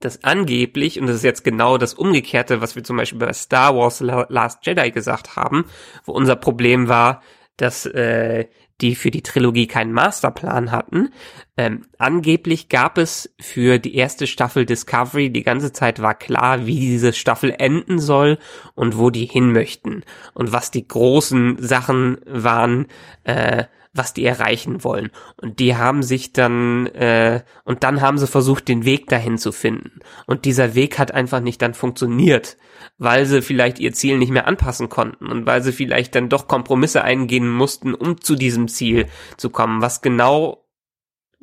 das 0.03 0.23
angeblich, 0.23 0.99
und 0.99 1.07
das 1.07 1.17
ist 1.17 1.23
jetzt 1.23 1.43
genau 1.43 1.77
das 1.77 1.93
Umgekehrte, 1.93 2.61
was 2.61 2.75
wir 2.75 2.83
zum 2.83 2.97
Beispiel 2.97 3.19
bei 3.19 3.33
Star 3.33 3.75
Wars 3.75 3.99
La- 3.99 4.27
Last 4.29 4.65
Jedi 4.65 4.91
gesagt 4.91 5.35
haben, 5.35 5.65
wo 6.05 6.11
unser 6.11 6.35
Problem 6.35 6.87
war, 6.87 7.21
dass 7.57 7.85
äh, 7.85 8.45
die 8.81 8.95
für 8.95 9.11
die 9.11 9.21
Trilogie 9.21 9.67
keinen 9.67 9.93
Masterplan 9.93 10.71
hatten. 10.71 11.09
Ähm, 11.55 11.85
angeblich 11.99 12.67
gab 12.67 12.97
es 12.97 13.33
für 13.39 13.77
die 13.77 13.95
erste 13.95 14.25
Staffel 14.25 14.65
Discovery 14.65 15.29
die 15.29 15.43
ganze 15.43 15.71
Zeit 15.71 16.01
war 16.01 16.15
klar, 16.15 16.65
wie 16.65 16.79
diese 16.79 17.13
Staffel 17.13 17.53
enden 17.57 17.99
soll 17.99 18.39
und 18.73 18.97
wo 18.97 19.11
die 19.11 19.25
hin 19.25 19.51
möchten 19.51 20.03
und 20.33 20.51
was 20.51 20.71
die 20.71 20.87
großen 20.87 21.57
Sachen 21.59 22.17
waren, 22.25 22.87
äh, 23.23 23.65
was 23.93 24.13
die 24.13 24.25
erreichen 24.25 24.83
wollen. 24.83 25.11
Und 25.37 25.59
die 25.59 25.75
haben 25.75 26.03
sich 26.03 26.33
dann, 26.33 26.87
äh, 26.87 27.43
und 27.63 27.83
dann 27.83 28.01
haben 28.01 28.17
sie 28.17 28.27
versucht, 28.27 28.67
den 28.67 28.85
Weg 28.85 29.07
dahin 29.07 29.37
zu 29.37 29.51
finden. 29.51 29.99
Und 30.25 30.45
dieser 30.45 30.75
Weg 30.75 30.97
hat 30.97 31.11
einfach 31.13 31.39
nicht 31.39 31.61
dann 31.61 31.75
funktioniert, 31.75 32.57
weil 32.97 33.25
sie 33.25 33.41
vielleicht 33.41 33.79
ihr 33.79 33.93
Ziel 33.93 34.17
nicht 34.17 34.31
mehr 34.31 34.47
anpassen 34.47 34.89
konnten 34.89 35.27
und 35.27 35.45
weil 35.45 35.61
sie 35.61 35.71
vielleicht 35.71 36.15
dann 36.15 36.29
doch 36.29 36.47
Kompromisse 36.47 37.03
eingehen 37.03 37.49
mussten, 37.49 37.93
um 37.93 38.19
zu 38.19 38.35
diesem 38.35 38.67
Ziel 38.67 39.07
zu 39.37 39.49
kommen, 39.49 39.81
was 39.81 40.01
genau 40.01 40.63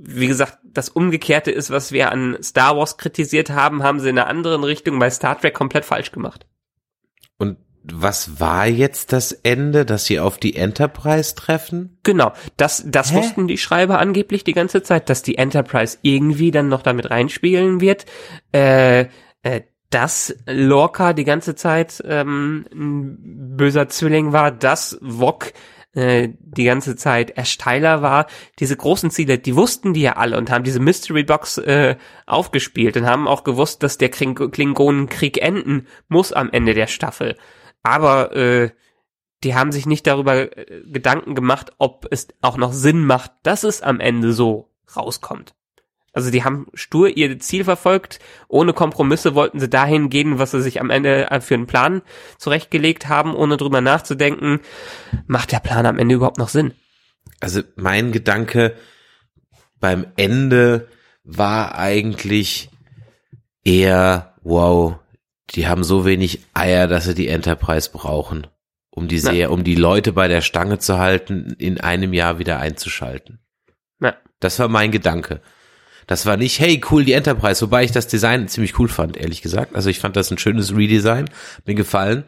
wie 0.02 0.28
gesagt, 0.28 0.58
das 0.64 0.88
Umgekehrte 0.88 1.50
ist, 1.50 1.70
was 1.70 1.92
wir 1.92 2.10
an 2.10 2.38
Star 2.42 2.74
Wars 2.74 2.96
kritisiert 2.96 3.50
haben, 3.50 3.82
haben 3.82 4.00
sie 4.00 4.08
in 4.08 4.18
einer 4.18 4.28
anderen 4.28 4.64
Richtung 4.64 4.98
bei 4.98 5.10
Star 5.10 5.38
Trek 5.38 5.52
komplett 5.52 5.84
falsch 5.84 6.10
gemacht. 6.10 6.46
Und 7.36 7.58
was 7.82 8.40
war 8.40 8.66
jetzt 8.66 9.12
das 9.12 9.32
Ende, 9.32 9.84
dass 9.84 10.04
sie 10.04 10.20
auf 10.20 10.38
die 10.38 10.56
Enterprise 10.56 11.34
treffen? 11.34 11.98
Genau, 12.02 12.32
das, 12.56 12.84
das 12.86 13.12
Hä? 13.12 13.16
wussten 13.16 13.48
die 13.48 13.58
Schreiber 13.58 13.98
angeblich 13.98 14.44
die 14.44 14.52
ganze 14.52 14.82
Zeit, 14.82 15.08
dass 15.08 15.22
die 15.22 15.38
Enterprise 15.38 15.98
irgendwie 16.02 16.50
dann 16.50 16.68
noch 16.68 16.82
damit 16.82 17.10
reinspielen 17.10 17.80
wird. 17.80 18.06
Äh, 18.52 19.06
äh, 19.42 19.62
dass 19.90 20.36
Lorca 20.46 21.12
die 21.12 21.24
ganze 21.24 21.56
Zeit 21.56 22.00
ähm, 22.06 22.64
ein 22.72 23.56
böser 23.56 23.88
Zwilling 23.88 24.32
war, 24.32 24.52
dass 24.52 24.98
Wok 25.00 25.52
äh, 25.94 26.28
die 26.38 26.64
ganze 26.64 26.94
Zeit 26.94 27.30
Ersteiler 27.30 28.00
war. 28.00 28.26
Diese 28.60 28.76
großen 28.76 29.10
Ziele, 29.10 29.38
die 29.38 29.56
wussten 29.56 29.92
die 29.92 30.02
ja 30.02 30.12
alle 30.12 30.38
und 30.38 30.50
haben 30.50 30.62
diese 30.62 30.78
Mystery 30.78 31.24
Box 31.24 31.58
äh, 31.58 31.96
aufgespielt 32.26 32.96
und 32.96 33.06
haben 33.06 33.26
auch 33.26 33.42
gewusst, 33.42 33.82
dass 33.82 33.98
der 33.98 34.10
Kling 34.10 34.36
Klingonenkrieg 34.36 35.42
enden 35.42 35.88
muss 36.08 36.32
am 36.32 36.50
Ende 36.52 36.74
der 36.74 36.86
Staffel. 36.86 37.36
Aber 37.82 38.34
äh, 38.34 38.70
die 39.42 39.54
haben 39.54 39.72
sich 39.72 39.86
nicht 39.86 40.06
darüber 40.06 40.56
äh, 40.56 40.82
Gedanken 40.86 41.34
gemacht, 41.34 41.72
ob 41.78 42.06
es 42.10 42.28
auch 42.42 42.56
noch 42.56 42.72
Sinn 42.72 43.04
macht, 43.04 43.32
dass 43.42 43.64
es 43.64 43.82
am 43.82 44.00
Ende 44.00 44.32
so 44.32 44.70
rauskommt. 44.96 45.54
Also 46.12 46.30
die 46.30 46.42
haben 46.42 46.66
stur 46.74 47.08
ihr 47.08 47.38
Ziel 47.38 47.62
verfolgt, 47.62 48.18
ohne 48.48 48.72
Kompromisse 48.72 49.36
wollten 49.36 49.60
sie 49.60 49.68
dahin 49.68 50.10
gehen, 50.10 50.40
was 50.40 50.50
sie 50.50 50.60
sich 50.60 50.80
am 50.80 50.90
Ende 50.90 51.30
äh, 51.30 51.40
für 51.40 51.54
einen 51.54 51.66
Plan 51.66 52.02
zurechtgelegt 52.36 53.08
haben, 53.08 53.34
ohne 53.34 53.56
drüber 53.56 53.80
nachzudenken, 53.80 54.60
macht 55.26 55.52
der 55.52 55.60
Plan 55.60 55.86
am 55.86 55.98
Ende 55.98 56.16
überhaupt 56.16 56.38
noch 56.38 56.48
Sinn? 56.48 56.72
Also 57.38 57.62
mein 57.76 58.12
Gedanke 58.12 58.74
beim 59.78 60.06
Ende 60.16 60.88
war 61.22 61.76
eigentlich 61.76 62.70
eher, 63.64 64.34
wow, 64.42 64.98
die 65.54 65.66
haben 65.66 65.84
so 65.84 66.04
wenig 66.04 66.40
Eier, 66.54 66.86
dass 66.86 67.04
sie 67.04 67.14
die 67.14 67.28
Enterprise 67.28 67.90
brauchen, 67.92 68.46
um 68.90 69.08
die 69.08 69.18
sehr, 69.18 69.50
um 69.50 69.64
die 69.64 69.74
Leute 69.74 70.12
bei 70.12 70.28
der 70.28 70.40
Stange 70.40 70.78
zu 70.78 70.98
halten, 70.98 71.54
in 71.58 71.80
einem 71.80 72.12
Jahr 72.12 72.38
wieder 72.38 72.58
einzuschalten. 72.58 73.40
Ja. 74.00 74.16
Das 74.38 74.58
war 74.58 74.68
mein 74.68 74.90
Gedanke. 74.90 75.40
Das 76.06 76.26
war 76.26 76.36
nicht, 76.36 76.58
hey, 76.58 76.80
cool, 76.90 77.04
die 77.04 77.12
Enterprise, 77.12 77.62
wobei 77.62 77.84
ich 77.84 77.92
das 77.92 78.08
Design 78.08 78.48
ziemlich 78.48 78.78
cool 78.78 78.88
fand, 78.88 79.16
ehrlich 79.16 79.42
gesagt. 79.42 79.76
Also 79.76 79.90
ich 79.90 80.00
fand 80.00 80.16
das 80.16 80.30
ein 80.30 80.38
schönes 80.38 80.74
Redesign, 80.74 81.30
mir 81.66 81.74
gefallen. 81.74 82.24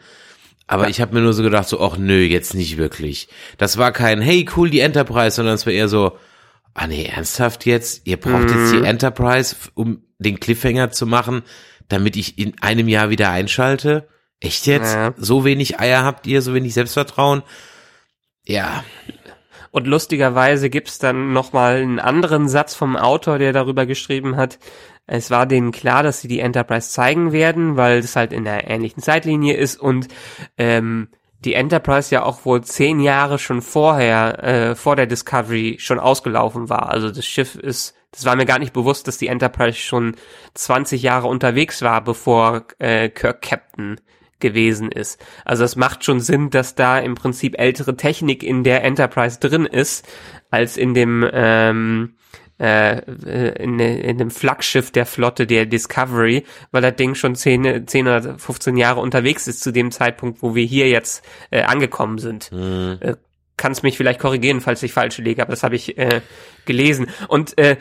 Aber 0.69 0.89
ich 0.89 1.01
habe 1.01 1.15
mir 1.15 1.21
nur 1.21 1.33
so 1.33 1.43
gedacht, 1.43 1.69
so, 1.69 1.81
ach 1.81 1.99
nö, 1.99 2.21
jetzt 2.21 2.55
nicht 2.55 2.77
wirklich. 2.77 3.29
Das 3.59 3.79
war 3.79 3.93
kein, 3.93 4.21
hey, 4.21 4.49
cool, 4.57 4.71
die 4.71 4.81
Enterprise, 4.81 5.37
sondern 5.37 5.57
es 5.57 5.67
war 5.67 5.73
eher 5.73 5.89
so, 5.89 6.17
ah 6.75 6.87
nee, 6.87 7.05
ernsthaft 7.05 7.67
jetzt? 7.67 8.07
Ihr 8.07 8.17
braucht 8.17 8.51
jetzt 8.51 8.73
die 8.73 8.83
Enterprise, 8.83 9.57
f- 9.59 9.73
um 9.75 10.05
den 10.19 10.39
Cliffhanger 10.39 10.91
zu 10.91 11.07
machen, 11.07 11.43
damit 11.89 12.17
ich 12.17 12.39
in 12.39 12.55
einem 12.61 12.89
Jahr 12.89 13.11
wieder 13.11 13.31
einschalte? 13.31 14.09
Echt 14.41 14.67
jetzt? 14.67 14.95
Ja. 14.95 15.15
So 15.17 15.45
wenig 15.45 15.79
Eier 15.79 16.05
habt 16.05 16.27
ihr, 16.27 16.43
so 16.43 16.55
wenig 16.55 16.75
Selbstvertrauen? 16.75 17.43
Ja. 18.45 18.85
Und 19.71 19.87
lustigerweise 19.87 20.69
gibt's 20.69 20.99
dann 20.99 21.33
nochmal 21.33 21.77
einen 21.77 21.99
anderen 21.99 22.49
Satz 22.49 22.75
vom 22.75 22.97
Autor, 22.97 23.39
der 23.39 23.53
darüber 23.53 23.87
geschrieben 23.87 24.37
hat. 24.37 24.59
Es 25.07 25.31
war 25.31 25.47
denen 25.47 25.73
klar, 25.73 26.03
dass 26.03 26.21
sie 26.21 26.29
die 26.29 26.41
Enterprise 26.41 26.91
zeigen 26.91 27.33
werden, 27.33 27.77
weil 27.77 27.99
es 27.99 28.17
halt 28.17 28.33
in 28.33 28.45
der 28.45 28.69
ähnlichen 28.69 29.03
Zeitlinie 29.03 29.55
ist 29.55 29.81
und 29.81 30.09
ähm, 30.59 31.09
die 31.45 31.55
Enterprise 31.55 32.15
ja 32.15 32.23
auch 32.23 32.45
wohl 32.45 32.63
zehn 32.63 33.01
Jahre 33.01 33.39
schon 33.39 33.63
vorher, 33.63 34.45
äh, 34.45 34.75
vor 34.75 34.95
der 34.95 35.07
Discovery 35.07 35.77
schon 35.81 35.99
ausgelaufen 35.99 36.69
war. 36.69 36.89
Also 36.91 37.11
das 37.11 37.27
Schiff 37.27 37.57
ist, 37.57 37.95
das 38.13 38.25
war 38.25 38.37
mir 38.37 38.47
gar 38.47 38.59
nicht 38.59 38.73
bewusst, 38.73 39.09
dass 39.09 39.19
die 39.19 39.27
Enterprise 39.27 39.79
schon 39.79 40.17
20 40.55 41.03
Jahre 41.03 41.29
unterwegs 41.29 41.83
war, 41.83 42.05
bevor 42.05 42.67
äh, 42.79 43.09
Kirk 43.09 43.43
Captain 43.43 44.01
gewesen 44.39 44.93
ist. 44.93 45.25
Also 45.45 45.65
es 45.65 45.77
macht 45.77 46.05
schon 46.05 46.21
Sinn, 46.21 46.51
dass 46.51 46.75
da 46.75 46.99
im 46.99 47.15
Prinzip 47.15 47.59
ältere 47.59 47.97
Technik 47.97 48.43
in 48.43 48.65
der 48.65 48.85
Enterprise 48.85 49.41
drin 49.41 49.65
ist, 49.65 50.07
als 50.51 50.77
in 50.77 50.93
dem 50.93 51.27
ähm, 51.33 52.15
äh, 52.59 52.99
in, 53.63 53.79
in 53.79 54.19
dem 54.19 54.31
Flaggschiff 54.31 54.91
der 54.91 55.07
Flotte, 55.07 55.47
der 55.47 55.65
Discovery, 55.67 56.45
weil 56.71 56.83
das 56.83 56.97
Ding 56.97 57.15
schon 57.15 57.35
10, 57.35 57.87
10 57.87 58.07
oder 58.07 58.39
15 58.39 58.77
Jahre 58.77 59.01
unterwegs 59.01 59.49
ist 59.49 59.63
zu 59.63 59.73
dem 59.73 59.91
Zeitpunkt, 59.91 60.43
wo 60.43 60.55
wir 60.55 60.65
hier 60.65 60.89
jetzt 60.89 61.25
äh, 61.51 61.63
angekommen 61.63 62.19
sind. 62.19 62.51
Hm. 62.51 62.99
Äh, 63.01 63.15
Kannst 63.59 63.83
mich 63.83 63.97
vielleicht 63.97 64.19
korrigieren, 64.19 64.61
falls 64.61 64.83
ich 64.83 64.93
falsch 64.93 65.19
liege, 65.19 65.43
aber 65.43 65.51
das 65.53 65.63
habe 65.63 65.77
ich 65.77 65.97
äh, 65.99 66.23
gelesen. 66.65 67.09
Und 67.29 67.57
äh, 67.59 67.77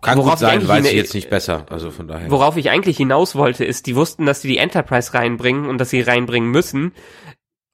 Kann 0.00 0.18
Worauf 0.18 0.30
gut 0.32 0.38
sein, 0.38 0.60
ich 0.60 0.68
weiß 0.68 0.78
eigentlich 0.78 0.92
ich 0.92 0.98
jetzt 0.98 1.14
nicht 1.14 1.30
besser. 1.30 1.66
Also 1.70 1.90
von 1.90 2.06
daher. 2.06 2.30
Worauf 2.30 2.56
ich 2.56 2.70
eigentlich 2.70 2.96
hinaus 2.96 3.34
wollte, 3.34 3.64
ist, 3.64 3.86
die 3.86 3.96
wussten, 3.96 4.26
dass 4.26 4.42
sie 4.42 4.48
die 4.48 4.58
Enterprise 4.58 5.12
reinbringen 5.12 5.66
und 5.68 5.78
dass 5.78 5.90
sie 5.90 6.00
reinbringen 6.00 6.50
müssen. 6.50 6.92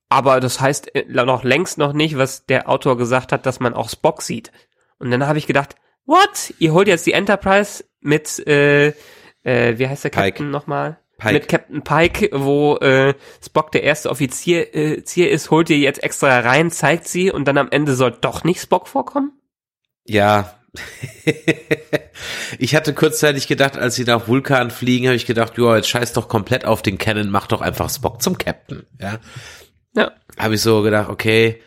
Aber 0.08 0.40
das 0.40 0.60
heißt 0.60 0.94
äh, 0.94 1.04
noch 1.08 1.44
längst 1.44 1.76
noch 1.76 1.92
nicht, 1.92 2.16
was 2.16 2.46
der 2.46 2.68
Autor 2.68 2.96
gesagt 2.96 3.32
hat, 3.32 3.46
dass 3.46 3.60
man 3.60 3.74
auch 3.74 3.90
Spock 3.90 4.22
sieht. 4.22 4.52
Und 4.98 5.10
dann 5.10 5.26
habe 5.26 5.38
ich 5.38 5.46
gedacht, 5.46 5.76
what? 6.06 6.54
Ihr 6.58 6.72
holt 6.72 6.88
jetzt 6.88 7.06
die 7.06 7.12
Enterprise 7.12 7.84
mit, 8.00 8.38
äh, 8.46 8.88
äh, 9.42 9.78
wie 9.78 9.88
heißt 9.88 10.04
der 10.04 10.10
Pike. 10.10 10.30
Captain 10.30 10.50
nochmal? 10.50 10.98
Pike. 11.18 11.34
Mit 11.34 11.48
Captain 11.48 11.82
Pike, 11.82 12.30
wo 12.32 12.76
äh, 12.76 13.14
Spock 13.44 13.70
der 13.72 13.82
erste 13.82 14.10
Offizier 14.10 14.74
äh, 14.74 15.04
Zier 15.04 15.30
ist, 15.30 15.50
holt 15.50 15.70
ihr 15.70 15.78
jetzt 15.78 16.02
extra 16.02 16.40
rein, 16.40 16.70
zeigt 16.70 17.06
sie 17.06 17.30
und 17.30 17.46
dann 17.46 17.58
am 17.58 17.68
Ende 17.70 17.94
soll 17.94 18.16
doch 18.20 18.44
nicht 18.44 18.60
Spock 18.60 18.88
vorkommen? 18.88 19.32
Ja. 20.04 20.54
ich 22.58 22.74
hatte 22.74 22.94
kurzzeitig 22.94 23.46
gedacht, 23.46 23.76
als 23.76 23.94
sie 23.94 24.04
nach 24.04 24.28
Vulkan 24.28 24.70
fliegen, 24.70 25.06
habe 25.06 25.16
ich 25.16 25.26
gedacht, 25.26 25.58
ja, 25.58 25.76
jetzt 25.76 25.88
scheiß 25.88 26.12
doch 26.12 26.28
komplett 26.28 26.64
auf 26.64 26.82
den 26.82 26.98
Cannon, 26.98 27.30
mach 27.30 27.46
doch 27.46 27.60
einfach 27.60 27.90
Spock 27.90 28.22
zum 28.22 28.38
Captain. 28.38 28.84
Ja. 29.00 29.18
Ja. 29.94 30.12
Habe 30.38 30.54
ich 30.54 30.60
so 30.60 30.82
gedacht, 30.82 31.08
okay. 31.08 31.60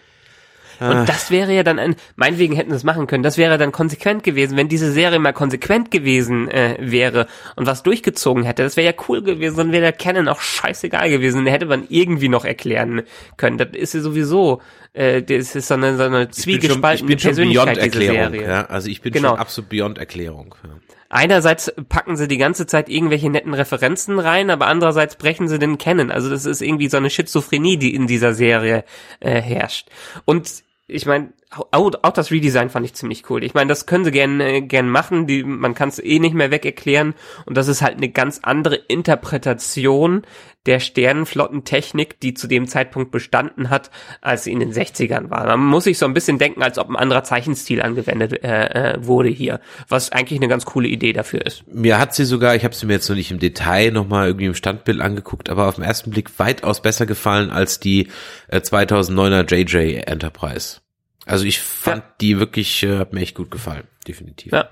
Ah. 0.79 0.91
Und 0.91 1.09
das 1.09 1.31
wäre 1.31 1.53
ja 1.53 1.63
dann 1.63 1.79
ein, 1.79 1.95
meinetwegen 2.15 2.55
hätten 2.55 2.69
sie 2.69 2.75
es 2.75 2.83
machen 2.83 3.07
können, 3.07 3.23
das 3.23 3.37
wäre 3.37 3.57
dann 3.57 3.71
konsequent 3.71 4.23
gewesen, 4.23 4.57
wenn 4.57 4.67
diese 4.67 4.91
Serie 4.91 5.17
mal 5.17 5.33
konsequent 5.33 5.89
gewesen 5.89 6.49
äh, 6.49 6.77
wäre 6.79 7.27
und 7.55 7.65
was 7.65 7.81
durchgezogen 7.83 8.43
hätte, 8.43 8.61
das 8.63 8.77
wäre 8.77 8.93
ja 8.93 9.03
cool 9.07 9.23
gewesen, 9.23 9.57
dann 9.57 9.71
wäre 9.71 9.81
der 9.81 9.93
Canon 9.93 10.27
auch 10.27 10.39
scheißegal 10.39 11.09
gewesen, 11.09 11.45
den 11.45 11.51
hätte 11.51 11.65
man 11.65 11.85
irgendwie 11.89 12.29
noch 12.29 12.45
erklären 12.45 13.03
können. 13.37 13.57
Das 13.57 13.69
ist 13.73 13.95
ja 13.95 14.01
sowieso, 14.01 14.61
äh, 14.97 15.21
das 15.21 15.55
ist 15.55 15.67
so 15.67 15.73
eine, 15.75 15.95
so 15.97 16.03
eine 16.03 16.23
Ich 16.23 16.27
bin 16.27 16.33
schon, 16.33 16.53
ich 16.53 16.61
zwiegespaltene 16.61 17.07
bin 17.07 17.19
schon 17.19 17.29
Persönlichkeit, 17.29 17.65
beyond 17.65 17.77
Erklärung. 17.77 18.31
Serie. 18.33 18.47
Ja. 18.47 18.65
Also 18.65 18.89
ich 18.89 19.01
bin 19.01 19.13
Genau. 19.13 19.29
schon 19.29 19.39
absolut 19.39 19.69
beyond 19.69 19.97
Erklärung. 19.97 20.55
Ja. 20.63 20.69
Einerseits 21.09 21.73
packen 21.87 22.17
sie 22.17 22.27
die 22.27 22.37
ganze 22.37 22.67
Zeit 22.67 22.89
irgendwelche 22.89 23.29
netten 23.29 23.53
Referenzen 23.53 24.19
rein, 24.19 24.49
aber 24.49 24.67
andererseits 24.67 25.15
brechen 25.15 25.47
sie 25.47 25.57
den 25.57 25.77
Canon. 25.77 26.11
Also 26.11 26.29
das 26.29 26.45
ist 26.45 26.61
irgendwie 26.61 26.89
so 26.89 26.97
eine 26.97 27.09
Schizophrenie, 27.09 27.77
die 27.77 27.95
in 27.95 28.07
dieser 28.07 28.33
Serie 28.33 28.83
äh, 29.21 29.39
herrscht. 29.41 29.87
Und 30.25 30.51
ich 30.87 31.05
meine, 31.05 31.29
auch, 31.49 31.93
auch 32.01 32.11
das 32.11 32.29
Redesign 32.29 32.69
fand 32.69 32.85
ich 32.85 32.93
ziemlich 32.93 33.29
cool. 33.29 33.43
Ich 33.43 33.53
meine, 33.53 33.69
das 33.69 33.85
können 33.85 34.03
sie 34.03 34.11
gern, 34.11 34.41
äh, 34.41 34.61
gern 34.61 34.89
machen, 34.89 35.27
die, 35.27 35.43
man 35.43 35.75
kann 35.75 35.89
es 35.89 35.99
eh 35.99 36.19
nicht 36.19 36.35
mehr 36.35 36.51
weg 36.51 36.65
erklären. 36.65 37.13
Und 37.45 37.55
das 37.55 37.69
ist 37.69 37.81
halt 37.81 37.97
eine 37.97 38.09
ganz 38.09 38.41
andere 38.43 38.75
Interpretation 38.75 40.23
der 40.65 40.81
Sternenflottentechnik, 40.81 42.19
die 42.19 42.33
zu 42.33 42.47
dem 42.47 42.67
Zeitpunkt 42.67 43.11
bestanden 43.11 43.69
hat, 43.69 43.89
als 44.19 44.43
sie 44.43 44.51
in 44.51 44.59
den 44.59 44.73
60ern 44.73 45.29
war. 45.29 45.45
Man 45.45 45.65
muss 45.65 45.85
sich 45.85 45.97
so 45.97 46.05
ein 46.05 46.13
bisschen 46.13 46.37
denken, 46.37 46.61
als 46.61 46.77
ob 46.77 46.89
ein 46.89 46.97
anderer 46.97 47.23
Zeichenstil 47.23 47.81
angewendet 47.81 48.43
äh, 48.43 48.95
äh, 48.95 49.05
wurde 49.05 49.29
hier, 49.29 49.61
was 49.87 50.11
eigentlich 50.11 50.39
eine 50.39 50.49
ganz 50.49 50.65
coole 50.65 50.89
Idee 50.89 51.13
dafür 51.13 51.45
ist. 51.45 51.63
Mir 51.67 51.97
hat 51.97 52.13
sie 52.13 52.25
sogar, 52.25 52.55
ich 52.55 52.65
habe 52.65 52.75
sie 52.75 52.85
mir 52.85 52.93
jetzt 52.93 53.07
noch 53.07 53.15
nicht 53.15 53.31
im 53.31 53.39
Detail 53.39 53.91
nochmal 53.91 54.27
irgendwie 54.27 54.47
im 54.47 54.55
Standbild 54.55 54.99
angeguckt, 54.99 55.49
aber 55.49 55.69
auf 55.69 55.75
den 55.75 55.85
ersten 55.85 56.11
Blick 56.11 56.37
weitaus 56.37 56.81
besser 56.81 57.05
gefallen 57.05 57.49
als 57.49 57.79
die 57.79 58.09
äh, 58.49 58.57
2009er 58.57 59.49
JJ 59.49 60.01
Enterprise. 60.05 60.81
Also 61.27 61.45
ich 61.45 61.59
fand 61.59 62.03
die 62.21 62.39
wirklich, 62.39 62.83
äh, 62.83 62.97
hat 62.97 63.13
mir 63.13 63.21
echt 63.21 63.35
gut 63.35 63.51
gefallen, 63.51 63.87
definitiv. 64.07 64.53
Ja, 64.53 64.69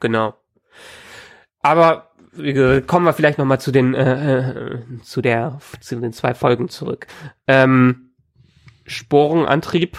genau. 0.00 0.34
Aber 1.60 2.12
kommen 2.86 3.04
wir 3.04 3.12
vielleicht 3.14 3.38
noch 3.38 3.46
mal 3.46 3.58
zu 3.58 3.72
den 3.72 3.94
äh, 3.94 4.50
äh, 4.50 5.02
zu 5.02 5.22
der 5.22 5.58
zu 5.80 5.98
den 5.98 6.12
zwei 6.12 6.34
Folgen 6.34 6.68
zurück. 6.68 7.06
Ähm, 7.46 8.12
Sporenantrieb 8.86 9.98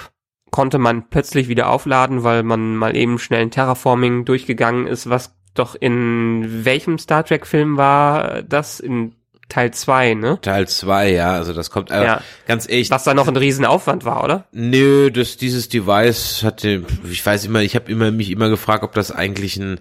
konnte 0.51 0.77
man 0.77 1.09
plötzlich 1.09 1.47
wieder 1.47 1.69
aufladen, 1.69 2.23
weil 2.23 2.43
man 2.43 2.75
mal 2.75 2.95
eben 2.95 3.19
schnell 3.19 3.41
ein 3.41 3.51
Terraforming 3.51 4.25
durchgegangen 4.25 4.87
ist, 4.87 5.09
was 5.09 5.35
doch 5.53 5.75
in 5.75 6.63
welchem 6.65 6.97
Star 6.97 7.25
Trek 7.25 7.45
Film 7.45 7.77
war 7.77 8.41
das 8.43 8.79
in 8.79 9.15
Teil 9.49 9.71
2, 9.71 10.13
ne? 10.13 10.39
Teil 10.41 10.67
zwei, 10.67 11.11
ja, 11.11 11.31
also 11.33 11.53
das 11.53 11.71
kommt, 11.71 11.89
äh, 11.91 12.03
Ja. 12.03 12.21
ganz 12.47 12.69
ehrlich, 12.69 12.89
Was 12.91 13.03
da 13.03 13.13
noch 13.13 13.27
ein 13.27 13.35
Riesenaufwand 13.35 14.05
war, 14.05 14.23
oder? 14.23 14.45
Nö, 14.51 15.09
das 15.11 15.37
dieses 15.37 15.67
Device 15.69 16.43
hatte, 16.43 16.83
ich 17.09 17.25
weiß 17.25 17.45
immer, 17.45 17.61
ich 17.61 17.75
habe 17.75 17.91
immer 17.91 18.11
mich 18.11 18.29
immer 18.29 18.49
gefragt, 18.49 18.83
ob 18.83 18.93
das 18.93 19.11
eigentlich 19.11 19.57
ein, 19.57 19.79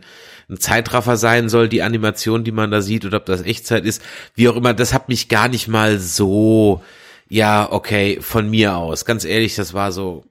ein 0.51 0.59
Zeitraffer 0.59 1.19
sein 1.19 1.51
soll, 1.51 1.69
die 1.69 1.83
Animation, 1.83 2.43
die 2.45 2.53
man 2.53 2.71
da 2.71 2.81
sieht, 2.81 3.05
oder 3.05 3.19
ob 3.19 3.27
das 3.27 3.43
Echtzeit 3.43 3.85
ist. 3.85 4.03
Wie 4.35 4.49
auch 4.49 4.57
immer, 4.57 4.73
das 4.73 4.95
hat 4.95 5.09
mich 5.11 5.29
gar 5.29 5.49
nicht 5.49 5.69
mal 5.69 5.99
so, 5.99 6.83
ja, 7.29 7.71
okay, 7.71 8.19
von 8.23 8.49
mir 8.49 8.75
aus. 8.77 9.05
Ganz 9.05 9.27
ehrlich, 9.27 9.55
das 9.57 9.75
war 9.75 9.93
so, 9.93 10.25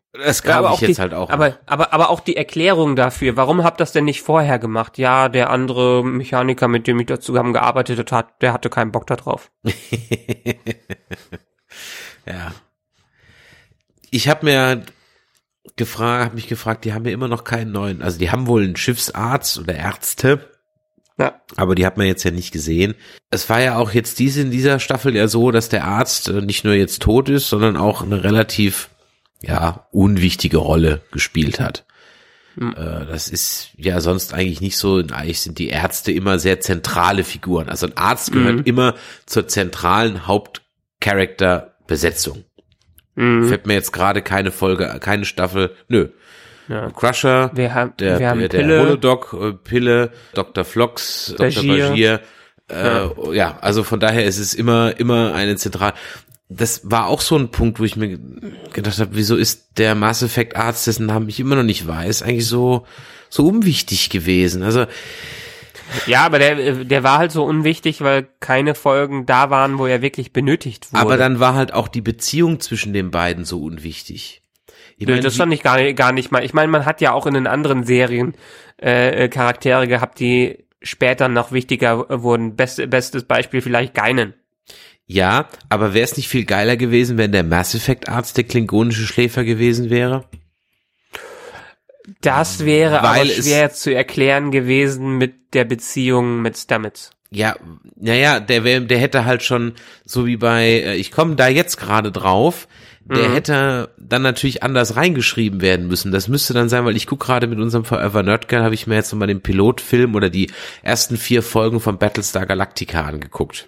glaube 0.44 0.72
ich 0.74 0.82
jetzt 0.82 0.98
die, 0.98 1.02
halt 1.02 1.14
auch. 1.14 1.30
Aber, 1.30 1.58
aber, 1.66 1.94
aber 1.94 2.10
auch 2.10 2.20
die 2.20 2.36
Erklärung 2.36 2.96
dafür, 2.96 3.36
warum 3.38 3.64
habt 3.64 3.80
ihr 3.80 3.84
das 3.84 3.92
denn 3.92 4.06
nicht 4.06 4.22
vorher 4.22 4.60
gemacht? 4.60 4.98
Ja, 4.98 5.30
der 5.30 5.50
andere 5.50 6.04
Mechaniker, 6.04 6.68
mit 6.68 6.88
dem 6.88 7.00
ich 7.00 7.06
da 7.08 7.20
zusammengearbeitet 7.20 8.12
hat, 8.12 8.42
der 8.42 8.54
hatte 8.54 8.70
keinen 8.70 8.92
Bock 8.92 9.08
da 9.08 9.16
drauf. 9.16 9.52
Ja. 12.26 12.54
Ich 14.12 14.28
habe 14.28 14.46
mir 14.46 14.84
gefragt, 15.76 16.26
habe 16.26 16.36
mich 16.36 16.48
gefragt, 16.48 16.86
die 16.86 16.94
haben 16.94 17.06
ja 17.06 17.12
immer 17.12 17.28
noch 17.28 17.44
keinen 17.44 17.72
neuen, 17.72 18.02
also 18.02 18.20
die 18.20 18.32
haben 18.32 18.48
wohl 18.48 18.64
einen 18.64 18.76
Schiffsarzt 18.76 19.60
oder 19.60 19.76
Ärzte, 19.76 20.50
Ja. 21.18 21.42
aber 21.56 21.76
die 21.76 21.86
hat 21.86 21.98
man 21.98 22.08
jetzt 22.08 22.24
ja 22.24 22.32
nicht 22.32 22.52
gesehen. 22.52 22.96
Es 23.30 23.50
war 23.50 23.62
ja 23.62 23.78
auch 23.78 23.92
jetzt 23.92 24.20
diese 24.20 24.42
in 24.42 24.52
dieser 24.52 24.80
Staffel 24.80 25.16
ja 25.16 25.28
so, 25.28 25.52
dass 25.52 25.70
der 25.70 25.86
Arzt 25.86 26.30
äh, 26.30 26.42
nicht 26.42 26.64
nur 26.64 26.74
jetzt 26.74 27.02
tot 27.02 27.30
ist, 27.30 27.50
sondern 27.50 27.78
auch 27.78 28.02
eine 28.02 28.24
relativ 28.24 28.90
ja 29.42 29.88
unwichtige 29.92 30.58
Rolle 30.58 31.02
gespielt 31.12 31.60
hat. 31.60 31.86
Äh, 32.60 33.06
Das 33.06 33.28
ist 33.30 33.70
ja 33.78 34.02
sonst 34.02 34.34
eigentlich 34.34 34.62
nicht 34.62 34.78
so. 34.78 34.96
Eigentlich 34.98 35.42
sind 35.42 35.60
die 35.60 35.70
Ärzte 35.70 36.12
immer 36.12 36.40
sehr 36.40 36.60
zentrale 36.60 37.24
Figuren. 37.24 37.70
Also 37.70 37.86
ein 37.88 37.96
Arzt 37.98 38.32
gehört 38.32 38.56
Mhm. 38.58 38.64
immer 38.66 38.96
zur 39.28 39.48
zentralen 39.48 40.26
Hauptcharakterbesetzung. 40.28 42.44
Mhm. 43.16 43.48
Fällt 43.50 43.66
mir 43.68 43.74
jetzt 43.74 43.92
gerade 43.94 44.22
keine 44.22 44.52
Folge, 44.52 44.98
keine 45.00 45.26
Staffel. 45.26 45.76
Nö. 45.88 46.10
Ja. 46.68 46.90
Crusher, 46.92 47.52
Wir 47.54 47.74
haben, 47.74 47.94
der, 47.98 48.20
wir 48.20 48.30
haben 48.30 48.40
der, 48.40 48.50
der 48.50 48.58
Pille, 48.60 48.80
Holodoc, 48.82 49.34
äh, 49.40 49.54
Pille, 49.54 50.12
Dr. 50.34 50.66
Flox, 50.66 51.34
Dr. 51.38 51.64
Bashir. 51.64 52.20
Äh, 52.70 53.08
ja. 53.34 53.58
also 53.62 53.84
von 53.84 54.02
daher 54.02 54.26
ist 54.26 54.40
es 54.40 54.54
immer, 54.54 55.00
immer 55.00 55.34
eine 55.34 55.56
zentral. 55.56 55.94
Das 56.50 56.90
war 56.90 57.08
auch 57.08 57.22
so 57.22 57.36
ein 57.36 57.52
Punkt, 57.52 57.80
wo 57.80 57.84
ich 57.84 57.98
mir 57.98 58.18
gedacht 58.72 59.00
habe, 59.00 59.12
wieso 59.14 59.36
ist 59.36 59.78
der 59.78 59.96
Mass 59.96 60.24
Effect 60.24 60.56
Arzt, 60.56 60.88
dessen 60.88 61.08
Namen 61.08 61.28
ich 61.28 61.40
immer 61.40 61.56
noch 61.56 61.64
nicht 61.64 61.86
weiß, 61.88 62.22
eigentlich 62.22 62.48
so, 62.48 62.86
so 63.30 63.46
unwichtig 63.46 64.10
gewesen. 64.10 64.64
Also, 64.64 64.86
ja, 66.06 66.26
aber 66.26 66.40
der, 66.40 66.86
der 66.86 67.04
war 67.04 67.18
halt 67.18 67.32
so 67.32 67.44
unwichtig, 67.44 68.02
weil 68.02 68.28
keine 68.40 68.76
Folgen 68.76 69.26
da 69.26 69.50
waren, 69.50 69.78
wo 69.78 69.86
er 69.86 70.02
wirklich 70.02 70.34
benötigt 70.34 70.92
wurde. 70.92 71.02
aber 71.02 71.18
dann 71.18 71.40
war 71.40 71.54
halt 71.54 71.74
auch 71.74 71.88
die 71.88 72.02
Beziehung 72.02 72.60
zwischen 72.60 72.94
den 72.94 73.12
beiden 73.12 73.46
so 73.46 73.62
unwichtig. 73.62 74.42
Ich 74.98 75.06
Nö, 75.06 75.14
meine, 75.14 75.24
das 75.24 75.36
fand 75.36 75.54
ich 75.54 75.64
gar 75.64 75.78
nicht, 75.78 75.96
gar 75.96 76.12
nicht 76.12 76.32
mal. 76.32 76.44
Ich 76.44 76.54
meine, 76.54 76.72
man 76.72 76.86
hat 76.86 77.02
ja 77.02 77.14
auch 77.14 77.28
in 77.28 77.36
den 77.36 77.48
anderen 77.48 77.84
Serien 77.84 78.36
äh, 78.78 79.30
Charaktere 79.30 79.88
gehabt, 79.88 80.20
die 80.20 80.66
später 80.82 81.28
noch 81.28 81.52
wichtiger 81.52 82.24
wurden. 82.24 82.56
Best, 82.56 82.90
bestes 82.90 83.24
Beispiel 83.24 83.62
vielleicht 83.62 83.94
Geinen. 83.94 84.34
Ja, 85.10 85.48
aber 85.70 85.94
wäre 85.94 86.04
es 86.04 86.18
nicht 86.18 86.28
viel 86.28 86.44
geiler 86.44 86.76
gewesen, 86.76 87.18
wenn 87.18 87.32
der 87.32 87.44
Mass 87.44 87.74
Effect 87.74 88.10
Arzt 88.10 88.36
der 88.36 88.44
klingonische 88.44 89.08
Schläfer 89.08 89.46
gewesen 89.46 89.90
wäre? 89.90 90.26
Das 92.22 92.66
wäre 92.66 92.96
Weil 93.04 93.22
aber 93.22 93.24
es- 93.24 93.46
schwer 93.46 93.72
zu 93.72 93.94
erklären 93.94 94.52
gewesen 94.52 95.18
mit 95.18 95.54
der 95.54 95.66
Beziehung 95.66 96.42
mit 96.42 96.58
Stamets. 96.58 97.12
Ja, 97.30 97.56
naja, 97.98 98.40
der, 98.40 98.64
wär, 98.64 98.80
der 98.80 99.00
hätte 99.00 99.26
halt 99.26 99.44
schon, 99.44 99.74
so 100.06 100.26
wie 100.26 100.38
bei, 100.38 100.66
äh, 100.66 100.96
ich 100.96 101.12
komme 101.12 101.36
da 101.36 101.50
jetzt 101.50 101.76
gerade 101.78 102.12
drauf, 102.14 102.70
der 103.04 103.30
Mhm. 103.30 103.34
hätte 103.34 103.94
dann 103.98 104.22
natürlich 104.22 104.64
anders 104.64 104.96
reingeschrieben 104.96 105.60
werden 105.62 105.88
müssen. 105.88 106.14
Das 106.14 106.30
müsste 106.30 106.54
dann 106.54 106.70
sein, 106.70 106.86
weil 106.86 106.96
ich 106.96 107.06
gucke 107.08 107.26
gerade 107.26 107.48
mit 107.48 107.60
unserem 107.60 107.84
Forever 107.84 108.24
Nerd 108.24 108.48
Girl, 108.48 108.64
habe 108.64 108.76
ich 108.76 108.88
mir 108.88 108.96
jetzt 108.96 109.12
nochmal 109.12 109.28
den 109.28 109.42
Pilotfilm 109.42 110.16
oder 110.16 110.30
die 110.30 110.50
ersten 110.84 111.18
vier 111.18 111.44
Folgen 111.44 111.82
von 111.82 111.98
Battlestar 111.98 112.46
Galactica 112.46 113.02
angeguckt 113.04 113.68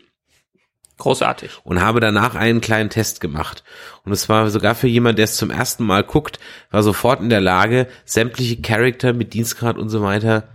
Großartig. 1.00 1.52
und 1.64 1.82
habe 1.82 2.00
danach 2.00 2.36
einen 2.36 2.62
kleinen 2.62 2.90
Test 2.92 3.20
gemacht. 3.22 3.64
Und 4.06 4.12
es 4.12 4.30
war 4.30 4.50
sogar 4.52 4.76
für 4.76 4.88
jemand, 4.88 5.18
der 5.18 5.24
es 5.26 5.36
zum 5.38 5.50
ersten 5.50 5.84
Mal 5.84 6.04
guckt, 6.04 6.40
war 6.70 6.84
sofort 6.84 7.22
in 7.22 7.30
der 7.30 7.42
Lage, 7.42 7.88
sämtliche 8.06 8.62
Charakter 8.62 9.14
mit 9.14 9.34
Dienstgrad 9.34 9.78
und 9.78 9.90
so 9.90 10.04
weiter 10.04 10.48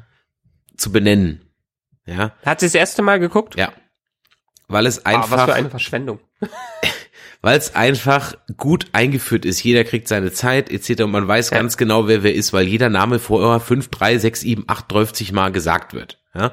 zu 0.76 0.92
benennen. 0.92 1.40
Ja, 2.06 2.32
Hat 2.44 2.60
sie 2.60 2.66
das 2.66 2.74
erste 2.74 3.02
Mal 3.02 3.18
geguckt? 3.18 3.56
ja. 3.56 3.72
Weil 4.68 4.86
es 4.86 5.04
Ah, 5.04 5.12
was 5.12 5.14
einfach, 5.32 5.44
für 5.46 5.54
eine 5.54 5.70
Verschwendung. 5.70 6.20
weil 7.42 7.58
es 7.58 7.74
einfach 7.74 8.34
gut 8.56 8.86
eingeführt 8.92 9.44
ist. 9.44 9.62
Jeder 9.62 9.84
kriegt 9.84 10.08
seine 10.08 10.32
Zeit 10.32 10.70
etc. 10.70 11.02
Und 11.02 11.10
man 11.10 11.28
weiß 11.28 11.50
Ja. 11.50 11.58
ganz 11.58 11.76
genau, 11.76 12.08
wer 12.08 12.22
wer 12.22 12.34
ist, 12.34 12.52
weil 12.54 12.66
jeder 12.66 12.88
Name 12.88 13.18
vorher 13.18 13.60
5, 13.60 13.88
3, 13.88 14.16
6, 14.18 14.40
7, 14.40 14.64
8, 14.66 14.90
30 14.90 15.32
Mal 15.32 15.52
gesagt 15.52 15.92
wird. 15.92 16.18
Ja. 16.34 16.52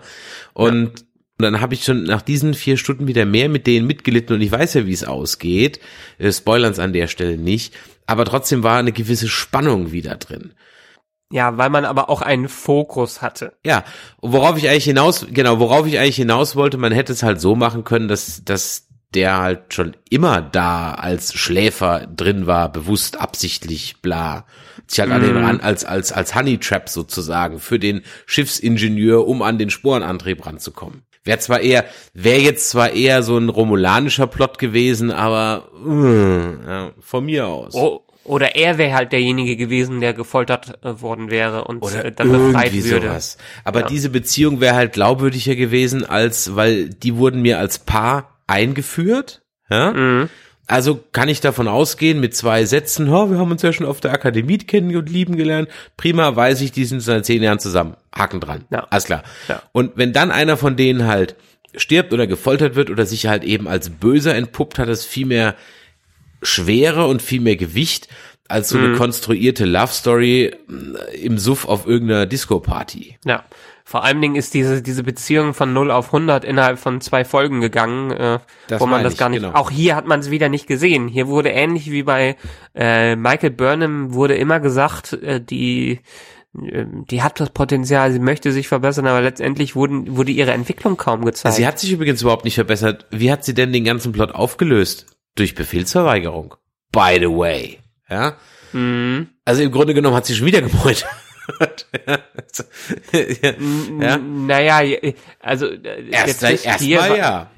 Und 0.53 1.05
dann 1.41 1.61
habe 1.61 1.73
ich 1.73 1.83
schon 1.83 2.03
nach 2.03 2.21
diesen 2.21 2.53
vier 2.53 2.77
Stunden 2.77 3.07
wieder 3.07 3.25
mehr 3.25 3.49
mit 3.49 3.67
denen 3.67 3.87
mitgelitten 3.87 4.35
und 4.35 4.41
ich 4.41 4.51
weiß 4.51 4.73
ja, 4.75 4.85
wie 4.85 4.93
es 4.93 5.03
ausgeht. 5.03 5.79
Äh, 6.17 6.31
Spoilern's 6.31 6.79
an 6.79 6.93
der 6.93 7.07
Stelle 7.07 7.37
nicht. 7.37 7.73
Aber 8.07 8.25
trotzdem 8.25 8.63
war 8.63 8.77
eine 8.79 8.91
gewisse 8.91 9.29
Spannung 9.29 9.91
wieder 9.91 10.15
drin. 10.15 10.53
Ja, 11.31 11.57
weil 11.57 11.69
man 11.69 11.85
aber 11.85 12.09
auch 12.09 12.21
einen 12.21 12.49
Fokus 12.49 13.21
hatte. 13.21 13.53
Ja, 13.65 13.85
und 14.19 14.33
worauf 14.33 14.57
ich 14.57 14.67
eigentlich 14.69 14.83
hinaus, 14.83 15.25
genau, 15.31 15.59
worauf 15.59 15.87
ich 15.87 15.97
eigentlich 15.97 16.17
hinaus 16.17 16.57
wollte, 16.57 16.77
man 16.77 16.91
hätte 16.91 17.13
es 17.13 17.23
halt 17.23 17.39
so 17.39 17.55
machen 17.55 17.85
können, 17.85 18.09
dass, 18.09 18.43
dass 18.43 18.87
der 19.13 19.37
halt 19.37 19.73
schon 19.73 19.95
immer 20.09 20.41
da 20.41 20.93
als 20.93 21.33
Schläfer 21.33 22.07
drin 22.07 22.47
war, 22.47 22.71
bewusst, 22.71 23.19
absichtlich, 23.19 24.01
bla. 24.01 24.45
Sich 24.87 24.99
halt 24.99 25.11
an 25.11 25.21
den 25.21 25.37
Mhm. 25.37 25.43
ran, 25.45 25.59
als, 25.61 25.85
als, 25.85 26.11
als 26.11 26.35
Honey 26.35 26.57
Trap 26.57 26.89
sozusagen 26.89 27.59
für 27.59 27.79
den 27.79 28.01
Schiffsingenieur, 28.25 29.25
um 29.25 29.41
an 29.41 29.57
den 29.57 29.69
Sporenantrieb 29.69 30.45
ranzukommen. 30.45 31.03
Wäre 31.23 31.39
zwar 31.39 31.59
eher, 31.61 31.85
wäre 32.13 32.39
jetzt 32.39 32.69
zwar 32.69 32.91
eher 32.93 33.21
so 33.23 33.37
ein 33.37 33.49
romulanischer 33.49 34.25
Plot 34.27 34.57
gewesen, 34.57 35.11
aber, 35.11 35.69
äh, 35.85 36.67
ja, 36.67 36.91
von 36.99 37.25
mir 37.25 37.47
aus. 37.47 37.75
Oh, 37.75 38.01
oder 38.23 38.55
er 38.55 38.77
wäre 38.77 38.93
halt 38.93 39.11
derjenige 39.11 39.55
gewesen, 39.55 39.99
der 40.01 40.13
gefoltert 40.13 40.83
äh, 40.83 41.01
worden 41.01 41.29
wäre 41.31 41.65
und 41.65 41.83
äh, 41.93 42.11
dann 42.11 42.31
befreit 42.31 42.73
würde. 42.73 43.07
sowas. 43.07 43.37
Aber 43.63 43.81
Ja. 43.81 43.87
diese 43.87 44.09
Beziehung 44.09 44.61
wäre 44.61 44.75
halt 44.75 44.93
glaubwürdiger 44.93 45.55
gewesen, 45.55 46.05
als, 46.05 46.55
weil 46.55 46.89
die 46.89 47.15
wurden 47.17 47.41
mir 47.41 47.59
als 47.59 47.79
Paar 47.79 48.41
eingeführt. 48.47 49.41
Ja? 49.69 49.91
Mhm. 49.91 50.29
Also 50.71 50.99
kann 51.11 51.27
ich 51.27 51.41
davon 51.41 51.67
ausgehen, 51.67 52.21
mit 52.21 52.33
zwei 52.33 52.63
Sätzen, 52.65 53.09
oh, 53.09 53.29
wir 53.29 53.37
haben 53.37 53.51
uns 53.51 53.61
ja 53.61 53.73
schon 53.73 53.85
auf 53.85 53.99
der 53.99 54.13
Akademie 54.13 54.57
kennen 54.57 54.95
und 54.95 55.09
lieben 55.09 55.35
gelernt. 55.35 55.67
Prima, 55.97 56.33
weiß 56.33 56.61
ich, 56.61 56.71
die 56.71 56.85
sind 56.85 57.01
seit 57.01 57.25
zehn 57.25 57.43
Jahren 57.43 57.59
zusammen. 57.59 57.95
Haken 58.15 58.39
dran. 58.39 58.63
Ja. 58.71 58.87
Alles 58.89 59.03
klar. 59.03 59.23
Ja. 59.49 59.61
Und 59.73 59.91
wenn 59.95 60.13
dann 60.13 60.31
einer 60.31 60.55
von 60.55 60.77
denen 60.77 61.07
halt 61.07 61.35
stirbt 61.75 62.13
oder 62.13 62.25
gefoltert 62.25 62.75
wird 62.75 62.89
oder 62.89 63.05
sich 63.05 63.27
halt 63.27 63.43
eben 63.43 63.67
als 63.67 63.89
Böser 63.89 64.33
entpuppt, 64.33 64.79
hat 64.79 64.87
es 64.87 65.03
viel 65.03 65.25
mehr 65.25 65.55
Schwere 66.41 67.05
und 67.07 67.21
viel 67.21 67.41
mehr 67.41 67.55
Gewicht 67.57 68.07
als 68.47 68.69
so 68.69 68.77
Mhm. 68.77 68.85
eine 68.85 68.95
konstruierte 68.95 69.65
Love 69.65 69.93
Story 69.93 70.55
im 71.21 71.37
Suff 71.37 71.65
auf 71.65 71.85
irgendeiner 71.85 72.25
Disco-Party. 72.25 73.17
Ja. 73.25 73.43
Vor 73.91 74.05
allen 74.05 74.21
Dingen 74.21 74.35
ist 74.35 74.53
diese, 74.53 74.81
diese 74.81 75.03
Beziehung 75.03 75.53
von 75.53 75.73
0 75.73 75.91
auf 75.91 76.13
100 76.13 76.45
innerhalb 76.45 76.79
von 76.79 77.01
zwei 77.01 77.25
Folgen 77.25 77.59
gegangen, 77.59 78.11
äh, 78.11 78.39
wo 78.79 78.85
man 78.85 79.03
das 79.03 79.17
gar 79.17 79.27
nicht, 79.27 79.41
genau. 79.41 79.53
auch 79.53 79.69
hier 79.69 79.97
hat 79.97 80.07
man 80.07 80.21
es 80.21 80.31
wieder 80.31 80.47
nicht 80.47 80.65
gesehen. 80.65 81.09
Hier 81.09 81.27
wurde 81.27 81.49
ähnlich 81.49 81.91
wie 81.91 82.03
bei 82.03 82.37
äh, 82.73 83.17
Michael 83.17 83.49
Burnham 83.49 84.13
wurde 84.13 84.35
immer 84.35 84.61
gesagt, 84.61 85.11
äh, 85.11 85.41
die 85.41 85.99
äh, 86.57 86.85
die 87.09 87.21
hat 87.21 87.41
das 87.41 87.49
Potenzial, 87.49 88.13
sie 88.13 88.19
möchte 88.19 88.53
sich 88.53 88.69
verbessern, 88.69 89.07
aber 89.07 89.19
letztendlich 89.19 89.75
wurden, 89.75 90.15
wurde 90.15 90.31
ihre 90.31 90.51
Entwicklung 90.51 90.95
kaum 90.95 91.25
gezeigt. 91.25 91.55
Sie 91.55 91.67
hat 91.67 91.77
sich 91.77 91.91
übrigens 91.91 92.21
überhaupt 92.21 92.45
nicht 92.45 92.55
verbessert. 92.55 93.07
Wie 93.11 93.29
hat 93.29 93.43
sie 93.43 93.53
denn 93.53 93.73
den 93.73 93.83
ganzen 93.83 94.13
Plot 94.13 94.31
aufgelöst? 94.31 95.07
Durch 95.35 95.53
Befehlsverweigerung. 95.53 96.55
By 96.93 97.17
the 97.19 97.27
way. 97.27 97.79
Ja? 98.09 98.37
Mhm. 98.71 99.27
Also 99.43 99.63
im 99.63 99.71
Grunde 99.71 99.93
genommen 99.93 100.15
hat 100.15 100.25
sie 100.25 100.35
schon 100.35 100.47
wieder 100.47 100.61
gemeut. 100.61 101.05
Ja. 102.07 103.53
ja. 103.99 104.17
Naja, 104.17 104.97
also 105.39 105.67
äh, 105.67 106.09
Erst, 106.09 106.41
der 106.41 106.49
Twist 106.49 106.65
erst 106.65 106.83
hier 106.83 106.99
war, 106.99 107.17
ja. 107.17 107.51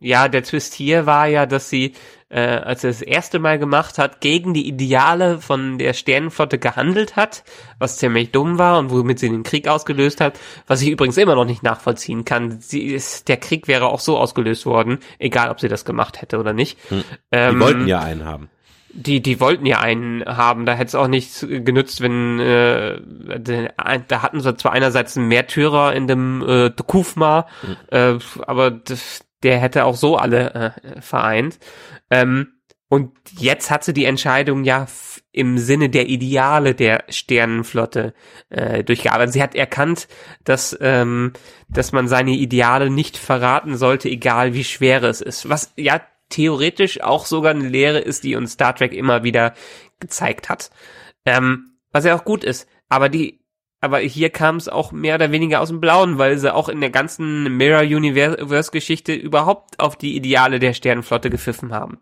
ja, 0.00 0.28
der 0.28 0.42
Twist 0.42 0.74
hier 0.74 1.06
war 1.06 1.26
ja, 1.26 1.46
dass 1.46 1.70
sie, 1.70 1.94
äh, 2.28 2.40
als 2.40 2.84
er 2.84 2.90
das 2.90 3.02
erste 3.02 3.38
Mal 3.38 3.58
gemacht 3.58 3.98
hat, 3.98 4.20
gegen 4.20 4.54
die 4.54 4.66
Ideale 4.66 5.40
von 5.40 5.78
der 5.78 5.92
Sternenflotte 5.92 6.58
gehandelt 6.58 7.16
hat, 7.16 7.44
was 7.78 7.98
ziemlich 7.98 8.32
dumm 8.32 8.58
war 8.58 8.78
und 8.78 8.90
womit 8.90 9.18
sie 9.18 9.28
den 9.28 9.42
Krieg 9.42 9.68
ausgelöst 9.68 10.20
hat, 10.20 10.38
was 10.66 10.82
ich 10.82 10.90
übrigens 10.90 11.16
immer 11.16 11.34
noch 11.34 11.44
nicht 11.44 11.62
nachvollziehen 11.62 12.24
kann. 12.24 12.60
Sie 12.60 12.82
ist, 12.82 13.28
der 13.28 13.36
Krieg 13.36 13.68
wäre 13.68 13.86
auch 13.86 14.00
so 14.00 14.18
ausgelöst 14.18 14.66
worden, 14.66 14.98
egal 15.18 15.50
ob 15.50 15.60
sie 15.60 15.68
das 15.68 15.84
gemacht 15.84 16.20
hätte 16.20 16.38
oder 16.38 16.52
nicht. 16.52 16.78
Die 16.90 17.04
Ähm, 17.32 17.60
wollten 17.60 17.86
ja 17.86 18.00
einen 18.00 18.24
haben. 18.24 18.50
Die, 18.96 19.20
die 19.20 19.40
wollten 19.40 19.66
ja 19.66 19.80
einen 19.80 20.24
haben, 20.24 20.64
da 20.64 20.72
hätte 20.72 20.88
es 20.88 20.94
auch 20.94 21.08
nichts 21.08 21.46
genützt, 21.48 22.00
wenn 22.00 22.40
äh, 22.40 22.98
da 24.08 24.22
hatten 24.22 24.40
sie 24.40 24.56
zwar 24.56 24.72
einerseits 24.72 25.16
einen 25.16 25.28
Märtyrer 25.28 25.94
in 25.94 26.08
dem 26.08 26.42
äh, 26.46 26.70
Kufma, 26.70 27.46
äh, 27.90 28.14
aber 28.46 28.70
das, 28.70 29.24
der 29.42 29.58
hätte 29.58 29.84
auch 29.84 29.96
so 29.96 30.16
alle 30.16 30.54
äh, 30.54 31.00
vereint. 31.02 31.58
Ähm, 32.10 32.48
und 32.88 33.12
jetzt 33.38 33.70
hat 33.70 33.84
sie 33.84 33.92
die 33.92 34.04
Entscheidung 34.04 34.64
ja 34.64 34.86
im 35.32 35.58
Sinne 35.58 35.90
der 35.90 36.08
Ideale 36.08 36.74
der 36.74 37.04
Sternenflotte 37.08 38.14
äh, 38.48 38.84
durchgearbeitet. 38.84 39.34
Sie 39.34 39.42
hat 39.42 39.54
erkannt, 39.54 40.08
dass, 40.44 40.76
ähm, 40.80 41.32
dass 41.68 41.92
man 41.92 42.08
seine 42.08 42.30
Ideale 42.30 42.88
nicht 42.88 43.18
verraten 43.18 43.76
sollte, 43.76 44.08
egal 44.08 44.54
wie 44.54 44.64
schwer 44.64 45.02
es 45.02 45.20
ist. 45.20 45.48
Was 45.48 45.72
ja 45.76 46.00
theoretisch 46.28 47.00
auch 47.00 47.26
sogar 47.26 47.52
eine 47.52 47.68
Lehre 47.68 47.98
ist, 47.98 48.24
die 48.24 48.36
uns 48.36 48.52
Star 48.52 48.74
Trek 48.74 48.92
immer 48.92 49.22
wieder 49.22 49.54
gezeigt 50.00 50.48
hat. 50.48 50.70
Ähm, 51.24 51.76
was 51.92 52.04
ja 52.04 52.16
auch 52.16 52.24
gut 52.24 52.44
ist. 52.44 52.68
Aber 52.88 53.08
die, 53.08 53.40
aber 53.80 53.98
hier 53.98 54.30
kam 54.30 54.56
es 54.56 54.68
auch 54.68 54.92
mehr 54.92 55.16
oder 55.16 55.32
weniger 55.32 55.60
aus 55.60 55.68
dem 55.68 55.80
Blauen, 55.80 56.18
weil 56.18 56.38
sie 56.38 56.54
auch 56.54 56.68
in 56.68 56.80
der 56.80 56.90
ganzen 56.90 57.56
Mirror 57.56 57.82
Universe 57.82 58.70
Geschichte 58.70 59.14
überhaupt 59.14 59.80
auf 59.80 59.96
die 59.96 60.16
Ideale 60.16 60.58
der 60.58 60.72
Sternenflotte 60.72 61.30
gepfiffen 61.30 61.72
haben. 61.72 61.98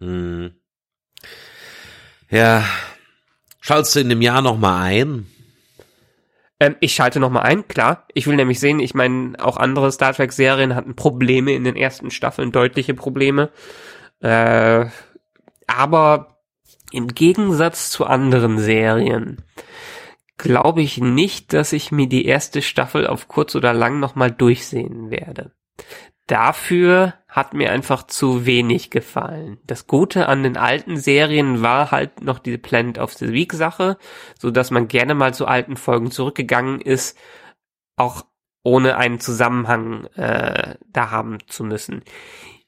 Hm. 0.00 0.54
Ja. 2.28 2.64
Schaltest 3.60 3.94
du 3.94 4.00
in 4.00 4.08
dem 4.08 4.22
Jahr 4.22 4.42
noch 4.42 4.58
mal 4.58 4.82
ein? 4.82 5.26
Ähm, 6.62 6.76
ich 6.78 6.94
schalte 6.94 7.18
noch 7.18 7.30
mal 7.30 7.40
ein, 7.40 7.66
klar. 7.66 8.06
Ich 8.14 8.28
will 8.28 8.36
nämlich 8.36 8.60
sehen, 8.60 8.78
ich 8.78 8.94
meine, 8.94 9.32
auch 9.40 9.56
andere 9.56 9.90
Star 9.90 10.14
Trek 10.14 10.32
Serien 10.32 10.76
hatten 10.76 10.94
Probleme 10.94 11.52
in 11.54 11.64
den 11.64 11.74
ersten 11.74 12.12
Staffeln, 12.12 12.52
deutliche 12.52 12.94
Probleme. 12.94 13.50
Äh, 14.20 14.86
aber 15.66 16.38
im 16.92 17.08
Gegensatz 17.08 17.90
zu 17.90 18.06
anderen 18.06 18.58
Serien 18.58 19.42
glaube 20.38 20.82
ich 20.82 20.98
nicht, 20.98 21.52
dass 21.52 21.72
ich 21.72 21.90
mir 21.90 22.06
die 22.06 22.26
erste 22.26 22.62
Staffel 22.62 23.08
auf 23.08 23.26
kurz 23.26 23.56
oder 23.56 23.72
lang 23.72 23.98
noch 23.98 24.14
mal 24.14 24.30
durchsehen 24.30 25.10
werde. 25.10 25.50
Dafür 26.26 27.14
hat 27.28 27.52
mir 27.52 27.72
einfach 27.72 28.06
zu 28.06 28.46
wenig 28.46 28.90
gefallen. 28.90 29.58
Das 29.64 29.86
Gute 29.86 30.28
an 30.28 30.42
den 30.42 30.56
alten 30.56 30.96
Serien 30.96 31.62
war 31.62 31.90
halt 31.90 32.22
noch 32.22 32.38
diese 32.38 32.58
Planet 32.58 32.98
of 32.98 33.12
the 33.14 33.32
Week 33.32 33.52
Sache, 33.52 33.98
so 34.38 34.50
dass 34.50 34.70
man 34.70 34.88
gerne 34.88 35.14
mal 35.14 35.34
zu 35.34 35.46
alten 35.46 35.76
Folgen 35.76 36.10
zurückgegangen 36.10 36.80
ist, 36.80 37.18
auch 37.96 38.24
ohne 38.62 38.96
einen 38.96 39.18
Zusammenhang 39.18 40.06
äh, 40.14 40.76
da 40.88 41.10
haben 41.10 41.38
zu 41.48 41.64
müssen. 41.64 42.02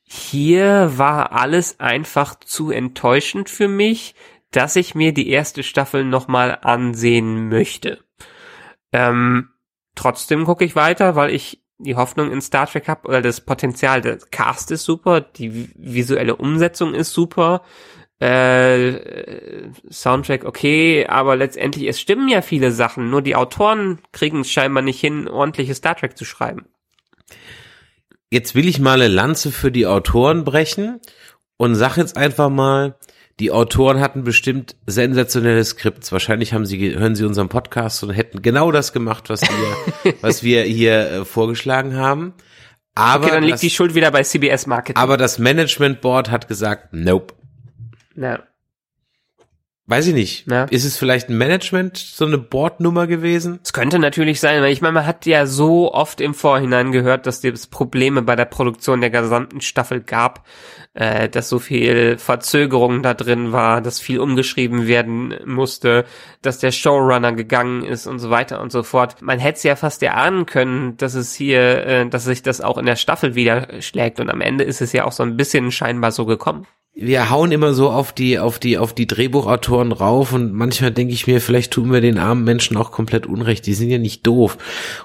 Hier 0.03 0.93
war 0.97 1.33
alles 1.33 1.81
einfach 1.81 2.35
zu 2.39 2.71
enttäuschend 2.71 3.49
für 3.49 3.69
mich, 3.69 4.15
dass 4.51 4.77
ich 4.77 4.95
mir 4.95 5.13
die 5.13 5.31
erste 5.31 5.63
Staffel 5.63 6.05
nochmal 6.05 6.59
ansehen 6.63 7.49
möchte. 7.49 8.05
Ähm, 8.93 9.51
trotzdem 9.95 10.45
gucke 10.45 10.65
ich 10.65 10.77
weiter, 10.77 11.17
weil 11.17 11.31
ich 11.31 11.64
die 11.79 11.97
Hoffnung 11.97 12.31
in 12.31 12.41
Star 12.41 12.67
Trek 12.67 12.89
habe 12.89 13.09
oder 13.09 13.21
das 13.21 13.41
Potenzial, 13.41 14.01
der 14.01 14.19
Cast 14.31 14.71
ist 14.71 14.85
super, 14.85 15.21
die 15.21 15.71
visuelle 15.75 16.37
Umsetzung 16.37 16.95
ist 16.95 17.13
super, 17.13 17.63
äh, 18.21 19.71
Soundtrack 19.91 20.45
okay, 20.45 21.07
aber 21.07 21.37
letztendlich, 21.37 21.89
es 21.89 22.01
stimmen 22.01 22.29
ja 22.29 22.43
viele 22.43 22.71
Sachen, 22.71 23.11
nur 23.11 23.23
die 23.23 23.37
Autoren 23.37 23.99
kriegen 24.13 24.41
es 24.41 24.51
scheinbar 24.51 24.83
nicht 24.83 25.01
hin, 25.01 25.29
ordentliche 25.29 25.75
Star 25.75 25.97
Trek 25.97 26.17
zu 26.17 26.25
schreiben. 26.25 26.67
Jetzt 28.31 28.55
will 28.55 28.69
ich 28.69 28.81
mal 28.81 29.01
eine 29.01 29.09
Lanze 29.09 29.53
für 29.53 29.71
die 29.71 29.87
Autoren 29.87 30.45
brechen 30.45 31.01
und 31.57 31.75
sag 31.75 31.97
jetzt 31.97 32.17
einfach 32.17 32.51
mal, 32.51 32.97
die 33.41 33.51
Autoren 33.51 34.01
hatten 34.01 34.23
bestimmt 34.25 34.77
sensationelle 34.87 35.65
Skripts. 35.65 36.13
Wahrscheinlich 36.13 36.53
haben 36.53 36.67
sie, 36.67 36.95
hören 36.97 37.17
sie 37.17 37.25
unseren 37.25 37.49
Podcast 37.49 38.03
und 38.05 38.11
hätten 38.11 38.43
genau 38.43 38.71
das 38.71 38.93
gemacht, 38.93 39.29
was 39.29 39.43
wir, 39.43 40.15
was 40.21 40.43
wir 40.43 40.63
hier 40.63 41.11
äh, 41.11 41.25
vorgeschlagen 41.25 41.97
haben. 41.97 42.35
Aber 42.95 43.25
Okay, 43.25 43.35
dann 43.35 43.43
liegt 43.43 43.55
das, 43.55 43.61
die 43.61 43.71
Schuld 43.71 43.95
wieder 43.97 44.11
bei 44.13 44.23
CBS 44.23 44.67
Marketing. 44.69 45.03
aber 45.03 45.17
das 45.17 45.39
Management 45.41 46.01
Board 46.01 46.31
hat 46.31 46.47
gesagt, 46.47 46.93
nope. 46.93 47.35
ja. 48.17 48.41
Weiß 49.87 50.07
ich 50.07 50.15
nicht. 50.15 50.51
Ja. 50.51 50.65
Ist 50.65 50.87
es 50.87 50.97
vielleicht 50.97 51.29
ein 51.29 51.37
Management, 51.37 51.99
so 51.99 52.25
eine 52.25 52.39
Bordnummer 52.39 53.07
gewesen? 53.07 53.61
Es 53.63 53.75
könnte 53.75 53.99
natürlich 53.99 54.41
sein, 54.41 54.63
weil 54.63 54.73
ich 54.73 54.81
meine, 54.81 54.95
man 54.95 55.07
hat 55.07 55.27
ja 55.27 55.45
so 55.45 55.93
oft 55.93 56.23
im 56.23 56.33
Vorhinein 56.33 56.91
gehört, 56.91 57.27
dass 57.27 57.45
es 57.45 57.67
Probleme 57.67 58.23
bei 58.23 58.35
der 58.35 58.47
Produktion 58.47 59.03
der 59.03 59.11
gesamten 59.11 59.61
Staffel 59.61 60.01
gab, 60.01 60.47
äh, 60.95 61.29
dass 61.29 61.51
so 61.51 61.59
viel 61.59 62.17
Verzögerung 62.17 63.03
da 63.03 63.13
drin 63.13 63.53
war, 63.53 63.83
dass 63.83 64.01
viel 64.01 64.21
umgeschrieben 64.21 64.87
werden 64.87 65.35
musste, 65.45 66.07
dass 66.41 66.59
der 66.59 66.73
Showrunner 66.73 67.33
gegangen 67.33 67.85
ist 67.85 68.07
und 68.07 68.21
so 68.21 68.31
weiter 68.31 68.63
und 68.63 68.73
so 68.73 68.85
fort. 68.85 69.21
Man 69.21 69.39
hätte 69.39 69.59
es 69.59 69.65
ja 69.65 69.77
fast 69.77 70.03
erahnen 70.03 70.47
können, 70.47 70.97
dass 70.97 71.13
es 71.13 71.35
hier, 71.35 71.87
äh, 71.87 72.09
dass 72.09 72.25
sich 72.25 72.43
das 72.43 72.63
auch 72.63 72.79
in 72.79 72.87
der 72.87 72.97
Staffel 72.97 73.35
wieder 73.35 73.83
schlägt 73.83 74.19
und 74.19 74.31
am 74.31 74.41
Ende 74.41 74.65
ist 74.65 74.81
es 74.81 74.95
ja 74.95 75.05
auch 75.05 75.13
so 75.13 75.25
ein 75.25 75.37
bisschen 75.37 75.71
scheinbar 75.71 76.11
so 76.11 76.25
gekommen. 76.25 76.67
Wir 76.95 77.29
hauen 77.29 77.51
immer 77.51 77.75
so 77.75 77.91
auf 77.91 78.13
die, 78.13 78.39
auf 78.39 78.61
die, 78.61 78.79
auf 78.79 78.95
die 78.95 79.09
Drehbuchautoren 79.09 79.91
rauf 79.91 80.33
und 80.33 80.53
manchmal 80.53 80.93
denke 80.93 81.13
ich 81.13 81.27
mir, 81.27 81.41
vielleicht 81.41 81.73
tun 81.73 81.93
wir 81.93 82.01
den 82.01 82.19
armen 82.19 82.45
Menschen 82.45 82.77
auch 82.77 82.93
komplett 82.93 83.27
Unrecht. 83.27 83.67
Die 83.67 83.75
sind 83.75 83.91
ja 83.91 83.99
nicht 83.99 84.25
doof. 84.27 84.59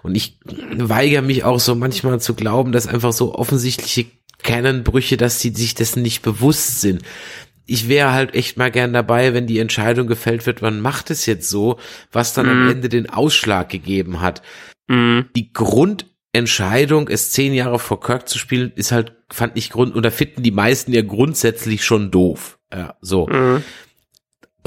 Und 0.03 0.15
ich 0.15 0.37
weigere 0.77 1.23
mich 1.23 1.43
auch 1.43 1.59
so 1.59 1.73
manchmal 1.73 2.19
zu 2.19 2.35
glauben, 2.35 2.71
dass 2.71 2.87
einfach 2.87 3.11
so 3.11 3.33
offensichtliche 3.33 4.05
Kernbrüche, 4.43 5.17
dass 5.17 5.39
sie 5.39 5.49
sich 5.49 5.73
dessen 5.73 6.03
nicht 6.03 6.21
bewusst 6.21 6.79
sind. 6.79 7.01
Ich 7.65 7.89
wäre 7.89 8.13
halt 8.13 8.35
echt 8.35 8.57
mal 8.57 8.71
gern 8.71 8.93
dabei, 8.93 9.33
wenn 9.33 9.47
die 9.47 9.59
Entscheidung 9.59 10.07
gefällt 10.07 10.45
wird, 10.45 10.61
man 10.61 10.81
macht 10.81 11.09
es 11.09 11.25
jetzt 11.25 11.49
so, 11.49 11.79
was 12.11 12.33
dann 12.33 12.47
am 12.47 12.69
Ende 12.69 12.89
den 12.89 13.09
Ausschlag 13.09 13.69
gegeben 13.69 14.21
hat. 14.21 14.41
Mhm. 14.87 15.25
Die 15.35 15.53
Grundentscheidung, 16.31 17.09
es 17.09 17.31
zehn 17.31 17.53
Jahre 17.53 17.79
vor 17.79 17.99
Kirk 17.99 18.29
zu 18.29 18.37
spielen, 18.37 18.71
ist 18.75 18.91
halt, 18.91 19.13
fand 19.31 19.57
ich 19.57 19.71
Grund, 19.71 19.95
oder 19.95 20.11
finden 20.11 20.43
die 20.43 20.51
meisten 20.51 20.93
ja 20.93 21.01
grundsätzlich 21.01 21.83
schon 21.83 22.11
doof. 22.11 22.59
Ja, 22.71 22.95
so. 23.01 23.27
Mhm. 23.27 23.63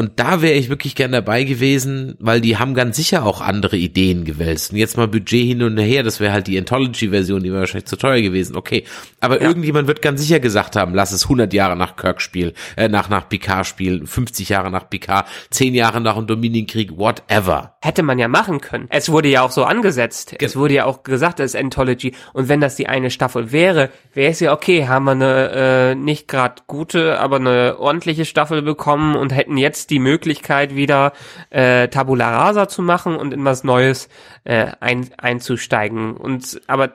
Und 0.03 0.18
da 0.18 0.42
wäre 0.42 0.55
ich 0.55 0.68
wirklich 0.68 0.96
gern 0.96 1.12
dabei 1.12 1.44
gewesen, 1.44 2.16
weil 2.18 2.40
die 2.40 2.57
haben 2.57 2.74
ganz 2.74 2.96
sicher 2.96 3.24
auch 3.24 3.40
andere 3.40 3.76
Ideen 3.76 4.24
gewälzt. 4.24 4.72
Und 4.72 4.78
jetzt 4.78 4.96
mal 4.96 5.07
Budget 5.07 5.46
hin 5.46 5.62
und 5.62 5.78
her, 5.78 6.03
das 6.03 6.18
wäre 6.18 6.32
halt 6.32 6.48
die 6.48 6.59
Anthology-Version, 6.59 7.42
die 7.42 7.50
wäre 7.50 7.61
wahrscheinlich 7.61 7.86
zu 7.86 7.96
teuer 7.96 8.20
gewesen. 8.20 8.57
Okay, 8.57 8.82
aber 9.20 9.40
Ja. 9.40 9.46
irgendjemand 9.46 9.86
wird 9.86 10.03
ganz 10.03 10.20
sicher 10.20 10.40
gesagt 10.40 10.74
haben, 10.74 10.92
lass 10.94 11.12
es 11.12 11.24
100 11.28 11.53
Jahre 11.55 11.76
nach 11.76 11.94
Kirk 11.94 12.20
spielen, 12.20 12.53
äh, 12.76 12.88
nach, 12.88 13.09
nach 13.09 13.28
Picard 13.28 13.64
spielen, 13.64 14.07
50 14.09 14.48
Jahre 14.48 14.70
nach 14.72 14.90
Picard, 14.90 15.26
10 15.50 15.74
Jahre 15.74 16.00
nach 16.00 16.16
dem 16.16 16.26
Dominion-Krieg, 16.26 16.96
whatever. 16.98 17.76
Hätte 17.80 18.03
man 18.03 18.18
ja 18.18 18.26
machen 18.26 18.61
können. 18.61 18.86
Es 18.90 19.09
wurde 19.09 19.28
ja 19.28 19.42
auch 19.42 19.53
so 19.53 19.62
angesetzt. 19.64 20.34
Es 20.40 20.57
wurde 20.57 20.74
ja 20.74 20.84
auch 20.84 21.05
gesagt, 21.05 21.38
es 21.38 21.55
ist 21.55 21.61
Anthology. 21.61 22.12
Und 22.32 22.48
wenn 22.48 22.61
das 22.61 22.74
die 22.74 22.88
eine 22.88 23.11
Staffel 23.11 23.53
wäre, 23.53 23.90
wäre 24.14 24.32
es 24.32 24.40
ja 24.40 24.53
okay, 24.53 24.88
haben 24.88 25.05
wir 25.05 25.12
eine 25.12 25.50
äh, 25.53 25.94
nicht 25.94 26.26
gerade 26.26 26.62
gute, 26.66 27.20
aber 27.20 27.36
eine 27.36 27.76
ordentliche 27.78 28.24
Staffel 28.24 28.62
bekommen 28.62 29.14
und 29.14 29.32
hätten 29.34 29.57
jetzt 29.57 29.90
die 29.93 30.01
Möglichkeit, 30.01 30.74
wieder 30.74 31.12
äh, 31.51 31.88
Tabula 31.88 32.30
Rasa 32.30 32.66
zu 32.66 32.82
machen 32.82 33.14
und 33.14 33.32
in 33.32 33.45
was 33.45 33.62
Neues 33.62 34.09
äh, 34.45 34.72
ein, 34.80 35.11
einzusteigen. 35.18 36.16
Und 36.16 36.61
aber 36.66 36.95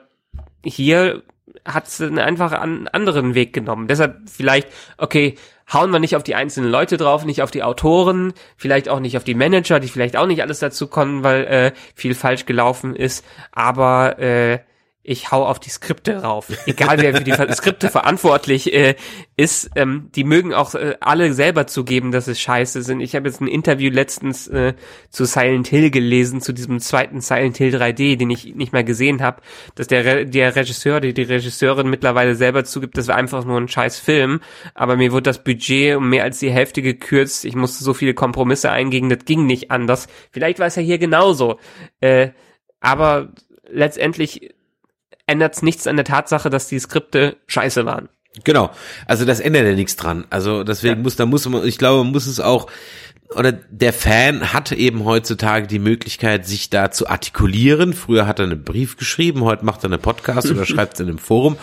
hier 0.64 1.22
hat 1.64 1.86
es 1.86 2.00
einfach 2.00 2.52
einen 2.52 2.88
anderen 2.88 3.34
Weg 3.34 3.52
genommen. 3.52 3.88
Deshalb 3.88 4.28
vielleicht, 4.28 4.68
okay, 4.96 5.36
hauen 5.72 5.90
wir 5.90 5.98
nicht 5.98 6.16
auf 6.16 6.22
die 6.22 6.34
einzelnen 6.34 6.70
Leute 6.70 6.96
drauf, 6.96 7.24
nicht 7.24 7.42
auf 7.42 7.50
die 7.50 7.62
Autoren, 7.62 8.32
vielleicht 8.56 8.88
auch 8.88 9.00
nicht 9.00 9.16
auf 9.16 9.24
die 9.24 9.34
Manager, 9.34 9.80
die 9.80 9.88
vielleicht 9.88 10.16
auch 10.16 10.26
nicht 10.26 10.42
alles 10.42 10.58
dazu 10.60 10.86
kommen, 10.86 11.24
weil 11.24 11.44
äh, 11.44 11.72
viel 11.94 12.14
falsch 12.14 12.46
gelaufen 12.46 12.96
ist, 12.96 13.24
aber 13.52 14.18
äh, 14.18 14.60
ich 15.08 15.30
hau 15.30 15.46
auf 15.46 15.58
die 15.58 15.70
Skripte 15.70 16.22
rauf. 16.22 16.48
Egal 16.66 16.98
wer 16.98 17.16
für 17.16 17.24
die 17.24 17.32
Skripte 17.32 17.88
verantwortlich 17.88 18.74
äh, 18.74 18.94
ist, 19.36 19.70
ähm, 19.74 20.10
die 20.14 20.22
mögen 20.22 20.52
auch 20.52 20.74
äh, 20.74 20.96
alle 21.00 21.32
selber 21.32 21.66
zugeben, 21.66 22.12
dass 22.12 22.28
es 22.28 22.38
scheiße 22.38 22.82
sind. 22.82 23.00
Ich 23.00 23.16
habe 23.16 23.26
jetzt 23.26 23.40
ein 23.40 23.48
Interview 23.48 23.90
letztens 23.90 24.48
äh, 24.48 24.74
zu 25.08 25.24
Silent 25.24 25.66
Hill 25.66 25.90
gelesen, 25.90 26.42
zu 26.42 26.52
diesem 26.52 26.78
zweiten 26.80 27.22
Silent 27.22 27.56
Hill 27.56 27.74
3D, 27.74 28.18
den 28.18 28.28
ich 28.28 28.54
nicht 28.54 28.74
mehr 28.74 28.84
gesehen 28.84 29.22
habe, 29.22 29.40
dass 29.76 29.86
der, 29.86 30.04
Re 30.04 30.26
der 30.26 30.54
Regisseur, 30.54 31.00
die, 31.00 31.14
die 31.14 31.22
Regisseurin 31.22 31.88
mittlerweile 31.88 32.34
selber 32.34 32.64
zugibt, 32.64 32.98
das 32.98 33.08
war 33.08 33.16
einfach 33.16 33.46
nur 33.46 33.58
ein 33.58 33.68
scheiß 33.68 33.98
Film, 33.98 34.40
aber 34.74 34.96
mir 34.96 35.10
wurde 35.10 35.22
das 35.22 35.42
Budget 35.42 35.96
um 35.96 36.10
mehr 36.10 36.24
als 36.24 36.38
die 36.38 36.50
Hälfte 36.50 36.82
gekürzt. 36.82 37.46
Ich 37.46 37.56
musste 37.56 37.82
so 37.82 37.94
viele 37.94 38.12
Kompromisse 38.12 38.70
eingehen, 38.70 39.08
das 39.08 39.24
ging 39.24 39.46
nicht 39.46 39.70
anders. 39.70 40.06
Vielleicht 40.32 40.58
war 40.58 40.66
es 40.66 40.76
ja 40.76 40.82
hier 40.82 40.98
genauso. 40.98 41.58
Äh, 42.00 42.30
aber 42.80 43.32
letztendlich 43.70 44.54
ändert 45.28 45.54
es 45.54 45.62
nichts 45.62 45.86
an 45.86 45.96
der 45.96 46.04
Tatsache, 46.04 46.50
dass 46.50 46.66
die 46.66 46.78
Skripte 46.78 47.36
scheiße 47.46 47.86
waren. 47.86 48.08
Genau. 48.44 48.70
Also 49.06 49.24
das 49.24 49.40
ändert 49.40 49.64
ja 49.66 49.74
nichts 49.74 49.96
dran. 49.96 50.26
Also 50.30 50.64
deswegen 50.64 50.96
Ja. 50.96 51.02
muss, 51.02 51.16
da 51.16 51.26
muss 51.26 51.48
man, 51.48 51.66
ich 51.66 51.78
glaube, 51.78 52.04
man 52.04 52.12
muss 52.12 52.26
es 52.26 52.40
auch, 52.40 52.68
oder 53.34 53.52
der 53.52 53.92
Fan 53.92 54.52
hat 54.52 54.72
eben 54.72 55.04
heutzutage 55.04 55.66
die 55.66 55.78
Möglichkeit, 55.78 56.46
sich 56.46 56.70
da 56.70 56.90
zu 56.90 57.08
artikulieren. 57.08 57.92
Früher 57.92 58.26
hat 58.26 58.38
er 58.38 58.46
einen 58.46 58.62
Brief 58.64 58.96
geschrieben, 58.96 59.44
heute 59.44 59.64
macht 59.64 59.84
er 59.84 59.90
einen 59.92 60.00
Podcast 60.00 60.50
oder 60.50 60.64
schreibt 60.66 60.94
es 60.94 61.00
in 61.00 61.08
einem 61.08 61.18
Forum. 61.18 61.56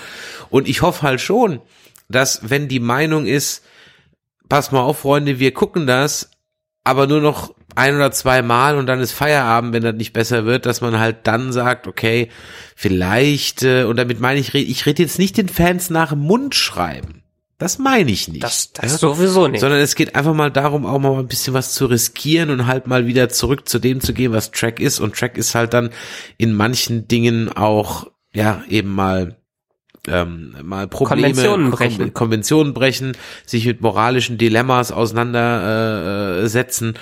Und 0.50 0.68
ich 0.68 0.82
hoffe 0.82 1.02
halt 1.04 1.22
schon, 1.22 1.62
dass 2.10 2.50
wenn 2.50 2.68
die 2.68 2.80
Meinung 2.80 3.26
ist, 3.26 3.64
pass 4.48 4.72
mal 4.72 4.82
auf, 4.82 5.00
Freunde, 5.00 5.40
wir 5.40 5.54
gucken 5.54 5.88
das, 5.88 6.30
aber 6.84 7.08
nur 7.08 7.22
noch 7.22 7.56
ein 7.76 7.96
oder 7.96 8.12
zwei 8.12 8.42
Mal 8.42 8.78
und 8.78 8.88
dann 8.88 9.00
ist 9.00 9.12
Feierabend, 9.12 9.74
wenn 9.74 9.84
das 9.84 9.96
nicht 9.96 10.14
besser 10.14 10.46
wird, 10.46 10.66
dass 10.66 10.82
man 10.82 11.00
halt 11.00 11.18
dann 11.24 11.52
sagt, 11.52 11.88
okay, 11.88 12.30
vielleicht, 12.76 13.64
äh, 13.64 13.84
und 13.84 13.98
damit 13.98 14.20
meine 14.20 14.40
ich, 14.40 14.54
ich 14.54 14.86
rede 14.86 15.04
jetzt 15.04 15.20
nicht 15.20 15.38
den 15.38 15.50
Fans 15.50 15.90
nach 15.90 16.10
dem 16.10 16.20
Mund 16.20 16.56
schreiben. 16.56 17.22
Das 17.58 17.80
meine 17.80 18.12
ich 18.12 18.28
nicht. 18.28 18.44
Das, 18.44 18.74
das 18.74 18.92
ja? 18.92 18.98
sowieso 18.98 19.48
nicht. 19.48 19.62
Sondern 19.62 19.80
es 19.80 19.96
geht 19.96 20.16
einfach 20.16 20.34
mal 20.34 20.52
darum, 20.52 20.86
auch 20.86 21.00
mal 21.00 21.18
ein 21.18 21.28
bisschen 21.28 21.54
was 21.54 21.74
zu 21.74 21.86
riskieren 21.86 22.50
und 22.50 22.68
halt 22.68 22.88
mal 22.88 23.08
wieder 23.08 23.30
zurück 23.30 23.70
zu 23.70 23.80
dem 23.80 24.02
zu 24.02 24.14
gehen, 24.14 24.34
was 24.34 24.52
Track 24.52 24.82
ist. 24.82 25.00
Und 25.00 25.16
Track 25.16 25.38
ist 25.38 25.56
halt 25.56 25.74
dann 25.74 25.90
in 26.38 26.54
manchen 26.54 27.08
Dingen 27.08 27.50
auch, 27.50 28.08
ja, 28.34 28.62
eben 28.68 28.94
mal 28.94 29.38
ähm, 30.08 30.56
mal 30.64 30.88
Probleme, 30.88 31.30
Konventionen 31.30 31.70
Kon- 31.72 31.78
brechen. 31.78 32.14
Konventionen 32.14 32.74
brechen, 32.74 33.18
sich 33.46 33.66
mit 33.66 33.82
moralischen 33.82 34.38
Dilemmas 34.38 34.92
auseinandersetzen, 34.92 36.50
setzen. 36.50 36.94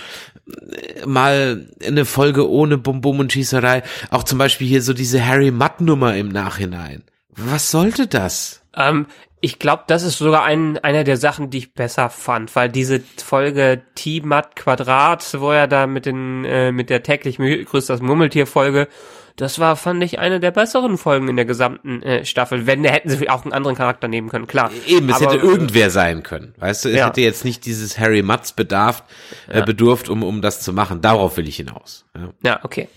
Mal 1.06 1.68
eine 1.86 2.06
Folge 2.06 2.50
ohne 2.50 2.78
Bum 2.78 3.02
Bum 3.02 3.20
und 3.20 3.32
Schießerei. 3.32 3.84
Auch 4.10 4.24
zum 4.24 4.38
Beispiel 4.38 4.68
hier 4.68 4.82
so 4.82 4.94
diese 4.94 5.26
Harry 5.26 5.52
Mudd 5.52 5.80
Nummer 5.80 6.16
im 6.16 6.30
Nachhinein. 6.30 7.04
Was 7.30 7.72
sollte 7.72 8.08
das? 8.08 8.62
Ähm, 8.76 9.08
ich 9.42 9.60
glaube, 9.60 9.84
das 9.88 10.04
ist 10.04 10.20
sogar 10.20 10.46
ein, 10.46 10.78
einer 10.78 11.04
der 11.04 11.18
Sachen, 11.18 11.50
die 11.50 11.58
ich 11.58 11.74
besser 11.74 12.10
fand, 12.10 12.56
weil 12.56 12.70
diese 12.70 13.02
Folge 13.18 13.82
T-Mat 13.96 14.56
Quadrat, 14.56 15.36
wo 15.40 15.52
er 15.52 15.68
da 15.68 15.86
mit 15.88 16.06
den, 16.06 16.46
äh, 16.46 16.72
mit 16.72 16.90
der 16.90 17.04
täglich 17.04 17.38
grüßt 17.38 17.90
das 17.90 18.02
Murmeltier-Folge, 18.02 18.88
das 19.36 19.60
war, 19.60 19.76
fand 19.76 20.04
ich, 20.04 20.20
eine 20.20 20.40
der 20.40 20.52
besseren 20.52 20.98
Folgen 20.98 21.28
in 21.28 21.36
der 21.36 21.46
gesamten 21.46 22.04
äh, 22.04 22.24
Staffel. 22.26 22.68
Wenn, 22.68 22.84
da 22.84 22.92
hätten 22.92 23.10
sie 23.10 23.30
auch 23.30 23.44
einen 23.44 23.54
anderen 23.54 23.76
Charakter 23.76 24.08
nehmen 24.08 24.30
können, 24.30 24.48
klar. 24.48 24.72
Eben, 24.88 25.10
es 25.10 25.16
Aber, 25.22 25.34
hätte 25.34 25.46
irgendwer 25.46 25.90
sein 25.90 26.24
können. 26.24 26.54
Weißt 26.60 26.86
du, 26.86 26.90
es 26.90 26.96
Ja. 26.96 27.08
hätte 27.08 27.22
jetzt 27.22 27.44
nicht 27.44 27.66
dieses 27.66 27.98
Harry 27.98 28.22
Mutz 28.22 28.52
bedarf, 28.54 29.04
äh, 29.48 29.64
bedurft, 29.64 30.10
um, 30.10 30.24
um 30.24 30.42
das 30.42 30.62
zu 30.62 30.72
machen. 30.74 31.02
Darauf 31.02 31.38
will 31.38 31.48
ich 31.48 31.56
hinaus. 31.56 32.06
Ja. 32.16 32.30
Ja, 32.44 32.60
okay. 32.64 32.88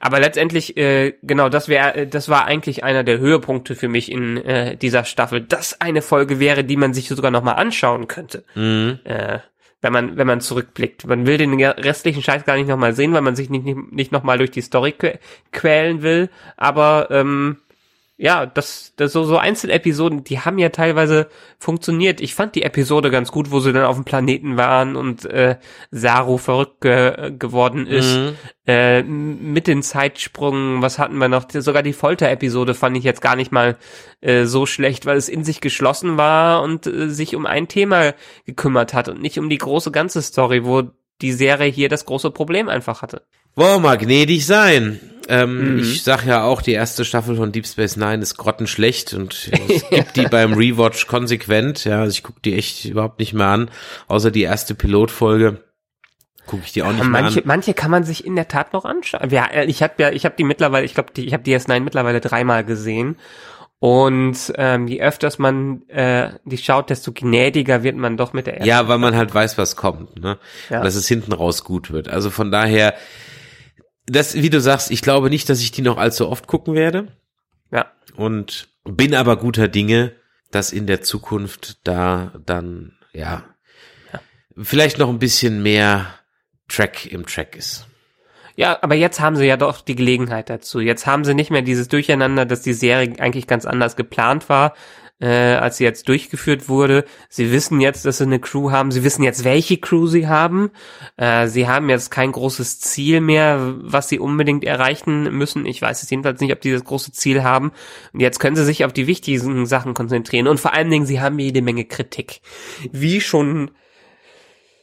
Aber 0.00 0.18
letztendlich, 0.20 0.78
äh, 0.78 1.14
genau, 1.22 1.50
das 1.50 1.68
wäre, 1.68 1.94
äh, 1.94 2.06
das 2.06 2.30
war 2.30 2.46
eigentlich 2.46 2.84
einer 2.84 3.04
der 3.04 3.18
Höhepunkte 3.18 3.74
für 3.74 3.88
mich 3.88 4.10
in 4.10 4.38
äh, 4.38 4.76
dieser 4.76 5.04
Staffel. 5.04 5.42
Das 5.42 5.80
eine 5.82 6.00
Folge 6.00 6.40
wäre, 6.40 6.64
die 6.64 6.76
man 6.76 6.94
sich 6.94 7.08
sogar 7.08 7.30
nochmal 7.30 7.56
anschauen 7.56 8.08
könnte. 8.08 8.44
Äh, 8.56 9.38
wenn 9.80 9.92
man, 9.92 10.16
wenn 10.16 10.26
man 10.26 10.40
zurückblickt. 10.40 11.06
Man 11.06 11.26
will 11.26 11.38
den 11.38 11.60
restlichen 11.62 12.22
Scheiß 12.22 12.44
gar 12.44 12.56
nicht 12.56 12.68
nochmal 12.68 12.94
sehen, 12.94 13.12
weil 13.12 13.22
man 13.22 13.36
sich 13.36 13.50
nicht, 13.50 13.64
nicht, 13.64 13.92
nicht 13.92 14.12
nochmal 14.12 14.38
durch 14.38 14.50
die 14.50 14.60
Story 14.60 14.94
quälen 15.52 16.02
will. 16.02 16.30
Aber 16.56 17.08
ähm, 17.10 17.58
ja, 18.20 18.46
das, 18.46 18.94
das 18.96 19.12
so, 19.12 19.22
so 19.22 19.38
Einzelepisoden, 19.38 20.24
die 20.24 20.40
haben 20.40 20.58
ja 20.58 20.70
teilweise 20.70 21.28
funktioniert. 21.60 22.20
Ich 22.20 22.34
fand 22.34 22.56
die 22.56 22.64
Episode 22.64 23.12
ganz 23.12 23.30
gut, 23.30 23.52
wo 23.52 23.60
sie 23.60 23.72
dann 23.72 23.84
auf 23.84 23.94
dem 23.94 24.04
Planeten 24.04 24.56
waren 24.56 24.96
und 24.96 25.24
äh, 25.24 25.56
Saru 25.92 26.36
verrückt 26.36 26.80
ge 26.80 27.30
geworden 27.38 27.86
ist. 27.86 28.18
Äh, 28.66 28.98
m- 29.00 29.52
mit 29.52 29.68
den 29.68 29.84
Zeitsprüngen, 29.84 30.82
was 30.82 30.98
hatten 30.98 31.16
wir 31.18 31.28
noch? 31.28 31.44
Sogar 31.48 31.84
die 31.84 31.92
Folter-Episode 31.92 32.74
fand 32.74 32.96
ich 32.96 33.04
jetzt 33.04 33.22
gar 33.22 33.36
nicht 33.36 33.52
mal 33.52 33.76
äh, 34.20 34.44
so 34.46 34.66
schlecht, 34.66 35.06
weil 35.06 35.16
es 35.16 35.28
in 35.28 35.44
sich 35.44 35.60
geschlossen 35.60 36.16
war 36.16 36.62
und 36.62 36.88
äh, 36.88 37.08
sich 37.10 37.36
um 37.36 37.46
ein 37.46 37.68
Thema 37.68 38.14
gekümmert 38.44 38.94
hat 38.94 39.08
und 39.08 39.22
nicht 39.22 39.38
um 39.38 39.48
die 39.48 39.58
große 39.58 39.92
ganze 39.92 40.22
Story, 40.22 40.64
wo 40.64 40.82
die 41.22 41.32
Serie 41.32 41.70
hier 41.70 41.88
das 41.88 42.04
große 42.04 42.32
Problem 42.32 42.68
einfach 42.68 43.00
hatte. 43.00 43.22
Wollen 43.54 43.76
wir 43.76 43.78
mal 43.90 43.98
gnädig 43.98 44.44
sein. 44.44 44.98
Ähm, 45.28 45.74
Mhm. 45.74 45.78
Ich 45.80 46.02
sag 46.02 46.24
ja 46.26 46.42
auch, 46.44 46.62
die 46.62 46.72
erste 46.72 47.04
Staffel 47.04 47.36
von 47.36 47.52
Deep 47.52 47.66
Space 47.66 47.96
Nine 47.96 48.22
ist 48.22 48.36
grottenschlecht 48.38 49.12
und 49.14 49.50
es 49.68 49.88
gibt 49.90 50.16
die 50.16 50.26
beim 50.26 50.54
Rewatch 50.54 51.06
konsequent. 51.06 51.84
Ja, 51.84 52.00
also 52.00 52.12
ich 52.12 52.22
gucke 52.22 52.40
die 52.44 52.54
echt 52.56 52.84
überhaupt 52.86 53.18
nicht 53.18 53.34
mehr 53.34 53.46
an, 53.48 53.70
außer 54.06 54.30
die 54.30 54.42
erste 54.42 54.74
Pilotfolge. 54.74 55.62
Gucke 56.46 56.62
ich 56.64 56.72
die 56.72 56.82
auch 56.82 56.92
nicht 56.92 57.00
mehr 57.00 57.22
Manche, 57.22 57.40
an. 57.40 57.46
manche 57.46 57.74
kann 57.74 57.90
man 57.90 58.04
sich 58.04 58.24
in 58.24 58.34
der 58.34 58.48
Tat 58.48 58.72
noch 58.72 58.86
anschauen. 58.86 59.28
Ja, 59.30 59.44
äh, 59.46 59.66
ich 59.66 59.82
habe 59.82 59.94
ja, 59.98 60.10
ich 60.10 60.24
habe 60.24 60.34
die 60.38 60.44
mittlerweile, 60.44 60.86
ich 60.86 60.94
glaube, 60.94 61.12
ich 61.16 61.32
habe 61.34 61.42
die 61.42 61.54
S9 61.54 61.80
mittlerweile 61.80 62.20
dreimal 62.20 62.64
gesehen 62.64 63.16
Und 63.80 64.52
ähm, 64.56 64.88
je 64.88 65.00
öfters 65.02 65.38
man 65.38 65.82
äh, 65.88 66.30
die 66.44 66.58
schaut, 66.58 66.90
desto 66.90 67.12
gnädiger 67.12 67.82
wird 67.84 67.96
man 67.96 68.16
doch 68.16 68.32
mit 68.32 68.46
der 68.46 68.54
ersten. 68.54 68.68
Ja, 68.68 68.88
weil 68.88 68.98
man 68.98 69.14
halt 69.14 69.32
weiß, 69.32 69.56
was 69.58 69.76
kommt, 69.76 70.18
ne? 70.18 70.38
Ja. 70.68 70.78
Und 70.78 70.84
dass 70.84 70.96
es 70.96 71.06
hinten 71.06 71.32
raus 71.32 71.62
gut 71.64 71.92
wird. 71.92 72.08
Also 72.08 72.30
von 72.30 72.50
daher, 72.50 72.94
das, 74.08 74.34
wie 74.34 74.50
du 74.50 74.60
sagst, 74.60 74.90
ich 74.90 75.02
glaube 75.02 75.30
nicht, 75.30 75.48
dass 75.48 75.60
ich 75.60 75.70
die 75.70 75.82
noch 75.82 75.98
allzu 75.98 76.28
oft 76.28 76.46
gucken 76.46 76.74
werde. 76.74 77.08
Ja. 77.70 77.92
Und 78.16 78.68
bin 78.84 79.14
aber 79.14 79.36
guter 79.36 79.68
Dinge, 79.68 80.12
dass 80.50 80.72
in 80.72 80.86
der 80.86 81.02
Zukunft 81.02 81.78
da 81.84 82.32
dann, 82.44 82.96
ja, 83.12 83.44
vielleicht 84.56 84.98
noch 84.98 85.08
ein 85.08 85.18
bisschen 85.18 85.62
mehr 85.62 86.06
Track 86.68 87.06
im 87.06 87.26
Track 87.26 87.56
ist. 87.56 87.86
Ja, 88.56 88.78
aber 88.82 88.96
jetzt 88.96 89.20
haben 89.20 89.36
sie 89.36 89.46
ja 89.46 89.56
doch 89.56 89.80
die 89.82 89.94
Gelegenheit 89.94 90.50
dazu. 90.50 90.80
Jetzt 90.80 91.06
haben 91.06 91.24
sie 91.24 91.34
nicht 91.34 91.50
mehr 91.50 91.62
dieses 91.62 91.86
Durcheinander, 91.86 92.44
dass 92.44 92.62
die 92.62 92.72
Serie 92.72 93.14
eigentlich 93.20 93.46
ganz 93.46 93.64
anders 93.64 93.94
geplant 93.94 94.48
war, 94.48 94.74
äh, 95.20 95.26
als 95.26 95.78
sie 95.78 95.84
jetzt 95.84 96.08
durchgeführt 96.08 96.68
wurde. 96.68 97.04
Sie 97.28 97.52
wissen 97.52 97.80
jetzt, 97.80 98.04
dass 98.04 98.18
sie 98.18 98.24
eine 98.24 98.38
Crew 98.38 98.70
haben. 98.70 98.90
Sie 98.90 99.04
wissen 99.04 99.22
jetzt, 99.22 99.44
welche 99.44 99.78
Crew 99.78 100.06
sie 100.06 100.28
haben. 100.28 100.70
Äh, 101.16 101.48
sie 101.48 101.66
haben 101.66 101.88
jetzt 101.88 102.10
kein 102.10 102.32
großes 102.32 102.80
Ziel 102.80 103.20
mehr, 103.20 103.74
was 103.80 104.08
sie 104.08 104.18
unbedingt 104.18 104.64
erreichen 104.64 105.24
müssen. 105.36 105.66
Ich 105.66 105.82
weiß 105.82 106.02
es 106.02 106.10
jedenfalls 106.10 106.40
nicht, 106.40 106.52
ob 106.52 106.60
die 106.60 106.72
das 106.72 106.84
große 106.84 107.12
Ziel 107.12 107.42
haben. 107.42 107.72
Und 108.12 108.20
jetzt 108.20 108.38
können 108.38 108.56
sie 108.56 108.64
sich 108.64 108.84
auf 108.84 108.92
die 108.92 109.06
wichtigen 109.06 109.66
Sachen 109.66 109.94
konzentrieren. 109.94 110.46
Und 110.46 110.60
vor 110.60 110.72
allen 110.72 110.90
Dingen, 110.90 111.06
sie 111.06 111.20
haben 111.20 111.38
jede 111.38 111.62
Menge 111.62 111.84
Kritik. 111.84 112.40
Wie 112.92 113.20
schon 113.20 113.70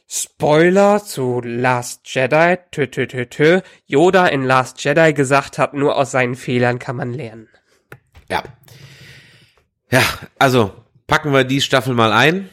Spoiler 0.08 1.02
zu 1.02 1.40
Last 1.42 2.02
Jedi, 2.14 2.58
tö, 2.70 2.86
tö, 2.86 3.06
tö, 3.08 3.26
tö. 3.26 3.60
Yoda 3.86 4.26
in 4.28 4.44
Last 4.44 4.84
Jedi 4.84 5.12
gesagt 5.12 5.58
hat, 5.58 5.74
nur 5.74 5.96
aus 5.96 6.12
seinen 6.12 6.36
Fehlern 6.36 6.78
kann 6.78 6.94
man 6.94 7.12
lernen. 7.12 7.48
Ja. 8.30 8.44
Ja, 9.90 10.02
also 10.38 10.72
packen 11.06 11.32
wir 11.32 11.44
die 11.44 11.60
Staffel 11.60 11.94
mal 11.94 12.12
ein. 12.12 12.48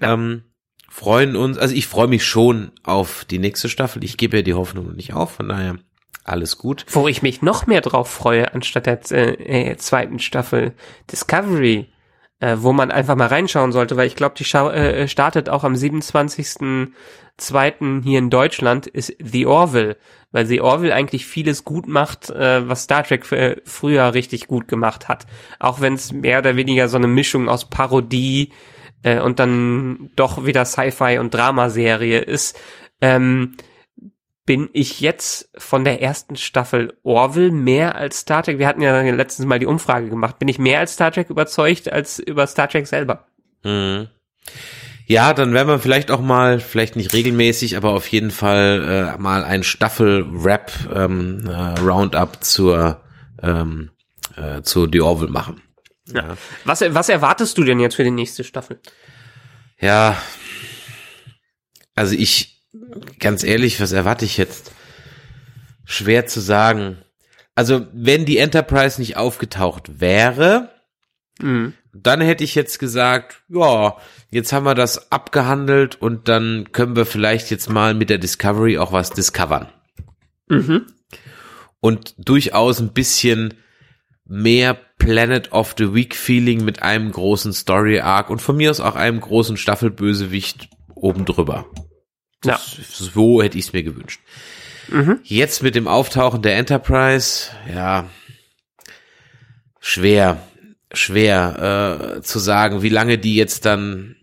Ja. 0.00 0.14
Ähm, 0.14 0.44
freuen 0.88 1.36
uns, 1.36 1.58
also 1.58 1.74
ich 1.74 1.86
freue 1.86 2.08
mich 2.08 2.24
schon 2.24 2.72
auf 2.82 3.24
die 3.24 3.38
nächste 3.38 3.68
Staffel. 3.68 4.04
Ich 4.04 4.16
gebe 4.16 4.38
ja 4.38 4.42
die 4.42 4.54
Hoffnung 4.54 4.88
noch 4.88 4.94
nicht 4.94 5.14
auf, 5.14 5.32
von 5.32 5.48
daher 5.48 5.78
alles 6.24 6.58
gut. 6.58 6.84
Wo 6.88 7.08
ich 7.08 7.22
mich 7.22 7.42
noch 7.42 7.66
mehr 7.66 7.80
drauf 7.80 8.10
freue, 8.10 8.52
anstatt 8.54 8.86
der 8.86 9.00
äh, 9.10 9.70
äh, 9.70 9.76
zweiten 9.76 10.18
Staffel 10.18 10.74
Discovery, 11.10 11.90
äh, 12.40 12.56
wo 12.58 12.72
man 12.72 12.90
einfach 12.90 13.16
mal 13.16 13.26
reinschauen 13.26 13.72
sollte, 13.72 13.96
weil 13.96 14.06
ich 14.06 14.16
glaube, 14.16 14.34
die 14.36 14.44
schau 14.44 14.70
äh, 14.70 15.08
startet 15.08 15.48
auch 15.48 15.64
am 15.64 15.76
27.02. 17.40 18.02
hier 18.02 18.18
in 18.18 18.30
Deutschland, 18.30 18.86
ist 18.86 19.14
The 19.18 19.46
Orville, 19.46 19.96
weil 20.30 20.46
The 20.46 20.60
Orville 20.60 20.94
eigentlich 20.94 21.26
vieles 21.26 21.64
gut 21.64 21.86
macht, 21.86 22.30
äh, 22.30 22.68
was 22.68 22.84
Star 22.84 23.04
Trek 23.04 23.30
äh, 23.32 23.56
früher 23.64 24.14
richtig 24.14 24.46
gut 24.46 24.68
gemacht 24.68 25.08
hat. 25.08 25.26
Auch 25.58 25.80
wenn 25.80 25.94
es 25.94 26.12
mehr 26.12 26.38
oder 26.38 26.56
weniger 26.56 26.88
so 26.88 26.96
eine 26.96 27.08
Mischung 27.08 27.48
aus 27.48 27.68
Parodie 27.68 28.52
äh, 29.02 29.20
und 29.20 29.38
dann 29.38 30.10
doch 30.16 30.44
wieder 30.44 30.64
Sci-Fi 30.64 31.18
und 31.18 31.34
Dramaserie 31.34 32.20
ist. 32.20 32.58
Ähm, 33.00 33.56
bin 34.44 34.70
ich 34.72 35.00
jetzt 35.00 35.50
von 35.56 35.84
der 35.84 36.02
ersten 36.02 36.36
Staffel 36.36 36.98
Orville 37.04 37.52
mehr 37.52 37.94
als 37.94 38.20
Star 38.20 38.42
Trek? 38.42 38.58
Wir 38.58 38.66
hatten 38.66 38.82
ja 38.82 39.00
letztens 39.00 39.46
mal 39.46 39.60
die 39.60 39.66
Umfrage 39.66 40.08
gemacht. 40.08 40.38
Bin 40.38 40.48
ich 40.48 40.58
mehr 40.58 40.80
als 40.80 40.94
Star 40.94 41.12
Trek 41.12 41.30
überzeugt 41.30 41.92
als 41.92 42.18
über 42.18 42.46
Star 42.46 42.68
Trek 42.68 42.86
selber? 42.86 43.26
Mhm. 43.62 44.08
Ja, 45.12 45.34
dann 45.34 45.52
werden 45.52 45.68
wir 45.68 45.78
vielleicht 45.78 46.10
auch 46.10 46.22
mal, 46.22 46.58
vielleicht 46.58 46.96
nicht 46.96 47.12
regelmäßig, 47.12 47.76
aber 47.76 47.90
auf 47.90 48.06
jeden 48.06 48.30
Fall 48.30 49.14
äh, 49.18 49.20
mal 49.20 49.44
ein 49.44 49.62
Staffel-Rap 49.62 50.72
ähm, 50.94 51.46
äh, 51.46 52.26
zur 52.40 53.02
ähm, 53.42 53.90
äh, 54.36 54.62
zu 54.62 54.88
The 54.90 55.02
Orville 55.02 55.30
machen. 55.30 55.60
Ja. 56.06 56.38
Was, 56.64 56.80
was 56.80 57.10
erwartest 57.10 57.58
du 57.58 57.64
denn 57.64 57.78
jetzt 57.78 57.96
für 57.96 58.04
die 58.04 58.10
nächste 58.10 58.42
Staffel? 58.42 58.80
Ja, 59.78 60.16
also 61.94 62.14
ich, 62.14 62.62
ganz 63.18 63.44
ehrlich, 63.44 63.82
was 63.82 63.92
erwarte 63.92 64.24
ich 64.24 64.38
jetzt? 64.38 64.72
Schwer 65.84 66.24
zu 66.24 66.40
sagen. 66.40 66.96
Also, 67.54 67.86
wenn 67.92 68.24
die 68.24 68.38
Enterprise 68.38 68.98
nicht 68.98 69.18
aufgetaucht 69.18 70.00
wäre, 70.00 70.71
Mhm. 71.42 71.74
dann 71.92 72.20
hätte 72.20 72.44
ich 72.44 72.54
jetzt 72.54 72.78
gesagt, 72.78 73.42
ja, 73.48 73.96
jetzt 74.30 74.52
haben 74.52 74.64
wir 74.64 74.74
das 74.74 75.12
abgehandelt 75.12 76.00
und 76.00 76.28
dann 76.28 76.72
können 76.72 76.96
wir 76.96 77.04
vielleicht 77.04 77.50
jetzt 77.50 77.68
mal 77.68 77.94
mit 77.94 78.10
der 78.10 78.18
Discovery 78.18 78.78
auch 78.78 78.92
was 78.92 79.10
discovern. 79.10 79.68
Mhm. 80.48 80.86
Und 81.80 82.14
durchaus 82.16 82.80
ein 82.80 82.92
bisschen 82.92 83.54
mehr 84.24 84.78
Planet 84.98 85.52
of 85.52 85.74
the 85.76 85.92
Week 85.94 86.14
Feeling 86.14 86.64
mit 86.64 86.82
einem 86.82 87.10
großen 87.10 87.52
Story 87.52 88.00
Arc 88.00 88.30
und 88.30 88.40
von 88.40 88.56
mir 88.56 88.70
aus 88.70 88.80
auch 88.80 88.94
einem 88.94 89.20
großen 89.20 89.56
Staffelbösewicht 89.56 90.70
oben 90.94 91.24
drüber. 91.24 91.66
Ja. 92.44 92.58
So 92.58 93.42
hätte 93.42 93.58
ich 93.58 93.66
es 93.66 93.72
mir 93.72 93.82
gewünscht. 93.82 94.20
Mhm. 94.88 95.20
Jetzt 95.24 95.62
mit 95.62 95.74
dem 95.74 95.88
Auftauchen 95.88 96.42
der 96.42 96.56
Enterprise, 96.56 97.50
ja, 97.72 98.08
schwer, 99.80 100.40
schwer 100.92 102.16
äh, 102.18 102.22
zu 102.22 102.38
sagen, 102.38 102.82
wie 102.82 102.88
lange 102.88 103.18
die 103.18 103.34
jetzt 103.36 103.64
dann 103.64 104.16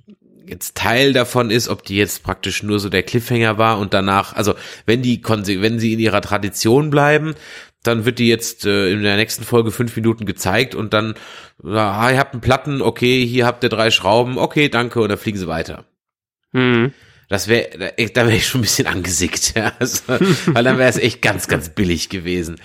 jetzt 0.46 0.76
Teil 0.76 1.14
davon 1.14 1.52
ist, 1.52 1.68
ob 1.68 1.84
die 1.84 1.96
jetzt 1.96 2.24
praktisch 2.24 2.64
nur 2.64 2.80
so 2.80 2.90
der 2.90 3.04
Cliffhanger 3.04 3.58
war 3.58 3.78
und 3.78 3.94
danach, 3.94 4.34
also 4.34 4.56
wenn 4.86 5.02
die 5.04 5.24
konse- 5.24 5.62
wenn 5.62 5.80
sie 5.80 5.94
in 5.94 6.00
ihrer 6.00 6.22
Tradition 6.22 6.90
bleiben, 6.90 7.36
dann 7.84 8.04
wird 8.06 8.20
die 8.20 8.28
jetzt 8.28 8.66
äh, 8.66 8.92
in 8.92 9.04
der 9.04 9.16
nächsten 9.16 9.44
Folge 9.44 9.72
fünf 9.72 9.96
Minuten 9.96 10.26
gezeigt 10.26 10.76
und 10.76 10.94
dann, 10.94 11.14
ah, 11.64 12.10
ihr 12.12 12.18
habt 12.18 12.34
einen 12.34 12.42
Platten, 12.42 12.82
okay, 12.82 13.26
hier 13.26 13.46
habt 13.46 13.64
ihr 13.64 13.70
drei 13.70 13.92
Schrauben, 13.92 14.38
okay, 14.38 14.70
danke, 14.70 15.02
und 15.02 15.10
dann 15.10 15.18
fliegen 15.18 15.38
sie 15.38 15.48
weiter. 15.48 15.86
Mhm. 16.52 16.94
Das 17.30 17.48
wäre, 17.48 17.70
da, 17.78 17.90
da 17.92 18.26
wäre 18.26 18.36
ich 18.36 18.48
schon 18.48 18.60
ein 18.60 18.64
bisschen 18.64 18.88
angesickt, 18.88 19.56
ja. 19.56 19.72
Also, 19.80 20.02
weil 20.48 20.64
dann 20.64 20.80
wäre 20.80 20.90
es 20.90 20.98
echt 20.98 21.22
ganz, 21.22 21.48
ganz 21.48 21.70
billig 21.70 22.10
gewesen. 22.10 22.60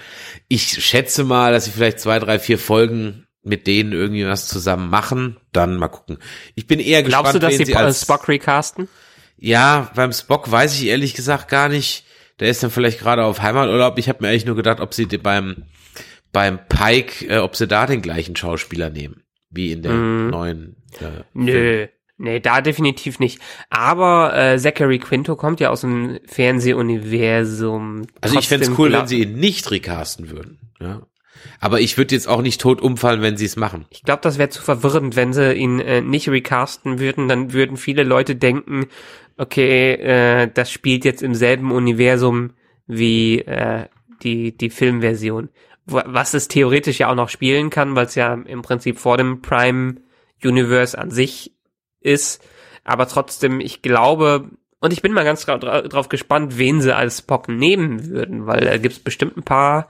Ich 0.48 0.82
schätze 0.84 1.22
mal, 1.22 1.52
dass 1.52 1.66
sie 1.66 1.70
vielleicht 1.70 2.00
zwei, 2.00 2.18
drei, 2.18 2.38
vier 2.38 2.58
Folgen 2.58 3.23
mit 3.44 3.66
denen 3.66 3.92
irgendwie 3.92 4.26
was 4.26 4.48
zusammen 4.48 4.90
machen. 4.90 5.36
Dann 5.52 5.76
mal 5.76 5.88
gucken. 5.88 6.18
Ich 6.54 6.66
bin 6.66 6.80
eher 6.80 7.02
Glaubst 7.02 7.32
gespannt, 7.32 7.42
du, 7.42 7.46
dass 7.46 7.56
sie 7.58 7.64
sie 7.66 7.76
als, 7.76 8.02
Spock 8.02 8.28
recasten? 8.28 8.88
Ja, 9.36 9.90
beim 9.94 10.12
Spock 10.12 10.50
weiß 10.50 10.74
ich 10.80 10.86
ehrlich 10.86 11.14
gesagt 11.14 11.48
gar 11.48 11.68
nicht. 11.68 12.04
Der 12.40 12.48
ist 12.48 12.62
dann 12.62 12.70
vielleicht 12.70 12.98
gerade 12.98 13.24
auf 13.24 13.42
Heimaturlaub. 13.42 13.98
Ich 13.98 14.08
habe 14.08 14.18
mir 14.22 14.28
eigentlich 14.30 14.46
nur 14.46 14.56
gedacht, 14.56 14.80
ob 14.80 14.94
sie 14.94 15.06
beim 15.06 15.64
beim 16.32 16.58
Pike, 16.68 17.26
äh, 17.28 17.38
ob 17.38 17.54
sie 17.54 17.68
da 17.68 17.86
den 17.86 18.02
gleichen 18.02 18.34
Schauspieler 18.34 18.90
nehmen, 18.90 19.22
wie 19.50 19.70
in 19.70 19.82
der 19.82 19.92
Mhm. 19.92 20.30
neuen. 20.30 20.76
Äh. 21.00 21.22
Nö. 21.32 21.86
Nee, 22.16 22.40
da 22.40 22.60
definitiv 22.60 23.18
nicht. 23.18 23.40
Aber 23.70 24.36
äh, 24.36 24.58
Zachary 24.58 24.98
Quinto 24.98 25.34
kommt 25.36 25.60
ja 25.60 25.70
aus 25.70 25.80
dem 25.80 26.20
Fernsehuniversum. 26.26 28.06
Also 28.20 28.38
ich 28.38 28.48
Trotzdem 28.48 28.74
cool, 28.78 28.92
wenn 28.92 29.06
sie 29.08 29.22
ihn 29.22 29.34
nicht 29.38 29.70
recasten 29.70 30.30
würden. 30.30 30.58
Ja. 30.80 31.02
Aber 31.60 31.80
ich 31.80 31.96
würde 31.96 32.14
jetzt 32.14 32.28
auch 32.28 32.42
nicht 32.42 32.60
tot 32.60 32.80
umfallen, 32.80 33.22
wenn 33.22 33.36
sie 33.36 33.44
es 33.44 33.56
machen. 33.56 33.86
Ich 33.90 34.02
glaube, 34.02 34.22
das 34.22 34.38
wäre 34.38 34.48
zu 34.48 34.62
verwirrend, 34.62 35.16
wenn 35.16 35.32
sie 35.32 35.54
ihn 35.54 35.80
äh, 35.80 36.00
nicht 36.00 36.28
recasten 36.28 36.98
würden. 36.98 37.28
Dann 37.28 37.52
würden 37.52 37.76
viele 37.76 38.02
Leute 38.02 38.36
denken, 38.36 38.86
okay, 39.36 39.94
äh, 39.94 40.50
das 40.52 40.70
spielt 40.70 41.04
jetzt 41.04 41.22
im 41.22 41.34
selben 41.34 41.72
Universum 41.72 42.50
wie 42.86 43.40
äh, 43.40 43.86
die, 44.22 44.56
die 44.56 44.70
Filmversion. 44.70 45.48
Was 45.86 46.32
es 46.32 46.48
theoretisch 46.48 46.98
ja 47.00 47.10
auch 47.10 47.14
noch 47.14 47.28
spielen 47.28 47.68
kann, 47.68 47.94
weil 47.94 48.06
es 48.06 48.14
ja 48.14 48.32
im 48.32 48.62
Prinzip 48.62 48.98
vor 48.98 49.18
dem 49.18 49.42
Prime 49.42 49.96
Universe 50.42 50.96
an 50.96 51.10
sich 51.10 51.52
ist. 52.00 52.42
Aber 52.84 53.06
trotzdem, 53.06 53.60
ich 53.60 53.82
glaube, 53.82 54.50
und 54.80 54.92
ich 54.92 55.02
bin 55.02 55.12
mal 55.12 55.24
ganz 55.24 55.44
dra 55.44 55.58
dra 55.58 55.82
drauf 55.82 56.08
gespannt, 56.08 56.58
wen 56.58 56.80
sie 56.80 56.94
als 56.94 57.18
Spock 57.18 57.48
nehmen 57.48 58.08
würden, 58.08 58.46
weil 58.46 58.64
da 58.64 58.76
gibt's 58.78 58.98
bestimmt 58.98 59.36
ein 59.36 59.42
paar 59.42 59.88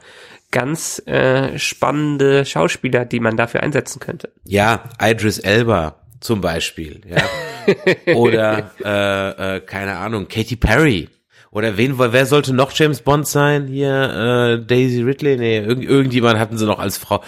ganz 0.55 1.03
äh, 1.07 1.59
spannende 1.59 2.45
Schauspieler, 2.45 3.05
die 3.05 3.19
man 3.19 3.37
dafür 3.37 3.65
einsetzen 3.65 3.99
könnte. 3.99 4.31
Ja, 4.45 4.85
Idris 5.03 5.39
Elba 5.39 5.97
zum 6.21 6.41
Beispiel. 6.41 7.01
Ja. 7.09 8.15
Oder 8.15 8.71
äh, 8.83 9.57
äh, 9.57 9.61
keine 9.61 9.97
Ahnung, 9.97 10.29
Katy 10.29 10.55
Perry. 10.55 11.09
Oder 11.51 11.77
wen, 11.77 11.99
wer 11.99 12.27
sollte 12.27 12.55
noch 12.55 12.71
James 12.73 13.03
Bond 13.03 13.27
sein? 13.27 13.67
Hier, 13.67 14.61
äh, 14.61 14.65
Daisy 14.65 15.03
Ridley? 15.03 15.37
Nee, 15.37 15.59
irgend, 15.59 15.85
irgendjemand 15.85 16.39
hatten 16.39 16.57
sie 16.57 16.67
noch 16.67 16.79
als 16.79 16.99
Frau. 16.99 17.23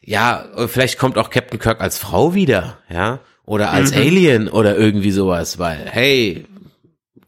Ja, 0.00 0.46
äh, 0.56 0.66
vielleicht 0.66 0.98
kommt 0.98 1.18
auch 1.18 1.28
Captain 1.28 1.58
Kirk 1.58 1.80
als 1.82 1.98
Frau 1.98 2.34
wieder, 2.34 2.78
ja. 2.88 3.20
Oder 3.44 3.70
als 3.70 3.92
Alien 3.92 4.48
oder 4.48 4.76
irgendwie 4.76 5.10
sowas, 5.10 5.58
weil, 5.58 5.86
hey, 5.90 6.46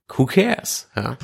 who 0.09 0.25
cares? 0.25 0.89
Ja. 0.97 1.17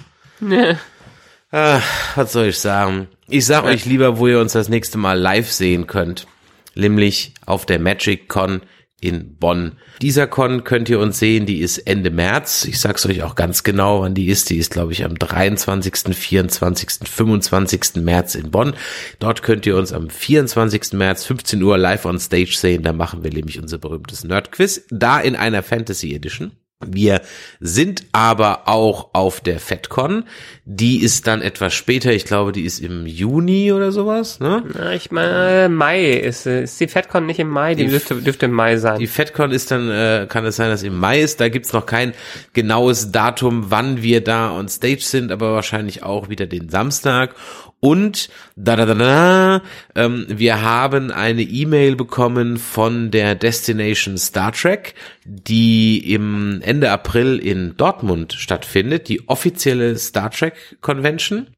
Ah, 1.51 1.81
was 2.15 2.33
soll 2.33 2.47
ich 2.47 2.59
sagen? 2.59 3.09
Ich 3.31 3.45
sag 3.45 3.65
euch 3.65 3.85
lieber, 3.85 4.19
wo 4.19 4.27
ihr 4.27 4.41
uns 4.41 4.55
das 4.55 4.71
nächste 4.71 4.97
Mal 4.97 5.19
live 5.19 5.53
sehen 5.53 5.87
könnt. 5.87 6.27
Nämlich 6.75 7.35
auf 7.45 7.67
der 7.67 7.79
Magic 7.79 8.27
Con 8.27 8.63
in 9.01 9.37
Bonn. 9.37 9.73
Dieser 10.01 10.27
Con 10.27 10.65
könnt 10.65 10.89
ihr 10.89 10.99
uns 10.99 11.19
sehen, 11.19 11.45
die 11.45 11.61
ist 11.61 11.79
Ende 11.79 12.11
März. 12.11 12.65
Ich 12.65 12.81
sag's 12.81 13.05
euch 13.05 13.23
auch 13.23 13.35
ganz 13.35 13.65
genau, 13.65 14.01
wann 14.01 14.15
die 14.15 14.29
ist. 14.29 14.49
Die 14.49 14.57
ist, 14.57 14.73
glaube 14.73 14.93
ich, 14.93 15.05
am 15.05 15.15
23., 15.15 16.17
24., 16.17 17.07
25. 17.07 17.97
März 17.97 18.35
in 18.35 18.51
Bonn. 18.51 18.75
Dort 19.19 19.43
könnt 19.43 19.67
ihr 19.67 19.77
uns 19.77 19.93
am 19.93 20.09
24. 20.09 20.95
März 20.95 21.27
15 21.27 21.63
Uhr 21.63 21.77
live 21.77 22.07
on 22.07 22.19
stage 22.19 22.57
sehen. 22.57 22.83
Da 22.83 22.95
machen 22.95 23.25
wir 23.25 23.31
nämlich 23.31 23.61
unser 23.61 23.77
berühmtes 23.77 24.25
Nerd 24.25 24.53
Quiz. 24.53 24.87
Da 24.89 25.21
in 25.21 25.37
einer 25.37 25.63
Fantasy 25.63 26.15
Edition. 26.15 26.53
Wir 26.87 27.23
sind 27.59 28.05
aber 28.13 28.69
auch 28.69 29.09
auf 29.13 29.41
der 29.41 29.59
FedCon. 29.59 30.23
Die 30.65 31.03
ist 31.03 31.27
dann 31.27 31.43
etwas 31.43 31.75
später. 31.75 32.13
Ich 32.13 32.25
glaube, 32.25 32.53
die 32.53 32.63
ist 32.63 32.79
im 32.79 33.05
Juni 33.05 33.73
oder 33.73 33.91
sowas. 33.91 34.39
Ne? 34.39 34.63
Na, 34.75 34.95
ich 34.95 35.11
meine, 35.11 35.69
Mai 35.71 36.13
ist, 36.13 36.47
ist 36.47 36.79
die 36.79 36.87
FedCon 36.87 37.27
nicht 37.27 37.41
im 37.41 37.49
Mai? 37.49 37.75
Die, 37.75 37.87
die 37.87 37.91
dürfte, 37.91 38.23
dürfte 38.23 38.47
im 38.47 38.53
Mai 38.53 38.77
sein. 38.77 39.01
Die 39.01 39.09
FedCon 39.09 39.51
ist 39.51 39.73
dann, 39.73 39.91
äh, 39.91 40.27
kann 40.29 40.47
es 40.47 40.55
sein, 40.55 40.71
dass 40.71 40.85
im 40.85 40.97
Mai 40.97 41.21
ist. 41.21 41.41
Da 41.41 41.49
gibt's 41.49 41.73
noch 41.73 41.85
kein 41.85 42.15
genaues 42.53 43.11
Datum, 43.11 43.73
wann 43.73 44.03
wir 44.03 44.23
da 44.23 44.53
on 44.53 44.69
stage 44.69 45.03
sind, 45.03 45.33
aber 45.33 45.55
wahrscheinlich 45.55 46.05
auch 46.05 46.29
wieder 46.29 46.47
den 46.47 46.69
Samstag. 46.69 47.35
Und 47.81 48.29
da 48.57 48.75
da 48.75 48.87
da 48.87 48.95
da, 48.95 49.63
ähm, 49.95 50.27
wir 50.29 50.63
haben 50.63 51.13
eine 51.13 51.43
E-Mail 51.43 51.95
bekommen 51.95 52.57
von 52.57 53.11
der 53.13 53.37
Destination 53.37 54.19
Star 54.19 54.53
Trek, 54.53 54.95
die 55.25 56.13
im 56.13 56.61
Ende 56.63 56.91
April 56.91 57.39
in 57.39 57.77
Dortmund 57.77 58.33
stattfindet, 58.33 59.09
die 59.09 59.29
offizielle 59.29 59.97
Star 59.97 60.31
Trek 60.31 60.79
Convention. 60.81 61.49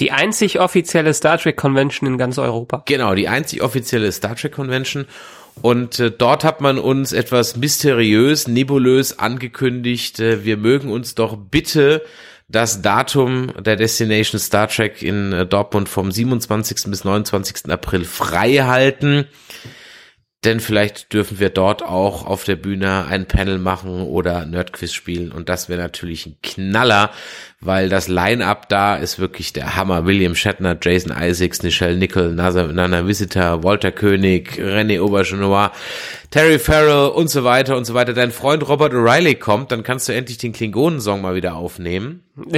Die 0.00 0.12
einzig 0.12 0.60
offizielle 0.60 1.12
Star 1.12 1.36
Trek 1.36 1.58
Convention 1.58 2.08
in 2.08 2.16
ganz 2.16 2.38
Europa. 2.38 2.82
Genau, 2.86 3.14
die 3.14 3.28
einzig 3.28 3.60
offizielle 3.60 4.10
Star 4.12 4.34
Trek 4.34 4.52
Convention. 4.52 5.04
Und 5.60 6.00
äh, 6.00 6.10
dort 6.10 6.42
hat 6.42 6.62
man 6.62 6.78
uns 6.78 7.12
etwas 7.12 7.56
mysteriös, 7.56 8.48
nebulös 8.48 9.18
angekündigt, 9.18 10.18
äh, 10.20 10.42
wir 10.44 10.56
mögen 10.56 10.90
uns 10.90 11.14
doch 11.14 11.36
bitte 11.36 12.02
das 12.50 12.82
Datum 12.82 13.52
der 13.58 13.76
Destination 13.76 14.40
Star 14.40 14.68
Trek 14.68 15.02
in 15.02 15.32
äh, 15.32 15.46
Dortmund 15.46 15.88
vom 15.88 16.10
27. 16.10 16.90
bis 16.90 17.04
29. 17.04 17.70
April 17.70 18.04
frei 18.04 18.58
halten. 18.58 19.26
Denn 20.44 20.60
vielleicht 20.60 21.12
dürfen 21.12 21.38
wir 21.38 21.50
dort 21.50 21.82
auch 21.82 22.24
auf 22.24 22.44
der 22.44 22.56
Bühne 22.56 23.04
ein 23.04 23.26
Panel 23.26 23.58
machen 23.58 24.04
oder 24.04 24.46
Nerdquiz 24.46 24.94
spielen. 24.94 25.32
Und 25.32 25.50
das 25.50 25.68
wäre 25.68 25.78
natürlich 25.78 26.24
ein 26.24 26.36
Knaller, 26.42 27.10
weil 27.60 27.90
das 27.90 28.08
Line-Up 28.08 28.66
da 28.70 28.96
ist 28.96 29.18
wirklich 29.18 29.52
der 29.52 29.76
Hammer. 29.76 30.06
William 30.06 30.34
Shatner, 30.34 30.78
Jason 30.80 31.14
Isaacs, 31.14 31.62
Nichelle 31.62 31.98
Nickel, 31.98 32.32
Nana 32.32 33.06
Visitor, 33.06 33.62
Walter 33.64 33.92
König, 33.92 34.52
René 34.58 35.02
Aubergenois, 35.02 35.72
Terry 36.30 36.58
Farrell 36.58 37.10
und 37.10 37.28
so 37.28 37.44
weiter 37.44 37.76
und 37.76 37.84
so 37.84 37.92
weiter. 37.92 38.14
Dein 38.14 38.30
Freund 38.30 38.66
Robert 38.66 38.94
O'Reilly 38.94 39.34
kommt, 39.34 39.72
dann 39.72 39.82
kannst 39.82 40.08
du 40.08 40.14
endlich 40.14 40.38
den 40.38 40.52
Klingonensong 40.52 41.20
mal 41.20 41.34
wieder 41.34 41.54
aufnehmen. 41.56 42.22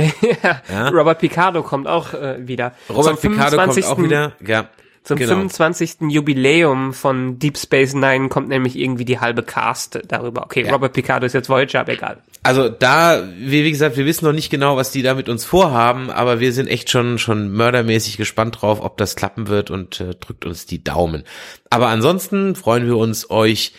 ja. 0.71 0.89
Robert 0.89 1.19
Picardo 1.19 1.65
kommt 1.65 1.89
auch 1.89 2.15
äh, 2.15 2.47
wieder. 2.47 2.75
Robert 2.89 3.21
Picardo 3.21 3.57
kommt 3.57 3.85
auch 3.85 3.99
wieder, 3.99 4.35
ja. 4.47 4.69
Zum 5.05 5.19
genau. 5.19 5.31
25. 5.31 6.11
Jubiläum 6.11 6.93
von 6.93 7.39
Deep 7.41 7.59
Space 7.59 7.93
Nine 7.93 8.29
kommt 8.29 8.49
nämlich 8.49 8.79
irgendwie 8.79 9.05
die 9.05 9.19
halbe 9.19 9.43
Cast 9.43 10.01
darüber. 10.07 10.45
Okay, 10.45 10.65
ja. 10.65 10.73
Robert 10.73 10.93
Picardo 10.93 11.27
ist 11.27 11.33
jetzt 11.33 11.49
Voyager, 11.49 11.81
aber 11.81 11.93
egal. 11.93 12.19
Also 12.45 12.69
da, 12.69 13.29
wie, 13.37 13.65
wie 13.65 13.71
gesagt, 13.71 13.97
wir 13.97 14.07
wissen 14.07 14.25
noch 14.25 14.33
nicht 14.33 14.51
genau, 14.51 14.77
was 14.77 14.93
die 14.93 15.03
da 15.03 15.15
mit 15.15 15.29
uns 15.29 15.45
vorhaben, 15.45 16.11
aber 16.11 16.39
wir 16.39 16.53
sind 16.53 16.69
echt 16.69 16.89
schon 16.89 17.19
schon 17.19 17.51
mördermäßig 17.51 18.17
gespannt 18.17 18.63
drauf, 18.63 18.81
ob 18.81 18.97
das 18.97 19.17
klappen 19.17 19.49
wird 19.49 19.71
und 19.71 20.01
äh, 20.01 20.15
drückt 20.15 20.47
uns 20.47 20.67
die 20.67 20.85
Daumen. 20.85 21.25
Aber 21.69 21.89
ansonsten 21.89 22.55
freuen 22.55 22.87
wir 22.87 22.97
uns, 22.97 23.29
euch 23.29 23.73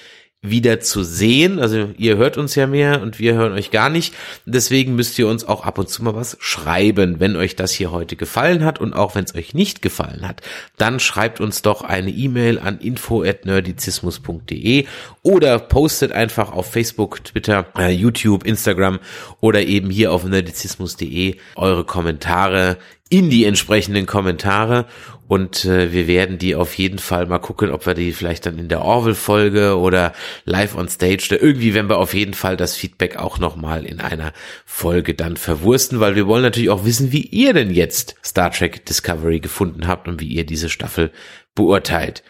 wieder 0.44 0.80
zu 0.82 1.04
sehen. 1.04 1.60
Also 1.60 1.90
ihr 1.98 2.18
hört 2.18 2.38
uns 2.38 2.54
ja 2.54 2.68
mehr 2.68 3.02
und 3.02 3.18
wir 3.18 3.34
hören 3.34 3.54
euch 3.54 3.72
gar 3.72 3.90
nicht. 3.90 4.14
Deswegen 4.46 4.94
müsst 4.96 5.18
ihr 5.18 5.28
uns 5.28 5.44
auch 5.46 5.66
ab 5.66 5.80
und 5.80 5.88
zu 5.90 6.04
mal 6.04 6.14
was 6.16 6.36
schreiben, 6.40 7.22
wenn 7.22 7.38
euch 7.38 7.56
das 7.56 7.72
hier 7.72 7.92
heute 7.92 8.18
gefallen 8.18 8.66
hat 8.66 8.80
und 8.80 8.94
auch 8.94 9.16
wenn 9.16 9.24
es 9.24 9.34
euch 9.34 9.54
nicht 9.54 9.82
gefallen 9.82 10.28
hat. 10.28 10.42
Dann 10.78 11.00
schreibt 11.00 11.40
uns 11.40 11.62
doch 11.62 11.82
eine 11.82 12.10
E-Mail 12.12 12.60
an 12.60 12.80
info@nerdizismus.de 12.80 14.86
oder 15.22 15.60
postet 15.60 16.12
einfach 16.12 16.52
auf 16.52 16.70
Facebook, 16.72 17.24
Twitter, 17.24 17.68
äh, 17.78 17.92
YouTube, 17.92 18.46
Instagram 18.46 19.00
oder 19.40 19.64
eben 19.64 19.90
hier 19.90 20.12
auf 20.12 20.26
nerdizismus.de 20.26 21.38
eure 21.56 21.86
Kommentare 21.86 22.78
in 23.14 23.30
die 23.30 23.46
entsprechenden 23.46 24.08
Kommentare 24.08 24.88
und 25.28 25.66
äh, 25.66 25.94
wir 25.94 26.08
werden 26.08 26.40
die 26.40 26.56
auf 26.56 26.76
jeden 26.80 26.98
Fall 26.98 27.28
mal 27.28 27.38
gucken, 27.38 27.70
ob 27.70 27.86
wir 27.86 27.94
die 27.94 28.12
vielleicht 28.12 28.48
dann 28.48 28.58
in 28.58 28.70
der 28.70 28.82
Orville-Folge 28.82 29.78
oder 29.78 30.14
live 30.46 30.76
on 30.76 30.90
stage 30.90 31.28
oder 31.30 31.40
irgendwie 31.40 31.76
werden 31.76 31.92
wir 31.92 32.00
auf 32.00 32.16
jeden 32.16 32.34
Fall 32.34 32.58
das 32.58 32.76
Feedback 32.76 33.18
auch 33.18 33.38
nochmal 33.38 33.86
in 33.86 34.00
einer 34.00 34.34
Folge 34.66 35.14
dann 35.14 35.38
verwursten, 35.38 36.00
weil 36.00 36.16
wir 36.16 36.26
wollen 36.26 36.42
natürlich 36.42 36.72
auch 36.72 36.86
wissen, 36.86 37.12
wie 37.12 37.22
ihr 37.22 37.54
denn 37.54 37.70
jetzt 37.70 38.16
Star 38.26 38.50
Trek 38.50 38.84
Discovery 38.88 39.40
gefunden 39.40 39.88
habt 39.88 40.08
und 40.08 40.20
wie 40.20 40.30
ihr 40.30 40.48
diese 40.48 40.70
Staffel 40.70 41.12
beurteilt. 41.54 42.24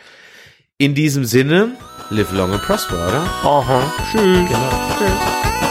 In 0.78 0.96
diesem 0.96 1.24
Sinne, 1.24 1.78
live 2.10 2.34
long 2.34 2.52
and 2.52 2.62
prosper, 2.62 3.08
oder? 3.08 3.22
Aha. 3.22 3.94
Tschüss. 4.12 4.22
Genau. 4.22 4.70
Tschüss. 5.00 5.63